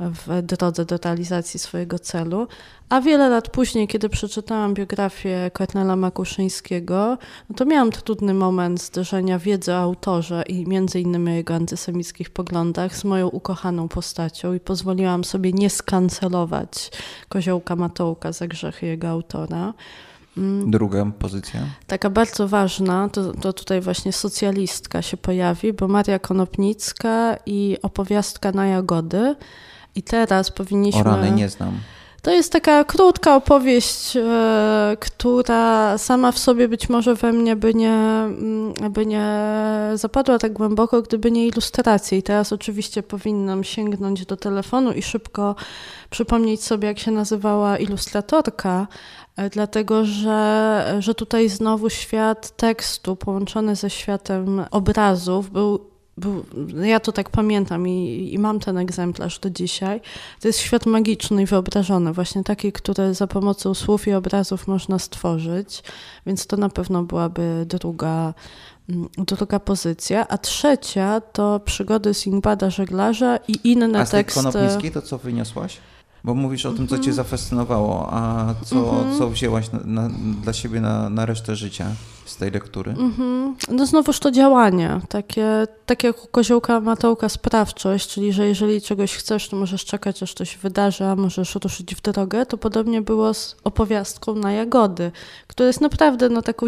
w 0.00 0.42
drodze 0.42 0.84
do 0.84 0.96
realizacji 0.96 1.60
swojego 1.60 1.98
celu, 1.98 2.46
a 2.92 3.00
wiele 3.00 3.28
lat 3.28 3.48
później, 3.48 3.88
kiedy 3.88 4.08
przeczytałam 4.08 4.74
biografię 4.74 5.50
Kornela 5.52 5.96
Makuszyńskiego, 5.96 7.18
no 7.50 7.56
to 7.56 7.64
miałam 7.64 7.90
trudny 7.90 8.34
moment 8.34 8.82
zderzenia 8.82 9.38
wiedzy 9.38 9.72
o 9.72 9.76
autorze 9.76 10.42
i 10.48 10.66
między 10.66 11.00
innymi 11.00 11.30
o 11.30 11.34
jego 11.34 11.54
antysemickich 11.54 12.30
poglądach 12.30 12.96
z 12.96 13.04
moją 13.04 13.28
ukochaną 13.28 13.88
postacią 13.88 14.54
i 14.54 14.60
pozwoliłam 14.60 15.24
sobie 15.24 15.52
nie 15.52 15.70
skancelować 15.70 16.90
Koziołka 17.28 17.76
Matołka 17.76 18.32
za 18.32 18.46
grzechy 18.46 18.86
jego 18.86 19.08
autora. 19.08 19.74
Mm. 20.36 20.70
Druga 20.70 21.06
pozycja. 21.18 21.60
Taka 21.86 22.10
bardzo 22.10 22.48
ważna, 22.48 23.08
to, 23.08 23.32
to 23.32 23.52
tutaj 23.52 23.80
właśnie 23.80 24.12
socjalistka 24.12 25.02
się 25.02 25.16
pojawi, 25.16 25.72
bo 25.72 25.88
Maria 25.88 26.18
Konopnicka 26.18 27.36
i 27.46 27.76
opowiastka 27.82 28.52
na 28.52 28.66
jagody. 28.66 29.36
I 29.94 30.02
teraz 30.02 30.50
powinniśmy. 30.50 31.00
O 31.00 31.04
rany 31.04 31.30
nie 31.30 31.48
znam. 31.48 31.78
To 32.22 32.30
jest 32.30 32.52
taka 32.52 32.84
krótka 32.84 33.36
opowieść, 33.36 34.16
e, 34.16 34.96
która 35.00 35.98
sama 35.98 36.32
w 36.32 36.38
sobie 36.38 36.68
być 36.68 36.88
może 36.88 37.14
we 37.14 37.32
mnie 37.32 37.56
by 37.56 37.74
nie, 37.74 37.92
mm, 37.92 38.72
by 38.90 39.06
nie 39.06 39.50
zapadła 39.94 40.38
tak 40.38 40.52
głęboko, 40.52 41.02
gdyby 41.02 41.30
nie 41.30 41.46
ilustracje. 41.46 42.18
I 42.18 42.22
teraz 42.22 42.52
oczywiście 42.52 43.02
powinnam 43.02 43.64
sięgnąć 43.64 44.26
do 44.26 44.36
telefonu 44.36 44.92
i 44.92 45.02
szybko 45.02 45.54
przypomnieć 46.10 46.64
sobie, 46.64 46.88
jak 46.88 46.98
się 46.98 47.10
nazywała 47.10 47.78
ilustratorka, 47.78 48.86
e, 49.36 49.50
dlatego 49.50 50.04
że, 50.04 50.96
że 50.98 51.14
tutaj 51.14 51.48
znowu 51.48 51.90
świat 51.90 52.56
tekstu 52.56 53.16
połączony 53.16 53.76
ze 53.76 53.90
światem 53.90 54.64
obrazów 54.70 55.50
był 55.50 55.91
był, 56.16 56.44
ja 56.84 57.00
to 57.00 57.12
tak 57.12 57.30
pamiętam 57.30 57.88
i, 57.88 58.30
i, 58.32 58.38
mam 58.38 58.60
ten 58.60 58.78
egzemplarz 58.78 59.38
do 59.38 59.50
dzisiaj. 59.50 60.00
To 60.40 60.48
jest 60.48 60.58
świat 60.58 60.86
magiczny 60.86 61.42
i 61.42 61.46
wyobrażony, 61.46 62.12
właśnie 62.12 62.44
taki, 62.44 62.72
który 62.72 63.14
za 63.14 63.26
pomocą 63.26 63.74
słów 63.74 64.08
i 64.08 64.12
obrazów 64.12 64.66
można 64.66 64.98
stworzyć, 64.98 65.82
więc 66.26 66.46
to 66.46 66.56
na 66.56 66.68
pewno 66.68 67.02
byłaby 67.02 67.66
druga, 67.68 68.34
mm, 68.88 69.08
druga 69.16 69.60
pozycja. 69.60 70.28
A 70.28 70.38
trzecia 70.38 71.20
to 71.20 71.60
przygody 71.60 72.14
Singbada 72.14 72.70
żeglarza 72.70 73.38
i 73.48 73.54
inne 73.64 74.00
A 74.00 74.06
z 74.06 74.10
teksty. 74.10 74.42
Konopnickiej 74.42 74.90
to 74.90 75.02
co 75.02 75.18
wyniosłaś? 75.18 75.78
Bo 76.24 76.34
mówisz 76.34 76.66
o 76.66 76.72
tym, 76.72 76.88
co 76.88 76.94
cię 76.94 77.10
Mhm. 77.10 77.14
zafascynowało, 77.16 78.08
a 78.12 78.54
co, 78.64 79.04
co 79.18 79.30
wzięłaś 79.30 79.70
na, 79.72 79.80
na, 79.84 80.10
dla 80.42 80.52
siebie 80.52 80.80
na, 80.80 81.10
na 81.10 81.26
resztę 81.26 81.56
życia 81.56 81.86
z 82.24 82.36
tej 82.36 82.50
lektury? 82.50 82.90
Mhm. 82.90 83.56
No 83.68 83.86
znowuż 83.86 84.18
to 84.18 84.30
działanie, 84.30 85.00
takie, 85.08 85.66
takie 85.86 86.06
jak 86.06 86.24
u 86.24 86.26
koziołka 86.28 86.80
matołka 86.80 87.28
sprawczość, 87.28 88.08
czyli 88.08 88.32
że 88.32 88.46
jeżeli 88.48 88.82
czegoś 88.82 89.14
chcesz, 89.16 89.48
to 89.48 89.56
możesz 89.56 89.84
czekać, 89.84 90.22
aż 90.22 90.34
to 90.34 90.44
się 90.44 90.58
wydarzy, 90.58 91.04
a 91.04 91.16
możesz 91.16 91.54
ruszyć 91.54 91.94
w 91.94 92.00
drogę, 92.00 92.46
to 92.46 92.58
podobnie 92.58 93.02
było 93.02 93.34
z 93.34 93.56
opowiastką 93.64 94.34
na 94.34 94.52
jagody, 94.52 95.12
która 95.46 95.66
jest 95.66 95.80
naprawdę 95.80 96.28
no, 96.28 96.42
taką 96.42 96.66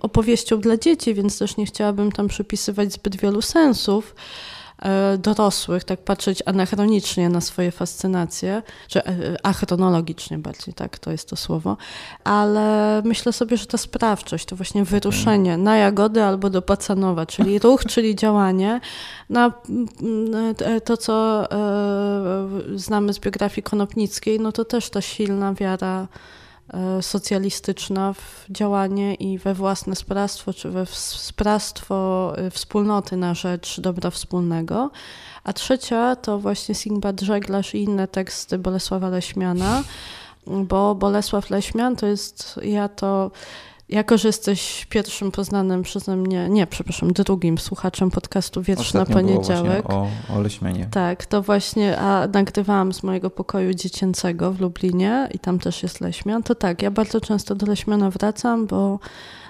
opowieścią 0.00 0.60
dla 0.60 0.76
dzieci, 0.76 1.14
więc 1.14 1.38
też 1.38 1.56
nie 1.56 1.66
chciałabym 1.66 2.12
tam 2.12 2.28
przypisywać 2.28 2.92
zbyt 2.92 3.16
wielu 3.16 3.42
sensów 3.42 4.14
dorosłych, 5.18 5.84
tak 5.84 6.00
patrzeć 6.00 6.42
anachronicznie 6.46 7.28
na 7.28 7.40
swoje 7.40 7.70
fascynacje, 7.70 8.62
czy 8.88 9.04
e, 9.04 9.36
achronologicznie 9.42 10.38
bardziej, 10.38 10.74
tak, 10.74 10.98
to 10.98 11.10
jest 11.10 11.28
to 11.28 11.36
słowo, 11.36 11.76
ale 12.24 13.02
myślę 13.04 13.32
sobie, 13.32 13.56
że 13.56 13.66
ta 13.66 13.78
sprawczość, 13.78 14.46
to 14.46 14.56
właśnie 14.56 14.84
wyruszenie 14.84 15.56
na 15.56 15.76
jagody 15.76 16.22
albo 16.22 16.50
do 16.50 16.62
Pacanowa, 16.62 17.26
czyli 17.26 17.58
ruch, 17.64 17.84
czyli 17.84 18.16
działanie, 18.16 18.80
na 19.30 19.52
mm, 19.68 20.54
e, 20.60 20.80
to, 20.80 20.96
co 20.96 21.46
e, 21.52 22.78
znamy 22.78 23.12
z 23.12 23.18
biografii 23.18 23.62
Konopnickiej, 23.62 24.40
no 24.40 24.52
to 24.52 24.64
też 24.64 24.90
ta 24.90 25.00
silna 25.00 25.54
wiara 25.54 26.02
e, 26.02 26.45
socjalistyczna 27.00 28.12
w 28.12 28.46
działanie 28.50 29.14
i 29.14 29.38
we 29.38 29.54
własne 29.54 29.96
sprawstwo, 29.96 30.52
czy 30.52 30.70
we 30.70 30.82
ws- 30.82 31.18
sprawstwo 31.18 32.32
e, 32.36 32.50
wspólnoty 32.50 33.16
na 33.16 33.34
rzecz 33.34 33.80
dobra 33.80 34.10
wspólnego. 34.10 34.90
A 35.44 35.52
trzecia 35.52 36.16
to 36.16 36.38
właśnie 36.38 36.74
Singbad 36.74 37.20
Żeglarz 37.20 37.74
i 37.74 37.82
inne 37.82 38.08
teksty 38.08 38.58
Bolesława 38.58 39.08
Leśmiana, 39.08 39.82
bo 40.46 40.94
Bolesław 40.94 41.50
Leśmian 41.50 41.96
to 41.96 42.06
jest, 42.06 42.60
ja 42.62 42.88
to, 42.88 43.30
jako 43.88 44.18
że 44.18 44.28
jesteś 44.28 44.86
pierwszym 44.86 45.30
poznanym 45.32 45.82
przeze 45.82 46.16
mnie, 46.16 46.48
nie, 46.48 46.66
przepraszam, 46.66 47.12
drugim 47.12 47.58
słuchaczem 47.58 48.10
podcastu 48.10 48.62
Wietrz 48.62 48.94
na 48.94 49.04
było 49.04 49.16
poniedziałek. 49.16 49.82
właśnie 49.82 50.30
o, 50.30 50.36
o 50.36 50.40
Leśmianie. 50.40 50.88
Tak, 50.90 51.26
to 51.26 51.42
właśnie, 51.42 51.98
a 51.98 52.28
nagrywałam 52.32 52.92
z 52.92 53.02
mojego 53.02 53.30
pokoju 53.30 53.74
dziecięcego 53.74 54.52
w 54.52 54.60
Lublinie 54.60 55.28
i 55.34 55.38
tam 55.38 55.58
też 55.58 55.82
jest 55.82 56.00
Leśmian. 56.00 56.42
To 56.42 56.54
tak, 56.54 56.82
ja 56.82 56.90
bardzo 56.90 57.20
często 57.20 57.54
do 57.54 57.66
Leśmiana 57.66 58.10
wracam, 58.10 58.66
bo 58.66 58.98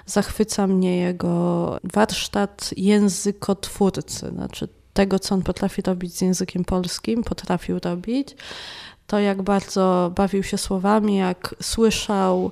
zachwyca 0.05 0.67
mnie 0.67 0.97
jego 0.97 1.77
warsztat 1.83 2.69
językotwórcy, 2.77 4.29
znaczy 4.29 4.67
tego, 4.93 5.19
co 5.19 5.35
on 5.35 5.41
potrafi 5.41 5.81
robić 5.81 6.17
z 6.17 6.21
językiem 6.21 6.65
polskim, 6.65 7.23
potrafił 7.23 7.79
robić. 7.79 8.35
To, 9.07 9.19
jak 9.19 9.41
bardzo 9.41 10.11
bawił 10.15 10.43
się 10.43 10.57
słowami, 10.57 11.15
jak 11.15 11.55
słyszał 11.61 12.51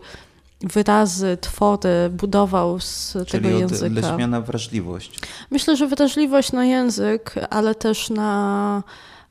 wyrazy, 0.61 1.37
twory, 1.41 2.09
budował 2.11 2.79
z 2.79 3.11
tego 3.13 3.25
Czyli 3.25 3.53
od 3.53 3.59
języka. 3.59 4.09
Leśmiana 4.09 4.41
wrażliwość. 4.41 5.19
Myślę, 5.51 5.77
że 5.77 5.87
wrażliwość 5.87 6.51
na 6.51 6.65
język, 6.65 7.35
ale 7.49 7.75
też 7.75 8.09
na 8.09 8.83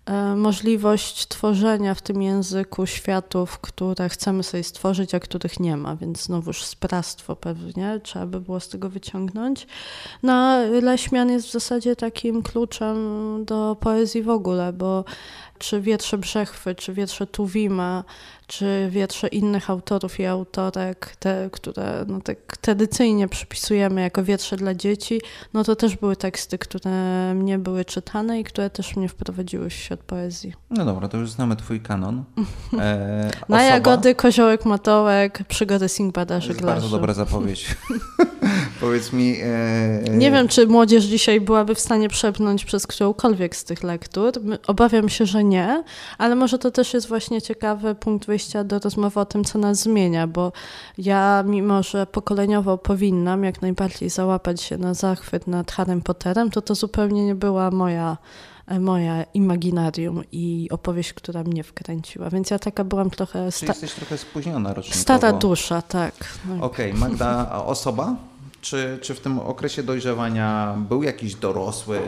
e, 0.07 0.37
możliwość 0.37 1.29
tworzenia 1.29 1.95
w 1.95 2.03
tym 2.03 2.22
języku 2.22 2.87
światów, 2.87 3.59
które 3.59 4.09
chcemy 4.09 4.43
sobie 4.43 4.64
stworzyć, 4.64 5.14
a 5.14 5.20
których 5.20 5.61
nie 5.61 5.77
ma, 5.77 5.97
więc 5.97 6.22
znowuż 6.22 6.64
sprawstwo 6.64 7.37
pewnie 7.37 8.01
trzeba 8.03 8.27
by 8.27 8.41
było 8.41 8.61
z 8.61 8.68
tego 8.68 8.89
wyciągnąć. 8.89 9.66
No, 10.22 10.59
Leśmian 10.83 11.31
jest 11.31 11.47
w 11.49 11.53
zasadzie 11.53 11.97
takim 11.97 12.43
kluczem 12.43 12.97
do 13.45 13.77
poezji 13.81 14.22
w 14.22 14.31
ogóle, 14.31 14.72
bo 14.72 15.05
czy 15.59 15.81
wiersze 15.81 16.18
Brzechwy, 16.18 16.75
czy 16.75 16.93
wiersze 16.93 17.27
Tuwima, 17.27 18.05
czy 18.47 18.88
wiersze 18.90 19.28
innych 19.28 19.70
autorów 19.70 20.20
i 20.20 20.26
autorek, 20.26 21.16
te, 21.18 21.49
które 21.53 22.05
no, 22.09 22.20
tak 22.20 22.57
tradycyjnie 22.57 23.28
przypisujemy 23.28 24.01
jako 24.01 24.24
wiersze 24.24 24.57
dla 24.57 24.74
dzieci, 24.74 25.20
no 25.55 25.64
to 25.64 25.76
też 25.76 25.97
były 25.97 26.16
teksty, 26.16 26.59
które 26.59 26.90
mnie 27.34 27.59
były 27.59 27.84
czytane 27.84 28.40
i 28.40 28.45
które 28.45 28.70
też 28.70 28.97
mnie 28.97 29.09
wprowadziły 29.09 29.70
w 29.70 29.72
świat 29.72 30.01
poezji. 30.01 30.53
No 30.70 30.84
dobra, 30.84 31.09
to 31.09 31.16
już 31.16 31.30
znamy 31.30 31.57
twój 31.57 31.80
kanon. 31.80 32.24
E, 32.78 33.30
Na 33.49 33.62
jagody, 33.62 34.14
koziołek, 34.14 34.64
matołek, 34.64 35.45
przygody 35.49 35.88
Singbada 35.88 36.40
żeglarza. 36.40 36.66
bardzo 36.74 36.88
dobra 36.88 37.14
zapowiedź. 37.14 37.66
Powiedz 38.80 39.12
mi... 39.12 39.36
E, 39.42 40.11
Nie 40.11 40.30
wiem, 40.30 40.49
czy 40.49 40.66
młodzież 40.66 41.05
dzisiaj 41.05 41.40
byłaby 41.40 41.74
w 41.74 41.80
stanie 41.80 42.09
przepchnąć 42.09 42.64
przez 42.64 42.86
którąkolwiek 42.86 43.57
z 43.57 43.64
tych 43.64 43.82
lektur. 43.82 44.32
Obawiam 44.66 45.09
się, 45.09 45.26
że 45.26 45.45
nie, 45.45 45.84
ale 46.18 46.34
może 46.34 46.59
to 46.59 46.70
też 46.70 46.95
jest 46.95 47.09
właśnie 47.09 47.42
ciekawy 47.42 47.95
punkt 47.95 48.26
wyjścia 48.26 48.64
do 48.64 48.78
rozmowy 48.78 49.20
o 49.20 49.24
tym, 49.24 49.45
co 49.45 49.59
nas 49.59 49.78
zmienia, 49.80 50.26
bo 50.26 50.53
ja, 50.99 51.45
mimo 51.47 51.82
że 51.82 52.07
pokoleniowo 52.07 52.78
powinnam 52.78 53.45
jak 53.45 53.62
najbardziej 53.62 54.11
załapać 54.11 54.62
się 54.62 54.78
na 54.78 54.95
zachwyt 54.95 55.47
nad 55.47 55.72
Harrym 55.72 56.03
Potterem, 56.03 56.51
to 56.51 56.62
to 56.62 56.74
zupełnie 56.74 57.26
nie 57.26 57.34
była 57.34 57.70
moja 57.70 58.16
e, 58.66 58.80
moja 58.80 59.22
imaginarium 59.34 60.22
i 60.32 60.68
opowieść, 60.70 61.12
która 61.12 61.42
mnie 61.42 61.62
wkręciła. 61.64 62.30
Więc 62.30 62.51
ja 62.51 62.59
taka 62.59 62.84
byłam 62.84 63.11
trochę 63.11 63.38
Czyli 63.53 63.53
sta- 63.53 63.66
jesteś 63.66 63.92
trochę 63.92 64.18
spóźniona 64.18 64.74
rocznikowo. 64.74 65.03
stara 65.03 65.32
dusza, 65.32 65.82
tak. 65.82 66.14
No. 66.49 66.64
Okej, 66.64 66.95
Magda, 66.95 67.49
a 67.53 67.64
osoba? 67.64 68.16
Czy, 68.65 68.99
czy 69.03 69.15
w 69.15 69.21
tym 69.21 69.39
okresie 69.39 69.83
dojrzewania 69.83 70.77
był 70.89 71.03
jakiś 71.03 71.35
dorosły 71.35 72.01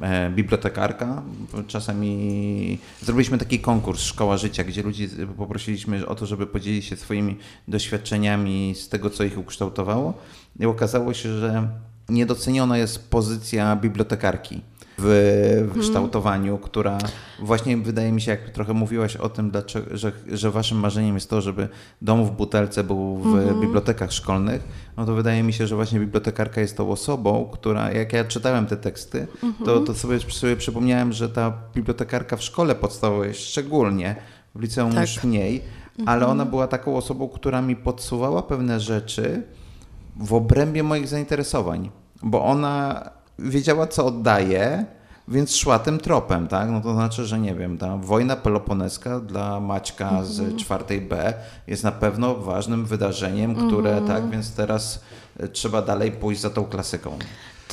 e, 0.00 0.30
bibliotekarka? 0.30 1.22
Czasami 1.66 2.78
zrobiliśmy 3.02 3.38
taki 3.38 3.60
konkurs 3.60 4.00
Szkoła 4.00 4.36
Życia, 4.36 4.64
gdzie 4.64 4.82
ludzi 4.82 5.08
poprosiliśmy 5.36 6.06
o 6.06 6.14
to, 6.14 6.26
żeby 6.26 6.46
podzielili 6.46 6.82
się 6.82 6.96
swoimi 6.96 7.36
doświadczeniami 7.68 8.74
z 8.76 8.88
tego, 8.88 9.10
co 9.10 9.24
ich 9.24 9.38
ukształtowało. 9.38 10.14
I 10.60 10.66
okazało 10.66 11.14
się, 11.14 11.38
że 11.38 11.68
niedoceniona 12.08 12.78
jest 12.78 13.10
pozycja 13.10 13.76
bibliotekarki 13.76 14.60
w, 14.98 15.70
w 15.74 15.80
kształtowaniu, 15.80 16.58
która 16.58 16.98
właśnie 17.38 17.76
wydaje 17.76 18.12
mi 18.12 18.20
się, 18.20 18.30
jak 18.30 18.50
trochę 18.50 18.72
mówiłaś 18.72 19.16
o 19.16 19.28
tym, 19.28 19.50
dlaczego, 19.50 19.96
że, 19.96 20.12
że 20.32 20.50
waszym 20.50 20.78
marzeniem 20.78 21.14
jest 21.14 21.30
to, 21.30 21.40
żeby 21.40 21.68
dom 22.02 22.24
w 22.24 22.30
butelce 22.30 22.84
był 22.84 23.16
w 23.16 23.60
bibliotekach 23.60 24.12
szkolnych, 24.12 24.68
no 24.96 25.06
to 25.06 25.14
wydaje 25.14 25.42
mi 25.42 25.52
się, 25.52 25.66
że 25.66 25.76
właśnie 25.76 26.00
bibliotekarka 26.00 26.60
jest 26.60 26.76
tą 26.76 26.90
osobą, 26.90 27.50
która, 27.52 27.92
jak 27.92 28.12
ja 28.12 28.24
czytałem 28.24 28.66
te 28.66 28.76
teksty, 28.76 29.26
to, 29.64 29.80
to 29.80 29.94
sobie, 29.94 30.20
sobie 30.20 30.56
przypomniałem, 30.56 31.12
że 31.12 31.28
ta 31.28 31.52
bibliotekarka 31.74 32.36
w 32.36 32.42
szkole 32.42 32.74
podstawowej 32.74 33.34
szczególnie, 33.34 34.16
w 34.54 34.60
liceum 34.60 34.92
Tak. 34.92 35.00
już 35.00 35.24
mniej, 35.24 35.62
ale 36.06 36.26
ona 36.26 36.44
była 36.44 36.66
taką 36.66 36.96
osobą, 36.96 37.28
która 37.28 37.62
mi 37.62 37.76
podsuwała 37.76 38.42
pewne 38.42 38.80
rzeczy 38.80 39.42
w 40.16 40.34
obrębie 40.34 40.82
moich 40.82 41.08
zainteresowań, 41.08 41.90
bo 42.22 42.44
ona 42.44 43.10
wiedziała, 43.38 43.86
co 43.86 44.06
oddaje, 44.06 44.84
więc 45.28 45.56
szła 45.56 45.78
tym 45.78 45.98
tropem, 45.98 46.48
tak? 46.48 46.70
No 46.70 46.80
to 46.80 46.94
znaczy, 46.94 47.24
że 47.24 47.38
nie 47.38 47.54
wiem, 47.54 47.78
ta 47.78 47.96
wojna 47.96 48.36
peloponeska 48.36 49.20
dla 49.20 49.60
Maćka 49.60 50.24
z 50.24 50.56
czwartej 50.56 51.00
B 51.00 51.34
jest 51.66 51.84
na 51.84 51.92
pewno 51.92 52.34
ważnym 52.34 52.84
wydarzeniem, 52.84 53.54
które, 53.68 54.02
tak, 54.06 54.30
więc 54.30 54.54
teraz 54.54 55.02
e, 55.40 55.48
trzeba 55.48 55.82
dalej 55.82 56.12
pójść 56.12 56.40
za 56.40 56.50
tą 56.50 56.64
klasyką. 56.64 57.18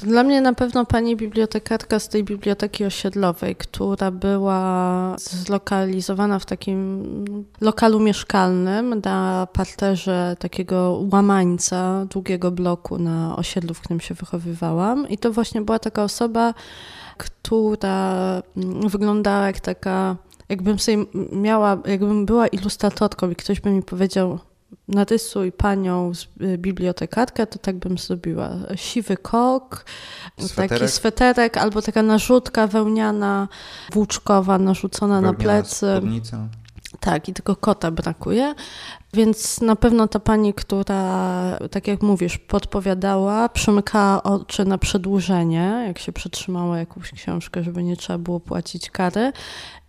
To 0.02 0.08
dla 0.08 0.24
mnie 0.24 0.42
na 0.42 0.54
pewno 0.54 0.86
pani 0.86 1.16
bibliotekarka 1.16 2.00
z 2.00 2.10
tej 2.10 2.24
biblioteki 2.24 2.86
osiedlowej, 2.86 3.56
która 3.56 4.12
była 4.12 5.16
zlokalizowana 5.20 6.40
w 6.40 6.46
takim 6.46 7.04
lokalu 7.62 8.00
mieszkalnym 8.00 9.02
na 9.04 9.48
parterze 9.54 10.36
takiego 10.40 11.04
łamańca 11.12 12.06
długiego 12.10 12.52
bloku 12.52 12.98
na 12.98 13.36
osiedlu, 13.36 13.74
w 13.74 13.80
którym 13.80 14.00
się 14.00 14.14
wychowywałam. 14.14 15.10
I 15.10 15.18
to 15.18 15.32
właśnie 15.32 15.62
była 15.62 15.80
taka 15.80 16.04
osoba, 16.04 16.54
która 17.18 18.42
mm, 18.58 18.90
wyglądała 18.90 19.48
jak 19.48 19.60
taka 19.60 20.16
jakbym 20.50 20.80
sobie 20.80 21.06
miała, 21.32 21.78
jakbym 21.86 22.26
była 22.26 22.48
ilustratorką 22.48 23.30
i 23.30 23.36
ktoś 23.36 23.62
by 23.62 23.70
mi 23.70 23.82
powiedział, 23.82 24.40
narysuj 24.92 25.52
panią 25.52 26.14
z 26.14 26.24
y, 26.24 26.58
bibliotekarkę, 26.58 27.48
to 27.48 27.60
tak 27.60 27.76
bym 27.76 27.98
zrobiła. 27.98 28.50
Siwy 28.76 29.18
kok, 29.18 29.86
sweterek. 30.40 30.70
taki 30.70 30.92
sweterek, 30.92 31.58
albo 31.58 31.82
taka 31.82 32.04
narzutka 32.04 32.68
wełniana, 32.68 33.48
włóczkowa, 33.94 34.58
narzucona 34.58 35.22
Wełniana 35.22 35.32
na 35.32 35.44
plecy. 35.44 36.02
Tak, 37.00 37.30
i 37.30 37.34
tylko 37.34 37.56
kota 37.56 37.92
brakuje. 37.92 38.56
Więc 39.14 39.62
na 39.62 39.76
pewno 39.76 40.08
ta 40.08 40.20
pani, 40.20 40.54
która, 40.54 41.60
tak 41.72 41.88
jak 41.88 42.02
mówisz, 42.02 42.38
podpowiadała, 42.38 43.50
przymykała 43.50 44.24
oczy 44.24 44.66
na 44.66 44.78
przedłużenie, 44.78 45.84
jak 45.88 46.00
się 46.00 46.12
przetrzymała 46.12 46.78
jakąś 46.78 47.12
książkę, 47.12 47.64
żeby 47.64 47.84
nie 47.84 47.98
trzeba 47.98 48.20
było 48.20 48.40
płacić 48.40 48.90
kary. 48.90 49.32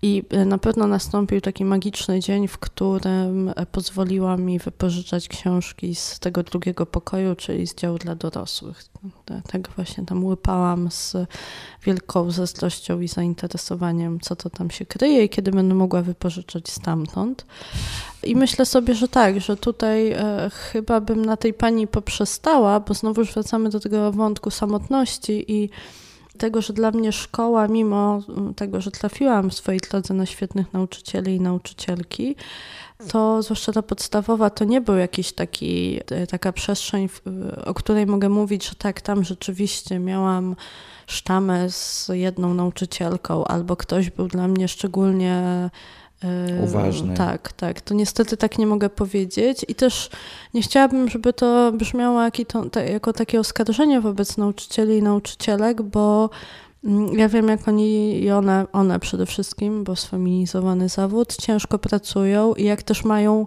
I 0.05 0.23
e, 0.31 0.45
na 0.45 0.59
pewno 0.59 0.87
nastąpił 0.87 1.41
taki 1.41 1.65
magiczny 1.65 2.21
dzień, 2.21 2.49
w 2.49 2.59
którym 2.59 3.53
e, 3.57 3.67
pozwoliła 3.67 4.37
mi 4.37 4.59
wypożyczać 4.59 5.29
książki 5.29 5.95
z 5.95 6.19
tego 6.19 6.43
drugiego 6.43 6.87
pokoju, 6.87 7.35
czyli 7.37 7.67
z 7.67 7.75
działu 7.75 7.99
dla 7.99 8.15
dorosłych. 8.15 8.85
Tak 9.53 9.69
właśnie 9.77 10.05
tam 10.05 10.25
łypałam 10.25 10.91
z 10.91 11.17
wielką 11.85 12.31
zazdrością 12.31 13.01
i 13.01 13.09
zainteresowaniem, 13.09 14.21
co 14.21 14.37
to 14.37 14.51
tam 14.51 14.71
się 14.71 14.87
kryje 14.87 15.25
i 15.25 15.29
kiedy 15.29 15.51
będę 15.51 15.75
mogła 15.75 16.03
wypożyczać 16.03 16.71
stamtąd. 16.71 17.47
I 18.23 18.37
myślę 18.37 18.67
sobie, 18.67 18.95
że 18.95 19.09
tak, 19.09 19.41
że 19.41 19.57
tutaj 19.57 20.17
chyba 20.53 21.01
bym 21.01 21.25
na 21.25 21.37
tej 21.37 21.55
pani 21.55 21.87
poprzestała, 21.87 22.81
bo 22.81 22.95
znowu 22.95 23.25
wracamy 23.25 23.71
do 23.71 23.81
tego 23.81 24.13
wątku 24.13 24.51
samotności 24.51 25.53
i 25.53 25.71
tego, 26.39 26.63
że 26.63 26.73
dla 26.73 26.91
mnie 26.91 27.13
szkoła, 27.13 27.69
mimo 27.69 28.21
mm, 28.29 28.55
tego, 28.55 28.81
że 28.81 28.91
trafiłam 28.91 29.51
w 29.51 29.55
swojej 29.55 29.81
drodze 29.81 30.15
na 30.15 30.27
świetnych 30.27 30.73
nauczycieli 30.73 31.37
i 31.37 31.41
nauczycielki, 31.41 32.37
to 33.09 33.43
zwłaszcza 33.43 33.73
ta 33.73 33.83
podstawowa, 33.83 34.51
to 34.51 34.65
nie 34.65 34.81
był 34.81 34.97
jakiś 34.97 35.33
taki, 35.33 36.01
e, 36.11 36.27
taka 36.27 36.53
przestrzeń, 36.53 37.09
o 37.65 37.75
której 37.75 38.07
mogę 38.07 38.29
mówić, 38.29 38.69
że 38.69 38.75
tak, 38.75 39.01
tam 39.01 39.25
rzeczywiście 39.25 39.99
miałam 39.99 40.57
sztamę 41.07 41.71
z 41.71 42.09
jedną 42.13 42.55
nauczycielką, 42.55 43.45
albo 43.45 43.77
ktoś 43.77 44.11
był 44.11 44.29
dla 44.29 44.49
mnie 44.49 44.69
szczególnie 44.69 45.71
Uważny. 46.65 47.15
Tak, 47.15 47.53
tak. 47.53 47.81
To 47.81 47.95
niestety 47.95 48.37
tak 48.37 48.59
nie 48.59 48.67
mogę 48.67 48.91
powiedzieć 48.91 49.65
i 49.69 49.75
też 49.75 50.11
nie 50.55 50.63
chciałabym, 50.63 51.09
żeby 51.09 51.33
to 51.33 51.73
brzmiało 51.73 52.21
jako 52.93 53.13
takie 53.13 53.41
oskarżenie 53.41 54.01
wobec 54.01 54.37
nauczycieli 54.37 54.99
i 54.99 55.03
nauczycielek, 55.03 55.83
bo 55.83 56.31
mm, 56.85 57.19
ja 57.19 57.29
wiem, 57.29 57.49
jak 57.49 57.69
oni 57.69 58.23
i 58.23 58.31
one, 58.31 58.67
one 58.73 59.01
przede 59.01 59.27
wszystkim, 59.27 59.85
bo 59.85 59.97
sfeminizowany 59.97 60.89
zawód, 60.89 61.37
ciężko 61.37 61.79
pracują 61.79 62.55
i 62.55 62.65
jak 62.65 62.83
też 62.83 63.05
mają 63.05 63.47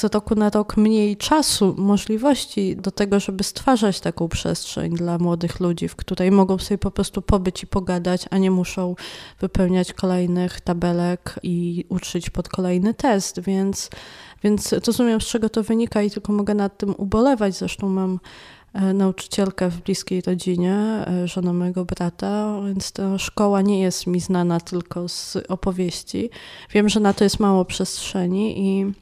z 0.00 0.14
roku 0.14 0.34
na 0.34 0.50
rok 0.50 0.76
mniej 0.76 1.16
czasu, 1.16 1.74
możliwości 1.78 2.76
do 2.76 2.90
tego, 2.90 3.20
żeby 3.20 3.44
stwarzać 3.44 4.00
taką 4.00 4.28
przestrzeń 4.28 4.94
dla 4.94 5.18
młodych 5.18 5.60
ludzi, 5.60 5.88
w 5.88 5.96
której 5.96 6.30
mogą 6.30 6.58
sobie 6.58 6.78
po 6.78 6.90
prostu 6.90 7.22
pobyć 7.22 7.62
i 7.62 7.66
pogadać, 7.66 8.24
a 8.30 8.38
nie 8.38 8.50
muszą 8.50 8.94
wypełniać 9.40 9.92
kolejnych 9.92 10.60
tabelek 10.60 11.40
i 11.42 11.84
uczyć 11.88 12.30
pod 12.30 12.48
kolejny 12.48 12.94
test, 12.94 13.40
więc, 13.40 13.90
więc 14.42 14.72
rozumiem, 14.72 15.20
z 15.20 15.26
czego 15.26 15.48
to 15.48 15.62
wynika 15.62 16.02
i 16.02 16.10
tylko 16.10 16.32
mogę 16.32 16.54
nad 16.54 16.78
tym 16.78 16.94
ubolewać. 16.98 17.54
Zresztą 17.54 17.88
mam 17.88 18.20
e, 18.72 18.94
nauczycielkę 18.94 19.68
w 19.68 19.82
bliskiej 19.82 20.20
rodzinie, 20.20 20.74
e, 21.06 21.28
żonę 21.28 21.52
mojego 21.52 21.84
brata, 21.84 22.60
więc 22.66 22.92
ta 22.92 23.18
szkoła 23.18 23.62
nie 23.62 23.80
jest 23.80 24.06
mi 24.06 24.20
znana 24.20 24.60
tylko 24.60 25.08
z 25.08 25.36
opowieści. 25.48 26.30
Wiem, 26.70 26.88
że 26.88 27.00
na 27.00 27.12
to 27.12 27.24
jest 27.24 27.40
mało 27.40 27.64
przestrzeni 27.64 28.58
i 28.58 28.92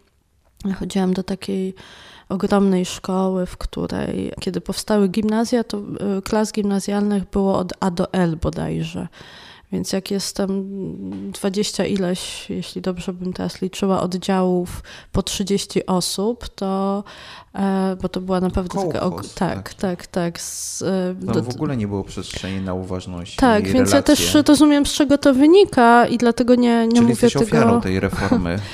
Chodziłam 0.78 1.14
do 1.14 1.22
takiej 1.22 1.74
ogromnej 2.28 2.86
szkoły, 2.86 3.46
w 3.46 3.56
której, 3.56 4.32
kiedy 4.40 4.60
powstały 4.60 5.08
gimnazja, 5.08 5.64
to 5.64 5.78
y, 6.18 6.22
klas 6.22 6.52
gimnazjalnych 6.52 7.30
było 7.30 7.58
od 7.58 7.72
A 7.80 7.90
do 7.90 8.12
L 8.12 8.36
bodajże. 8.42 9.08
Więc 9.72 9.92
jak 9.92 10.10
jestem 10.10 10.68
dwadzieścia 11.32 11.84
ileś, 11.84 12.50
jeśli 12.50 12.82
dobrze 12.82 13.12
bym 13.12 13.32
teraz 13.32 13.62
liczyła, 13.62 14.00
oddziałów 14.00 14.82
po 15.12 15.22
30 15.22 15.86
osób, 15.86 16.48
to 16.48 17.04
e, 17.54 17.96
bo 18.02 18.08
to 18.08 18.20
była 18.20 18.40
naprawdę 18.40 18.68
Kołchos, 18.68 19.34
taka. 19.34 19.54
Tak, 19.54 19.74
tak, 19.74 19.74
tak. 19.74 20.06
tak 20.06 20.40
z, 20.40 20.82
e, 20.82 21.14
do, 21.14 21.42
w 21.42 21.48
ogóle 21.48 21.76
nie 21.76 21.88
było 21.88 22.04
przestrzeni 22.04 22.60
na 22.60 22.74
uważność. 22.74 23.36
Tak, 23.36 23.64
więc 23.64 23.76
relacje. 23.76 23.96
ja 23.96 24.02
też 24.02 24.34
rozumiem, 24.48 24.86
z 24.86 24.92
czego 24.92 25.18
to 25.18 25.34
wynika 25.34 26.06
i 26.06 26.18
dlatego 26.18 26.54
nie, 26.54 26.86
nie 26.86 26.88
Czyli 26.88 27.00
mówię 27.00 27.10
jesteś 27.10 27.32
tego. 27.32 27.44
ofiarą 27.44 27.80
tej 27.80 28.00
reformy. 28.00 28.58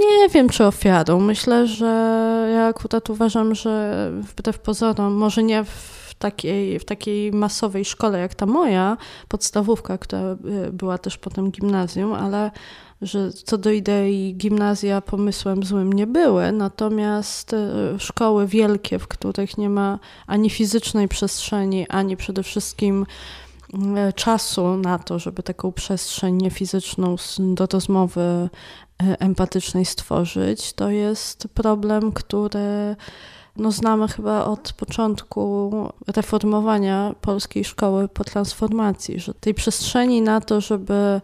Nie 0.00 0.28
wiem, 0.28 0.48
czy 0.48 0.64
ofiarą. 0.64 1.20
Myślę, 1.20 1.66
że 1.66 1.86
ja 2.54 2.66
akurat 2.66 3.10
uważam, 3.10 3.54
że 3.54 4.10
wbrew 4.20 4.58
pozorom, 4.58 5.12
może 5.12 5.42
nie 5.42 5.64
w 5.64 6.14
takiej, 6.18 6.78
w 6.78 6.84
takiej 6.84 7.32
masowej 7.32 7.84
szkole 7.84 8.18
jak 8.18 8.34
ta 8.34 8.46
moja, 8.46 8.96
podstawówka, 9.28 9.98
która 9.98 10.22
y, 10.68 10.72
była 10.72 10.98
też 10.98 11.18
potem 11.18 11.50
gimnazjum, 11.50 12.12
ale 12.12 12.50
że 13.02 13.32
co 13.32 13.58
do 13.58 13.70
idei 13.70 14.34
gimnazja 14.36 15.00
pomysłem 15.00 15.62
złym 15.62 15.92
nie 15.92 16.06
były, 16.06 16.52
natomiast 16.52 17.52
y, 17.52 17.58
szkoły 17.98 18.46
wielkie, 18.46 18.98
w 18.98 19.08
których 19.08 19.58
nie 19.58 19.70
ma 19.70 19.98
ani 20.26 20.50
fizycznej 20.50 21.08
przestrzeni, 21.08 21.88
ani 21.88 22.16
przede 22.16 22.42
wszystkim 22.42 23.06
y, 24.08 24.12
czasu 24.12 24.76
na 24.76 24.98
to, 24.98 25.18
żeby 25.18 25.42
taką 25.42 25.72
przestrzeń 25.72 26.36
niefizyczną 26.36 27.16
do 27.38 27.66
rozmowy 27.72 28.48
empatycznej 28.98 29.84
stworzyć, 29.84 30.72
to 30.72 30.90
jest 30.90 31.48
problem, 31.54 32.12
który 32.12 32.96
no, 33.56 33.72
znamy 33.72 34.08
chyba 34.08 34.44
od 34.44 34.72
początku 34.72 35.72
reformowania 36.06 37.14
polskiej 37.20 37.64
szkoły 37.64 38.08
po 38.08 38.24
transformacji, 38.24 39.20
że 39.20 39.34
tej 39.34 39.54
przestrzeni 39.54 40.22
na 40.22 40.40
to, 40.40 40.60
żeby 40.60 41.20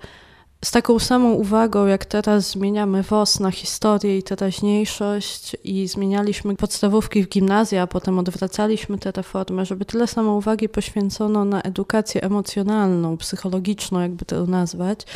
z 0.65 0.71
taką 0.71 0.99
samą 0.99 1.33
uwagą, 1.33 1.87
jak 1.87 2.05
teraz 2.05 2.51
zmieniamy 2.51 3.03
WOS 3.03 3.41
na 3.41 3.51
historię 3.51 4.19
i 4.19 4.23
teraźniejszość 4.23 5.57
i 5.65 5.89
zmienialiśmy 5.89 6.57
podstawówki 6.57 7.23
w 7.23 7.29
gimnazji, 7.29 7.79
a 7.79 7.87
potem 7.87 8.19
odwracaliśmy 8.19 8.99
tę 8.99 9.13
reformę, 9.13 9.67
żeby 9.67 9.85
tyle 9.85 10.07
samo 10.07 10.37
uwagi 10.37 10.69
poświęcono 10.69 11.45
na 11.45 11.63
edukację 11.63 12.23
emocjonalną, 12.23 13.17
psychologiczną, 13.17 14.01
jakby 14.01 14.25
to 14.25 14.47
nazwać, 14.47 15.07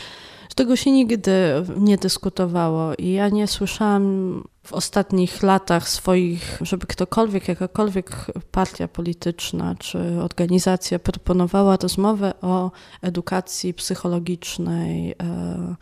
tego 0.54 0.76
się 0.76 0.90
nigdy 0.90 1.32
nie 1.76 1.96
dyskutowało 1.96 2.94
i 2.94 3.12
ja 3.12 3.28
nie 3.28 3.46
słyszałam 3.46 4.44
w 4.64 4.72
ostatnich 4.72 5.42
latach 5.42 5.88
swoich, 5.88 6.58
żeby 6.60 6.86
ktokolwiek, 6.86 7.48
jakakolwiek 7.48 8.26
partia 8.50 8.88
polityczna 8.88 9.74
czy 9.74 10.20
organizacja 10.22 10.98
proponowała 10.98 11.76
rozmowę 11.76 12.34
o 12.40 12.70
edukacji 13.02 13.74
psychologicznej 13.74 15.12
e, 15.12 15.74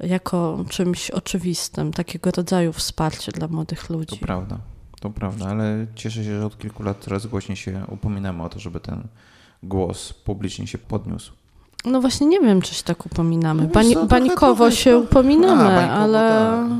jako 0.00 0.64
czymś 0.68 1.10
oczywistym, 1.10 1.92
takiego 1.92 2.30
rodzaju 2.30 2.72
wsparcie 2.72 3.32
dla 3.32 3.48
młodych 3.48 3.90
ludzi. 3.90 4.18
To 4.18 4.26
prawda, 4.26 4.58
to 5.00 5.10
prawda, 5.10 5.46
ale 5.46 5.86
cieszę 5.94 6.24
się, 6.24 6.40
że 6.40 6.46
od 6.46 6.58
kilku 6.58 6.82
lat 6.82 7.04
coraz 7.04 7.26
głośniej 7.26 7.56
się 7.56 7.84
upominamy 7.88 8.42
o 8.42 8.48
to, 8.48 8.58
żeby 8.58 8.80
ten 8.80 9.08
głos 9.62 10.12
publicznie 10.12 10.66
się 10.66 10.78
podniósł. 10.78 11.39
No 11.84 12.00
właśnie 12.00 12.26
nie 12.26 12.40
wiem, 12.40 12.62
czy 12.62 12.74
się 12.74 12.82
tak 12.82 13.06
upominamy. 13.06 13.66
Bani, 13.66 13.94
no, 13.94 14.06
bańkowo 14.06 14.70
się 14.70 14.98
upominamy, 14.98 15.90
A, 15.90 15.90
ale, 15.90 16.18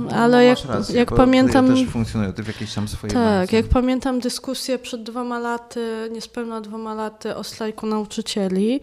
tak. 0.09 0.19
ale 0.19 0.37
no, 0.37 0.43
jak, 0.43 0.59
rację, 0.65 0.97
jak 0.97 1.15
pamiętam... 1.15 1.67
Ja 1.67 1.75
też 1.75 1.93
funkcjonuję 1.93 2.33
w 2.33 2.47
jakiejś 2.47 2.75
tam 2.75 2.89
swojej 2.89 3.15
Tak, 3.15 3.53
jak 3.53 3.67
pamiętam 3.67 4.21
dyskusję 4.21 4.79
przed 4.79 5.03
dwoma 5.03 5.39
laty, 5.39 6.11
niespełna 6.13 6.61
dwoma 6.61 6.95
laty 6.95 7.37
o 7.37 7.45
strajku 7.45 7.87
nauczycieli, 7.87 8.81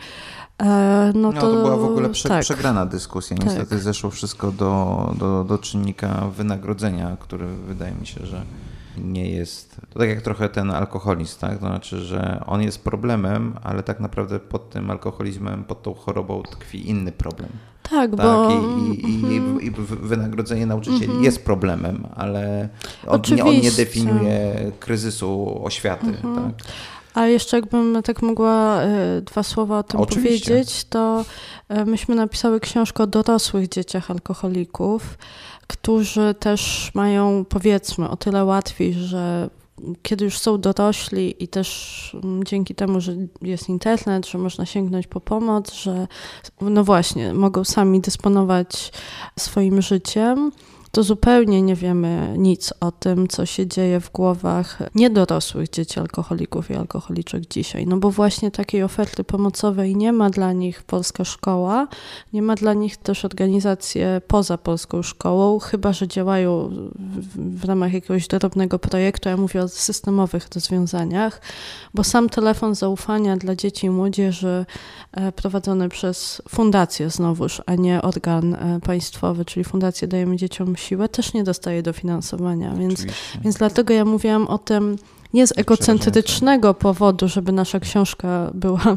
e, 0.62 1.12
no 1.16 1.34
to... 1.34 1.36
No, 1.36 1.42
to 1.42 1.64
była 1.64 1.78
w 1.78 1.84
ogóle 1.84 2.10
prze, 2.10 2.30
tak. 2.30 2.42
przegrana 2.42 2.86
dyskusja. 2.86 3.38
Niestety 3.44 3.70
tak. 3.70 3.80
zeszło 3.80 4.10
wszystko 4.10 4.52
do, 4.52 5.14
do, 5.20 5.44
do 5.44 5.58
czynnika 5.58 6.28
wynagrodzenia, 6.38 7.18
który 7.20 7.48
wydaje 7.48 7.96
mi 7.96 8.08
się, 8.08 8.26
że 8.26 8.42
nie 9.04 9.30
jest. 9.30 9.82
To 9.90 10.00
tak 10.00 10.10
jak 10.10 10.22
trochę 10.22 10.50
ten 10.50 10.72
alkoholizm, 10.72 11.40
tak? 11.40 11.54
To 11.54 11.68
znaczy, 11.68 12.00
że 12.00 12.44
on 12.46 12.62
jest 12.62 12.84
problemem, 12.84 13.54
ale 13.64 13.84
tak 13.84 14.00
naprawdę 14.00 14.40
pod 14.40 14.70
tym 14.70 14.92
alkoholizmem, 14.92 15.64
pod 15.64 15.84
tą 15.84 15.94
chorobą 15.94 16.44
tkwi 16.44 16.90
inny 16.90 17.12
problem. 17.12 17.50
Tak, 17.84 18.12
tak? 18.12 18.20
bo. 18.20 18.50
I, 18.50 19.12
i, 19.12 19.26
mm 19.26 19.62
i, 19.62 19.72
wynagrodzenie 20.02 20.66
nauczycieli 20.66 21.06
mm 21.06 21.18
-hmm. 21.18 21.24
jest 21.24 21.46
problemem, 21.46 22.08
ale 22.16 22.70
on 23.08 23.22
nie, 23.36 23.44
on 23.46 23.56
nie, 23.56 23.72
definiuje 23.72 24.72
kryzysu 24.80 25.60
oświaty. 25.64 26.08
Mm 26.08 26.22
-hmm. 26.22 26.36
tak? 26.36 26.68
A 27.14 27.28
jeszcze 27.28 27.58
jakbym 27.58 28.04
tak 28.04 28.22
mogła 28.22 28.82
e, 28.82 29.22
dwa 29.22 29.44
słowa 29.44 29.78
o 29.80 29.84
tym 29.84 30.00
Oczywiście. 30.00 30.52
powiedzieć, 30.52 30.84
to 30.84 31.26
e, 31.70 31.86
myśmy 31.86 32.16
napisały 32.16 32.60
książkę 32.60 33.04
o 33.04 33.08
dorosłych 33.08 33.70
dzieciach 33.70 34.12
alkoholików 34.12 35.18
którzy 35.68 36.36
też 36.40 36.92
mają, 36.94 37.46
powiedzmy, 37.50 38.10
o 38.10 38.18
tyle 38.18 38.46
łatwiej, 38.46 38.94
że 38.94 39.50
kiedy 40.02 40.26
już 40.26 40.40
są 40.40 40.58
dorośli 40.58 41.44
i 41.44 41.48
też 41.48 42.18
mm, 42.24 42.44
dzięki 42.44 42.76
temu, 42.76 43.02
że 43.02 43.14
jest 43.42 43.70
internet, 43.70 44.28
że 44.28 44.38
można 44.38 44.66
sięgnąć 44.66 45.08
po 45.08 45.22
pomoc, 45.22 45.74
że 45.74 46.08
no 46.62 46.84
właśnie, 46.84 47.34
mogą 47.34 47.64
sami 47.64 48.02
dysponować 48.02 48.92
swoim 49.40 49.82
życiem, 49.82 50.52
to 50.98 51.04
zupełnie 51.04 51.62
nie 51.62 51.76
wiemy 51.76 52.34
nic 52.38 52.74
o 52.80 52.92
tym, 52.92 53.28
co 53.28 53.46
się 53.46 53.68
dzieje 53.68 54.00
w 54.00 54.12
głowach 54.12 54.80
niedorosłych 54.96 55.70
dzieci 55.70 56.00
alkoholików 56.00 56.72
i 56.72 56.76
alkoholiczek 56.76 57.48
dzisiaj. 57.48 57.88
No 57.88 57.98
bo 57.98 58.12
właśnie 58.12 58.52
takiej 58.52 58.84
oferty 58.84 59.24
pomocowej 59.24 59.96
nie 59.96 60.14
ma 60.14 60.30
dla 60.30 60.54
nich 60.54 60.84
polska 60.84 61.26
szkoła, 61.26 61.88
nie 62.34 62.42
ma 62.42 62.56
dla 62.56 62.74
nich 62.74 62.98
też 62.98 63.26
organizacje 63.26 64.22
poza 64.28 64.58
polską 64.58 65.02
szkołą, 65.02 65.60
chyba 65.60 65.94
że 65.94 66.08
działają 66.08 66.70
w, 67.36 67.66
ramach 67.66 67.94
jakiegoś 67.94 68.28
drobnego 68.28 68.80
projektu. 68.80 69.30
Ja 69.30 69.38
mówię 69.38 69.62
o 69.62 69.68
systemowych 69.68 70.48
rozwiązaniach, 70.56 71.42
bo 71.94 72.04
sam 72.04 72.30
telefon 72.30 72.76
zaufania 72.76 73.38
dla 73.38 73.56
dzieci 73.56 73.88
i 73.88 73.90
młodzieży 73.90 74.66
e, 75.12 75.32
prowadzony 75.32 75.90
przez 75.90 76.42
fundację 76.50 77.10
znowuż, 77.10 77.62
a 77.66 77.76
nie 77.76 78.02
organ 78.02 78.54
e, 78.54 78.80
państwowy, 78.80 79.46
czyli 79.46 79.64
Fundację 79.64 80.08
Dajemy 80.08 80.36
Dzieciom 80.36 80.76
siłę, 80.88 81.10
też 81.10 81.34
nie 81.34 81.44
dostaje 81.44 81.84
dofinansowania. 81.84 82.74
Więc, 82.74 83.06
więc 83.44 83.56
dlatego 83.58 83.94
ja 83.94 84.06
mówiłam 84.06 84.48
o 84.48 84.58
tym 84.58 84.98
nie 85.38 85.48
z 85.48 85.58
egocentrycznego 85.58 86.74
powodu, 86.74 87.28
żeby 87.28 87.52
nasza 87.52 87.80
książka 87.80 88.52
była 88.54 88.96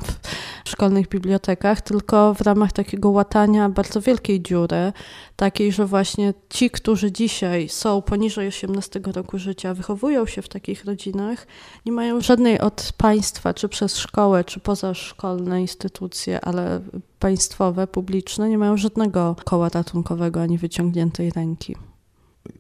w 0.65 0.69
szkolnych 0.69 1.09
bibliotekach, 1.09 1.81
tylko 1.81 2.35
w 2.35 2.41
ramach 2.41 2.73
takiego 2.73 3.11
łatania 3.11 3.69
bardzo 3.69 4.01
wielkiej 4.01 4.43
dziury, 4.43 4.93
takiej, 5.37 5.73
że 5.73 5.87
właśnie 5.87 6.35
ci, 6.49 6.71
którzy 6.71 7.13
dzisiaj 7.13 7.69
są 7.69 8.03
poniżej 8.03 8.49
18 8.49 9.01
roku 9.05 9.39
życia, 9.39 9.75
wychowują 9.75 10.27
się 10.27 10.43
w 10.43 10.49
takich 10.49 10.85
rodzinach, 10.85 11.47
nie 11.87 11.93
mają 11.93 12.21
żadnej 12.21 12.61
od 12.61 12.93
państwa, 12.97 13.55
czy 13.55 13.69
przez 13.69 13.97
szkołę, 13.97 14.45
czy 14.45 14.61
pozaszkolne 14.61 15.61
instytucje, 15.61 16.41
ale 16.45 16.81
państwowe, 17.19 17.87
publiczne, 17.87 18.49
nie 18.49 18.59
mają 18.59 18.77
żadnego 18.77 19.37
koła 19.45 19.69
ratunkowego 19.69 20.43
ani 20.43 20.59
wyciągniętej 20.59 21.31
ręki. 21.31 21.77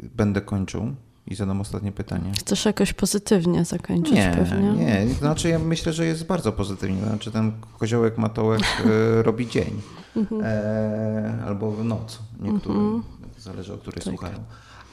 Będę 0.01 0.41
kończył 0.41 0.95
i 1.27 1.35
zadam 1.35 1.61
ostatnie 1.61 1.93
pytanie. 1.93 2.33
Chcesz 2.39 2.65
jakoś 2.65 2.93
pozytywnie 2.93 3.65
zakończyć 3.65 4.15
nie, 4.15 4.33
pewnie? 4.37 4.73
Nie, 4.73 5.07
znaczy 5.15 5.49
ja 5.49 5.59
myślę, 5.59 5.93
że 5.93 6.07
jest 6.07 6.27
bardzo 6.27 6.53
pozytywnie. 6.53 7.03
Znaczy 7.03 7.31
ten 7.31 7.53
koziołek 7.79 8.19
matołek 8.19 8.61
e, 8.61 9.23
robi 9.23 9.49
dzień 9.49 9.81
mhm. 10.17 10.43
e, 10.45 11.45
albo 11.47 11.71
w 11.71 11.85
noc. 11.85 12.19
Niektórym, 12.41 12.81
mhm. 12.81 13.03
zależy 13.39 13.75
o 13.75 13.79
której 13.79 14.03
tak. 14.03 14.05
słuchają. 14.05 14.39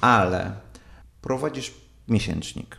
Ale 0.01 0.51
prowadzisz 1.21 1.73
miesięcznik 2.07 2.77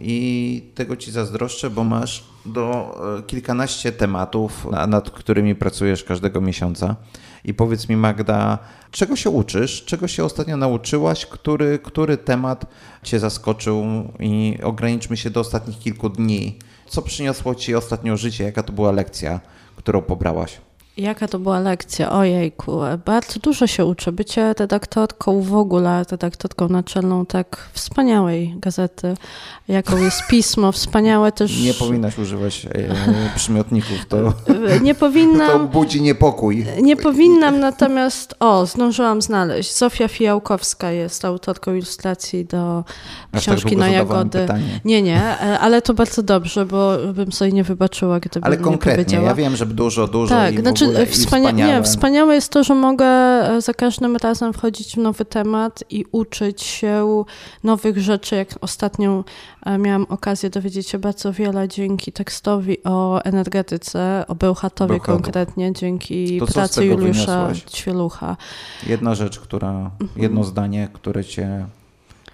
i 0.00 0.62
tego 0.74 0.96
ci 0.96 1.10
zazdroszczę, 1.10 1.70
bo 1.70 1.84
masz 1.84 2.24
do 2.46 2.96
e, 3.18 3.22
kilkanaście 3.22 3.92
tematów, 3.92 4.66
nad 4.88 5.10
którymi 5.10 5.54
pracujesz 5.54 6.04
każdego 6.04 6.40
miesiąca. 6.40 6.96
I 7.44 7.54
powiedz 7.54 7.88
mi, 7.88 7.96
Magda, 7.96 8.58
czego 8.90 9.16
się 9.16 9.30
uczysz? 9.30 9.84
Czego 9.84 10.08
się 10.08 10.24
ostatnio 10.24 10.56
nauczyłaś? 10.56 11.26
Który, 11.26 11.78
który 11.78 12.16
temat 12.16 12.66
Cię 13.02 13.18
zaskoczył? 13.18 13.84
I 14.20 14.58
ograniczmy 14.62 15.16
się 15.16 15.30
do 15.30 15.40
ostatnich 15.40 15.78
kilku 15.78 16.08
dni. 16.08 16.58
Co 16.86 17.02
przyniosło 17.02 17.54
Ci 17.54 17.74
ostatnio 17.74 18.16
życie? 18.16 18.44
Jaka 18.44 18.62
to 18.62 18.72
była 18.72 18.92
lekcja, 18.92 19.40
którą 19.76 20.02
pobrałaś? 20.02 20.60
Jaka 20.96 21.28
to 21.28 21.38
była 21.38 21.60
lekcja? 21.60 22.12
Ojejku, 22.12 22.80
bardzo 23.06 23.40
dużo 23.40 23.66
się 23.66 23.84
uczę. 23.84 24.12
Bycie 24.12 24.54
redaktorką 24.58 25.42
w 25.42 25.54
ogóle, 25.54 26.04
redaktorką 26.10 26.68
naczelną 26.68 27.26
tak 27.26 27.68
wspaniałej 27.72 28.54
gazety, 28.56 29.14
jaką 29.68 29.96
jest 29.96 30.26
pismo, 30.26 30.72
wspaniałe 30.72 31.32
też... 31.32 31.62
Nie 31.62 31.74
powinnaś 31.74 32.18
używać 32.18 32.66
e, 32.66 32.70
przymiotników, 33.36 34.06
to, 34.08 34.32
nie 34.82 34.94
powinnam, 34.94 35.50
to 35.50 35.58
budzi 35.58 36.02
niepokój. 36.02 36.66
Nie 36.82 36.96
powinnam, 36.96 37.60
natomiast 37.60 38.34
o, 38.40 38.66
zdążyłam 38.66 39.22
znaleźć. 39.22 39.76
Zofia 39.76 40.08
Fijałkowska 40.08 40.90
jest 40.90 41.24
autorką 41.24 41.74
ilustracji 41.74 42.44
do 42.44 42.78
Aż 42.78 42.84
tak 43.32 43.40
książki 43.42 43.70
tak 43.70 43.78
na 43.78 43.88
Jagody. 43.88 44.38
Pytanie. 44.38 44.80
Nie, 44.84 45.02
nie, 45.02 45.22
e, 45.22 45.58
ale 45.58 45.82
to 45.82 45.94
bardzo 45.94 46.22
dobrze, 46.22 46.66
bo 46.66 46.92
bym 47.14 47.32
sobie 47.32 47.52
nie 47.52 47.64
wybaczyła, 47.64 48.20
gdyby 48.20 48.46
Ale 48.46 48.56
konkretnie, 48.56 49.18
ja 49.18 49.34
wiem, 49.34 49.56
że 49.56 49.66
dużo, 49.66 50.08
dużo 50.08 50.34
tak, 50.34 50.54
i 50.54 50.60
znaczy, 50.60 50.83
znaczy, 50.90 51.06
wspania 51.06 51.50
nie, 51.50 51.82
wspaniałe 51.82 52.34
jest 52.34 52.48
to, 52.48 52.64
że 52.64 52.74
mogę 52.74 53.06
e, 53.06 53.60
za 53.60 53.74
każdym 53.74 54.16
razem 54.16 54.52
wchodzić 54.52 54.94
w 54.94 54.98
nowy 54.98 55.24
temat 55.24 55.84
i 55.90 56.04
uczyć 56.12 56.62
się 56.62 57.24
nowych 57.64 57.98
rzeczy. 57.98 58.36
Jak 58.36 58.48
ostatnio 58.60 59.24
e, 59.66 59.78
miałam 59.78 60.06
okazję 60.08 60.50
dowiedzieć 60.50 60.88
się 60.88 60.98
bardzo 60.98 61.32
wiele 61.32 61.68
dzięki 61.68 62.12
tekstowi 62.12 62.84
o 62.84 63.24
energetyce, 63.24 64.24
o 64.28 64.34
Bełchatowie 64.34 65.00
konkretnie, 65.00 65.72
dzięki 65.72 66.38
to 66.38 66.46
pracy 66.46 66.84
Juliusza 66.84 67.52
Ćwielucha. 67.68 68.36
Jedna 68.86 69.14
rzecz, 69.14 69.40
która, 69.40 69.70
mhm. 69.70 70.10
jedno 70.16 70.44
zdanie, 70.44 70.88
które 70.92 71.24
cię 71.24 71.66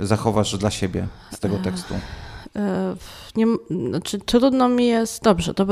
zachowasz 0.01 0.59
dla 0.59 0.71
siebie 0.71 1.07
z 1.33 1.39
tego 1.39 1.59
tekstu. 1.59 1.95
Nie, 3.37 3.47
znaczy, 3.89 4.19
trudno 4.19 4.69
mi 4.69 4.87
jest, 4.87 5.23
dobrze, 5.23 5.55
to 5.55 5.67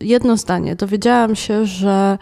jedno 0.00 0.36
zdanie. 0.36 0.76
Dowiedziałam 0.76 1.36
się, 1.36 1.66
że 1.66 2.18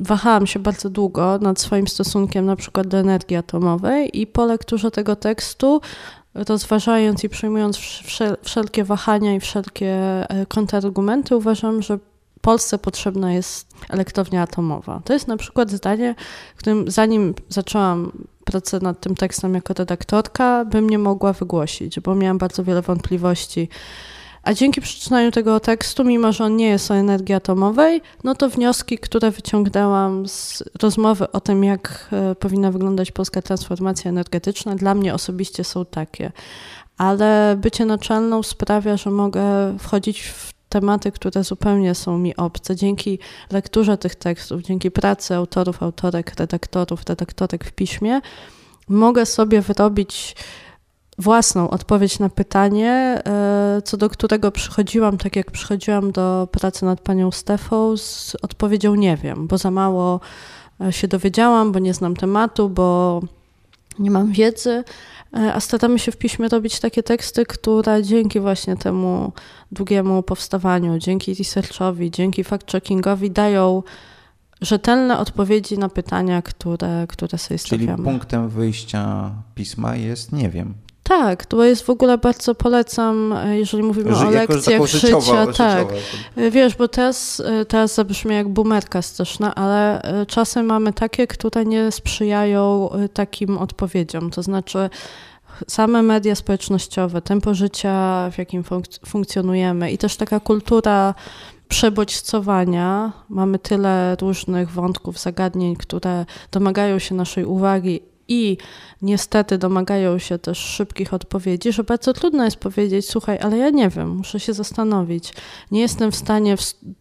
wahałam 0.00 0.46
się 0.46 0.58
bardzo 0.58 0.90
długo 0.90 1.38
nad 1.38 1.60
swoim 1.60 1.88
stosunkiem 1.88 2.46
na 2.46 2.56
przykład 2.56 2.86
do 2.86 2.96
energii 2.96 3.36
atomowej 3.36 4.20
i 4.20 4.26
po 4.26 4.46
lekturze 4.46 4.90
tego 4.90 5.16
tekstu 5.16 5.80
rozważając 6.34 7.24
i 7.24 7.28
przyjmując 7.28 7.78
wszelkie 8.42 8.84
wahania 8.84 9.34
i 9.34 9.40
wszelkie 9.40 9.90
e, 10.30 10.46
kontrargumenty, 10.46 11.36
uważam, 11.36 11.82
że 11.82 11.98
Polsce 12.46 12.78
potrzebna 12.78 13.32
jest 13.32 13.68
elektrownia 13.88 14.42
atomowa. 14.42 15.00
To 15.04 15.12
jest 15.12 15.28
na 15.28 15.36
przykład 15.36 15.70
zdanie, 15.70 16.14
którym 16.56 16.90
zanim 16.90 17.34
zaczęłam 17.48 18.12
pracę 18.46 18.78
nad 18.82 19.00
tym 19.00 19.14
tekstem 19.14 19.54
jako 19.54 19.74
redaktorka, 19.74 20.64
bym 20.64 20.90
nie 20.90 20.98
mogła 20.98 21.32
wygłosić, 21.32 22.00
bo 22.00 22.14
miałam 22.14 22.38
bardzo 22.38 22.64
wiele 22.64 22.82
wątpliwości. 22.82 23.68
A 24.42 24.54
dzięki 24.54 24.80
przeczytaniu 24.80 25.30
tego 25.30 25.60
tekstu, 25.60 26.04
mimo 26.04 26.32
że 26.32 26.44
on 26.44 26.56
nie 26.56 26.66
jest 26.66 26.90
o 26.90 26.94
energii 26.94 27.34
atomowej, 27.34 28.02
no 28.24 28.34
to 28.34 28.48
wnioski, 28.48 28.98
które 28.98 29.30
wyciągnęłam 29.30 30.28
z 30.28 30.62
rozmowy 30.82 31.32
o 31.32 31.40
tym, 31.40 31.64
jak 31.64 32.08
e, 32.12 32.34
powinna 32.34 32.70
wyglądać 32.70 33.12
polska 33.12 33.42
transformacja 33.42 34.08
energetyczna, 34.08 34.74
dla 34.74 34.94
mnie 34.94 35.14
osobiście 35.14 35.64
są 35.64 35.84
takie. 35.84 36.32
Ale 36.98 37.56
bycie 37.60 37.84
naczelną 37.84 38.42
sprawia, 38.42 38.96
że 38.96 39.10
mogę 39.10 39.42
wchodzić 39.78 40.22
w 40.22 40.55
tematy, 40.80 41.12
które 41.12 41.44
zupełnie 41.44 41.94
są 41.94 42.18
mi 42.18 42.36
obce. 42.36 42.76
Dzięki 42.76 43.18
lekturze 43.50 43.98
tych 43.98 44.14
tekstów, 44.14 44.62
dzięki 44.62 44.90
pracy 44.90 45.34
autorów, 45.34 45.82
autorek, 45.82 46.34
redaktorów, 46.38 47.02
redaktorek 47.08 47.64
w 47.64 47.72
piśmie, 47.72 48.20
mogę 48.88 49.26
sobie 49.26 49.60
wyrobić 49.60 50.36
własną 51.18 51.70
odpowiedź 51.70 52.18
na 52.18 52.28
pytanie, 52.28 53.22
e, 53.26 53.82
co 53.84 53.96
do 53.96 54.08
którego 54.10 54.52
przychodziłam, 54.52 55.18
tak 55.18 55.36
jak 55.36 55.50
przychodziłam 55.50 56.12
do 56.12 56.48
pracy 56.52 56.84
nad 56.84 57.00
panią 57.00 57.30
Stefą, 57.30 57.96
z 57.96 58.36
odpowiedzią 58.42 58.94
nie 58.94 59.16
wiem, 59.16 59.46
bo 59.46 59.58
za 59.58 59.70
mało 59.70 60.20
e, 60.80 60.92
się 60.92 61.08
dowiedziałam, 61.08 61.72
bo 61.72 61.78
nie 61.78 61.94
znam 61.94 62.16
tematu, 62.16 62.68
bo 62.68 63.20
nie 63.98 64.10
mam 64.10 64.32
wiedzy, 64.32 64.84
e, 65.36 65.54
a 65.54 65.60
staramy 65.60 65.98
się 65.98 66.12
w 66.12 66.16
piśmie 66.16 66.48
robić 66.48 66.80
takie 66.80 67.02
teksty, 67.02 67.46
które 67.46 68.02
dzięki 68.02 68.40
właśnie 68.40 68.76
temu 68.76 69.32
długiemu 69.72 70.22
powstawaniu, 70.22 70.98
dzięki 70.98 71.34
researchowi, 71.34 72.10
dzięki 72.10 72.44
fact-checkingowi 72.44 73.30
dają 73.30 73.82
rzetelne 74.60 75.18
odpowiedzi 75.18 75.78
na 75.78 75.88
pytania, 75.88 76.42
które, 76.42 77.06
które 77.08 77.38
sobie 77.38 77.58
stawiamy. 77.58 77.96
Czyli 77.96 78.04
punktem 78.04 78.48
wyjścia 78.48 79.30
pisma 79.54 79.96
jest 79.96 80.32
nie 80.32 80.50
wiem. 80.50 80.74
Tak, 81.08 81.46
to 81.46 81.64
jest 81.64 81.82
w 81.82 81.90
ogóle 81.90 82.18
bardzo 82.18 82.54
polecam, 82.54 83.32
e, 83.32 83.58
jeżeli 83.58 83.82
mówimy 83.82 84.14
Ży, 84.14 84.26
o 84.26 84.30
lekcjach 84.30 84.86
życia. 84.86 85.06
Życiowa, 85.06 85.46
tak. 85.46 85.88
Życiowa. 85.88 86.50
Wiesz, 86.50 86.76
bo 86.76 86.88
teraz, 86.88 87.40
e, 87.40 87.64
teraz 87.64 87.94
zabrzmi 87.94 88.34
jak 88.34 88.48
bumerka 88.48 89.02
straszna, 89.02 89.54
ale 89.54 90.02
e, 90.02 90.26
czasem 90.26 90.66
mamy 90.66 90.92
takie, 90.92 91.26
które 91.26 91.64
nie 91.64 91.92
sprzyjają 91.92 92.90
takim 93.12 93.58
odpowiedziom. 93.58 94.30
To 94.30 94.42
znaczy 94.42 94.90
same 95.68 96.02
media 96.02 96.34
społecznościowe, 96.34 97.22
tempo 97.22 97.54
życia, 97.54 98.30
w 98.32 98.38
jakim 98.38 98.64
funk 98.64 98.86
funkcjonujemy 99.06 99.92
i 99.92 99.98
też 99.98 100.16
taka 100.16 100.40
kultura 100.40 101.14
przebodźcowania. 101.68 103.12
Mamy 103.28 103.58
tyle 103.58 104.16
różnych 104.20 104.70
wątków, 104.70 105.18
zagadnień, 105.18 105.76
które 105.76 106.26
domagają 106.52 106.98
się 106.98 107.14
naszej 107.14 107.44
uwagi 107.44 108.00
i 108.28 108.56
niestety 109.02 109.58
domagają 109.58 110.18
się 110.18 110.38
też 110.38 110.58
szybkich 110.58 111.14
odpowiedzi, 111.14 111.72
że 111.72 111.84
bardzo 111.84 112.12
trudno 112.12 112.44
jest 112.44 112.56
powiedzieć, 112.56 113.08
słuchaj, 113.08 113.38
ale 113.38 113.58
ja 113.58 113.70
nie 113.70 113.88
wiem, 113.88 114.08
muszę 114.08 114.40
się 114.40 114.52
zastanowić. 114.52 115.32
Nie 115.70 115.80
jestem 115.80 116.12
w 116.12 116.16
stanie, 116.16 116.56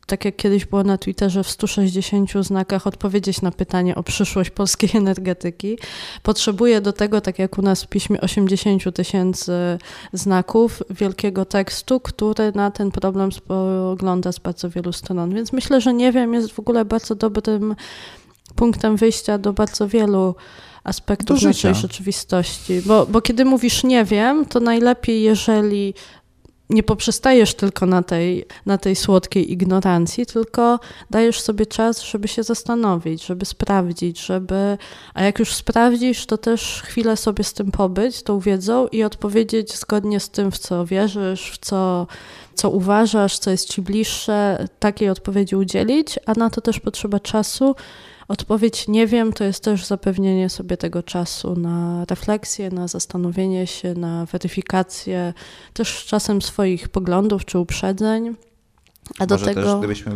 tak 0.08 0.26
jak 0.26 0.36
kiedyś 0.36 0.66
było 0.66 0.84
na 0.84 0.98
Twitterze, 0.98 1.44
w 1.44 1.50
160 1.50 2.32
znakach 2.42 2.88
odpowiedzieć 2.88 3.42
na 3.42 3.52
pytanie 3.52 3.96
o 3.96 4.04
przyszłość 4.04 4.50
polskiej 4.50 4.90
energetyki. 5.02 5.78
Potrzebuję 6.24 6.82
do 6.82 6.94
tego, 6.94 7.22
tak 7.22 7.40
jak 7.40 7.58
u 7.58 7.62
nas 7.62 7.84
w 7.84 7.88
piśmie, 7.88 8.22
80 8.22 8.96
tysięcy 8.96 9.78
znaków 10.14 10.84
wielkiego 10.90 11.46
tekstu, 11.46 12.00
który 12.00 12.52
na 12.56 12.72
ten 12.72 12.92
problem 12.92 13.32
spogląda 13.32 14.32
z 14.32 14.40
bardzo 14.40 14.70
wielu 14.70 14.94
stron. 14.94 15.34
Więc 15.34 15.54
myślę, 15.54 15.82
że 15.82 15.94
nie 15.94 16.12
wiem 16.12 16.34
jest 16.34 16.52
w 16.52 16.60
ogóle 16.60 16.86
bardzo 16.86 17.16
dobrym 17.16 17.76
punktem 18.56 18.96
wyjścia 18.96 19.38
do 19.38 19.54
bardzo 19.54 19.88
wielu 19.88 20.36
aspektów 20.86 21.42
naszej 21.42 21.76
rzeczywistości. 21.76 22.82
Bo, 22.86 23.06
bo 23.06 23.22
kiedy 23.22 23.46
mówisz 23.46 23.84
nie 23.84 24.06
wiem, 24.06 24.46
to 24.46 24.60
najlepiej, 24.60 25.22
jeżeli 25.22 25.94
nie 26.70 26.84
poprzestajesz 26.84 27.54
tylko 27.54 27.86
na 27.86 28.04
tej, 28.04 28.46
na 28.66 28.78
tej 28.78 28.96
słodkiej 28.96 29.52
ignorancji, 29.52 30.26
tylko 30.26 30.80
dajesz 31.10 31.42
sobie 31.42 31.66
czas, 31.66 32.04
żeby 32.04 32.28
się 32.28 32.44
zastanowić, 32.44 33.26
żeby 33.26 33.46
sprawdzić, 33.46 34.26
żeby. 34.26 34.78
A 35.14 35.24
jak 35.24 35.40
już 35.40 35.54
sprawdzisz, 35.54 36.26
to 36.26 36.38
też 36.38 36.82
chwilę 36.86 37.18
sobie 37.18 37.44
z 37.44 37.54
tym 37.54 37.72
pobyć, 37.72 38.24
tą 38.24 38.40
wiedzą 38.40 38.88
i 38.88 39.04
odpowiedzieć 39.04 39.78
zgodnie 39.78 40.20
z 40.20 40.30
tym, 40.30 40.52
w 40.52 40.58
co 40.58 40.86
wierzysz, 40.86 41.52
w 41.52 41.58
co, 41.58 42.08
co 42.54 42.70
uważasz, 42.70 43.40
co 43.40 43.52
jest 43.52 43.70
ci 43.70 43.82
bliższe, 43.82 44.68
takiej 44.80 45.10
odpowiedzi 45.10 45.56
udzielić, 45.56 46.20
a 46.26 46.34
na 46.34 46.50
to 46.50 46.62
też 46.62 46.80
potrzeba 46.80 47.20
czasu 47.20 47.76
Odpowiedź 48.28 48.88
nie 48.88 49.08
wiem 49.08 49.34
to 49.34 49.44
jest 49.44 49.64
też 49.64 49.86
zapewnienie 49.86 50.50
sobie 50.50 50.78
tego 50.78 51.04
czasu 51.04 51.56
na 51.56 52.06
refleksję, 52.10 52.70
na 52.70 52.88
zastanowienie 52.88 53.68
się, 53.68 53.94
na 53.94 54.26
weryfikację 54.26 55.34
też 55.74 56.06
czasem 56.06 56.42
swoich 56.42 56.90
poglądów 56.90 57.46
czy 57.46 57.60
uprzedzeń. 57.60 58.36
A 59.20 59.26
do 59.26 59.36
Może 59.36 59.46
tego... 59.46 59.62
też 59.62 59.80
gdybyśmy 59.80 60.12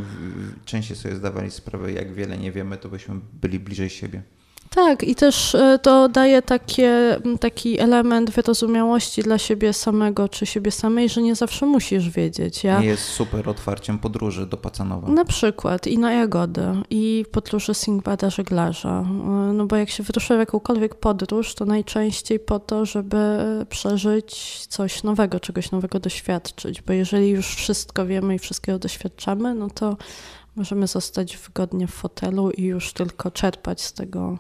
częściej 0.66 0.98
sobie 0.98 1.16
zdawali 1.16 1.52
sprawę, 1.52 1.92
jak 1.92 2.14
wiele 2.14 2.38
nie 2.38 2.52
wiemy, 2.52 2.78
to 2.78 2.90
byśmy 2.90 3.16
byli 3.34 3.60
bliżej 3.60 3.90
siebie. 3.90 4.22
Tak, 4.70 5.04
i 5.04 5.16
też 5.16 5.56
e, 5.56 5.80
to 5.80 6.10
daje 6.10 6.42
takie, 6.42 7.20
taki 7.40 7.80
element 7.80 8.30
wyrozumiałości 8.30 9.22
dla 9.22 9.38
siebie 9.38 9.74
samego 9.74 10.30
czy 10.30 10.46
siebie 10.46 10.72
samej, 10.72 11.10
że 11.10 11.22
nie 11.22 11.36
zawsze 11.36 11.66
musisz 11.66 12.10
wiedzieć. 12.10 12.64
Ja, 12.64 12.84
jest 12.84 13.04
super 13.04 13.50
otwarciem 13.50 14.00
podróży 14.00 14.46
do 14.46 14.58
Pacanowa. 14.58 15.08
Na 15.08 15.26
przykład 15.26 15.88
i 15.88 15.98
na 15.98 16.14
Jagodę, 16.14 16.82
i 16.90 17.26
podróży 17.32 17.74
Singbada 17.74 18.30
żeglarza. 18.30 19.00
E, 19.00 19.54
no 19.54 19.66
bo 19.66 19.76
jak 19.76 19.90
się 19.90 20.04
wyrusza 20.04 20.36
w 20.36 20.40
jakąkolwiek 20.40 20.96
podróż, 20.96 21.56
to 21.56 21.66
najczęściej 21.66 22.40
po 22.40 22.60
to, 22.60 22.86
żeby 22.86 23.18
przeżyć 23.70 24.60
coś 24.70 25.04
nowego, 25.04 25.40
czegoś 25.40 25.72
nowego 25.72 26.00
doświadczyć. 26.00 26.82
Bo 26.82 26.94
jeżeli 26.94 27.30
już 27.30 27.56
wszystko 27.56 28.06
wiemy 28.06 28.36
i 28.36 28.40
wszystkiego 28.40 28.80
doświadczamy, 28.80 29.56
no 29.56 29.70
to 29.70 29.98
Możemy 30.56 30.88
zostać 30.88 31.38
wygodnie 31.38 31.88
w 31.88 31.92
fotelu 31.92 32.52
i 32.52 32.64
już 32.64 32.94
tylko 32.94 33.32
czerpać 33.32 33.82
z 33.82 33.94
tego. 33.94 34.38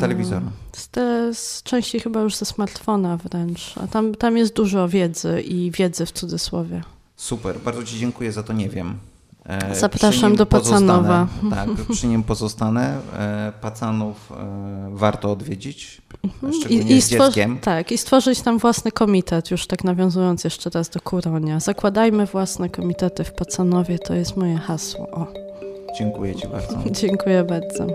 Telewizora. 0.00 0.42
Z, 0.72 0.88
te, 0.88 1.34
z 1.34 1.62
części 1.62 2.00
chyba 2.00 2.20
już 2.20 2.36
ze 2.36 2.44
smartfona 2.44 3.16
wręcz. 3.16 3.74
A 3.78 3.86
tam, 3.86 4.14
tam 4.14 4.36
jest 4.36 4.54
dużo 4.54 4.88
wiedzy 4.88 5.42
i 5.42 5.70
wiedzy 5.70 6.06
w 6.06 6.12
cudzysłowie. 6.12 6.82
Super, 7.16 7.60
bardzo 7.60 7.82
Ci 7.84 7.98
dziękuję 7.98 8.32
za 8.32 8.42
to, 8.42 8.52
nie 8.52 8.68
wiem. 8.68 8.98
E, 9.46 9.74
Zapraszam 9.74 10.36
do 10.36 10.46
Pacanowa. 10.46 11.26
Tak, 11.50 11.68
przy 11.92 12.06
nim 12.06 12.22
pozostanę. 12.22 12.98
E, 13.18 13.52
Pacanów 13.60 14.32
e, 14.32 14.36
warto 14.90 15.32
odwiedzić, 15.32 16.02
mhm. 16.24 16.52
szczególnie 16.52 16.82
I, 16.82 16.96
i 16.96 17.02
z 17.02 17.08
dzieckiem. 17.08 17.58
Tak, 17.58 17.92
i 17.92 17.98
stworzyć 17.98 18.40
tam 18.40 18.58
własny 18.58 18.92
komitet, 18.92 19.50
już 19.50 19.66
tak 19.66 19.84
nawiązując 19.84 20.44
jeszcze 20.44 20.70
raz 20.70 20.88
do 20.88 21.00
Kuronia. 21.00 21.60
Zakładajmy 21.60 22.26
własne 22.26 22.68
komitety 22.68 23.24
w 23.24 23.32
Pacanowie, 23.32 23.98
to 23.98 24.14
jest 24.14 24.36
moje 24.36 24.56
hasło. 24.56 25.10
O. 25.10 25.26
Dziękuję 25.98 26.34
Ci 26.34 26.48
bardzo. 26.48 26.78
Dziękuję 27.00 27.44
bardzo. 27.44 27.86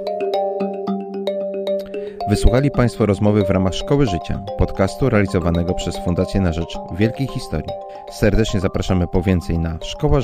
Wysłuchali 2.29 2.71
Państwo 2.71 3.05
rozmowy 3.05 3.43
w 3.45 3.49
ramach 3.49 3.73
Szkoły 3.73 4.05
Życia, 4.05 4.43
podcastu 4.57 5.09
realizowanego 5.09 5.73
przez 5.73 5.97
Fundację 5.97 6.41
na 6.41 6.53
Rzecz 6.53 6.77
Wielkiej 6.97 7.27
Historii. 7.27 7.71
Serdecznie 8.11 8.59
zapraszamy 8.59 9.07
po 9.07 9.21
więcej 9.21 9.59
na 9.59 9.77
szkoła 9.81 10.21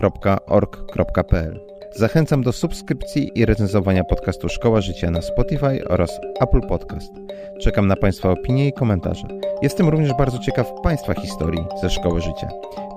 życia 0.00 0.38
www.org.pl. 0.48 1.60
Zachęcam 1.96 2.42
do 2.42 2.52
subskrypcji 2.52 3.30
i 3.34 3.46
recenzowania 3.46 4.04
podcastu 4.04 4.48
Szkoła 4.48 4.80
Życia 4.80 5.10
na 5.10 5.22
Spotify 5.22 5.88
oraz 5.88 6.20
Apple 6.40 6.60
Podcast. 6.60 7.12
Czekam 7.60 7.86
na 7.86 7.96
Państwa 7.96 8.30
opinie 8.30 8.68
i 8.68 8.72
komentarze. 8.72 9.28
Jestem 9.62 9.88
również 9.88 10.12
bardzo 10.18 10.38
ciekaw 10.38 10.72
Państwa 10.82 11.14
historii 11.14 11.64
ze 11.82 11.90
Szkoły 11.90 12.20
Życia. 12.20 12.48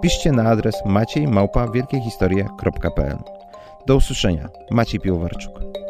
Piszcie 0.02 0.32
na 0.32 0.44
adres 0.44 0.76
maciejmałpa.wielkiehistorie.pl. 0.86 3.18
Do 3.88 3.96
usłyszenia. 3.96 4.50
Maciej 4.72 5.00
Piłowarczuk. 5.00 5.81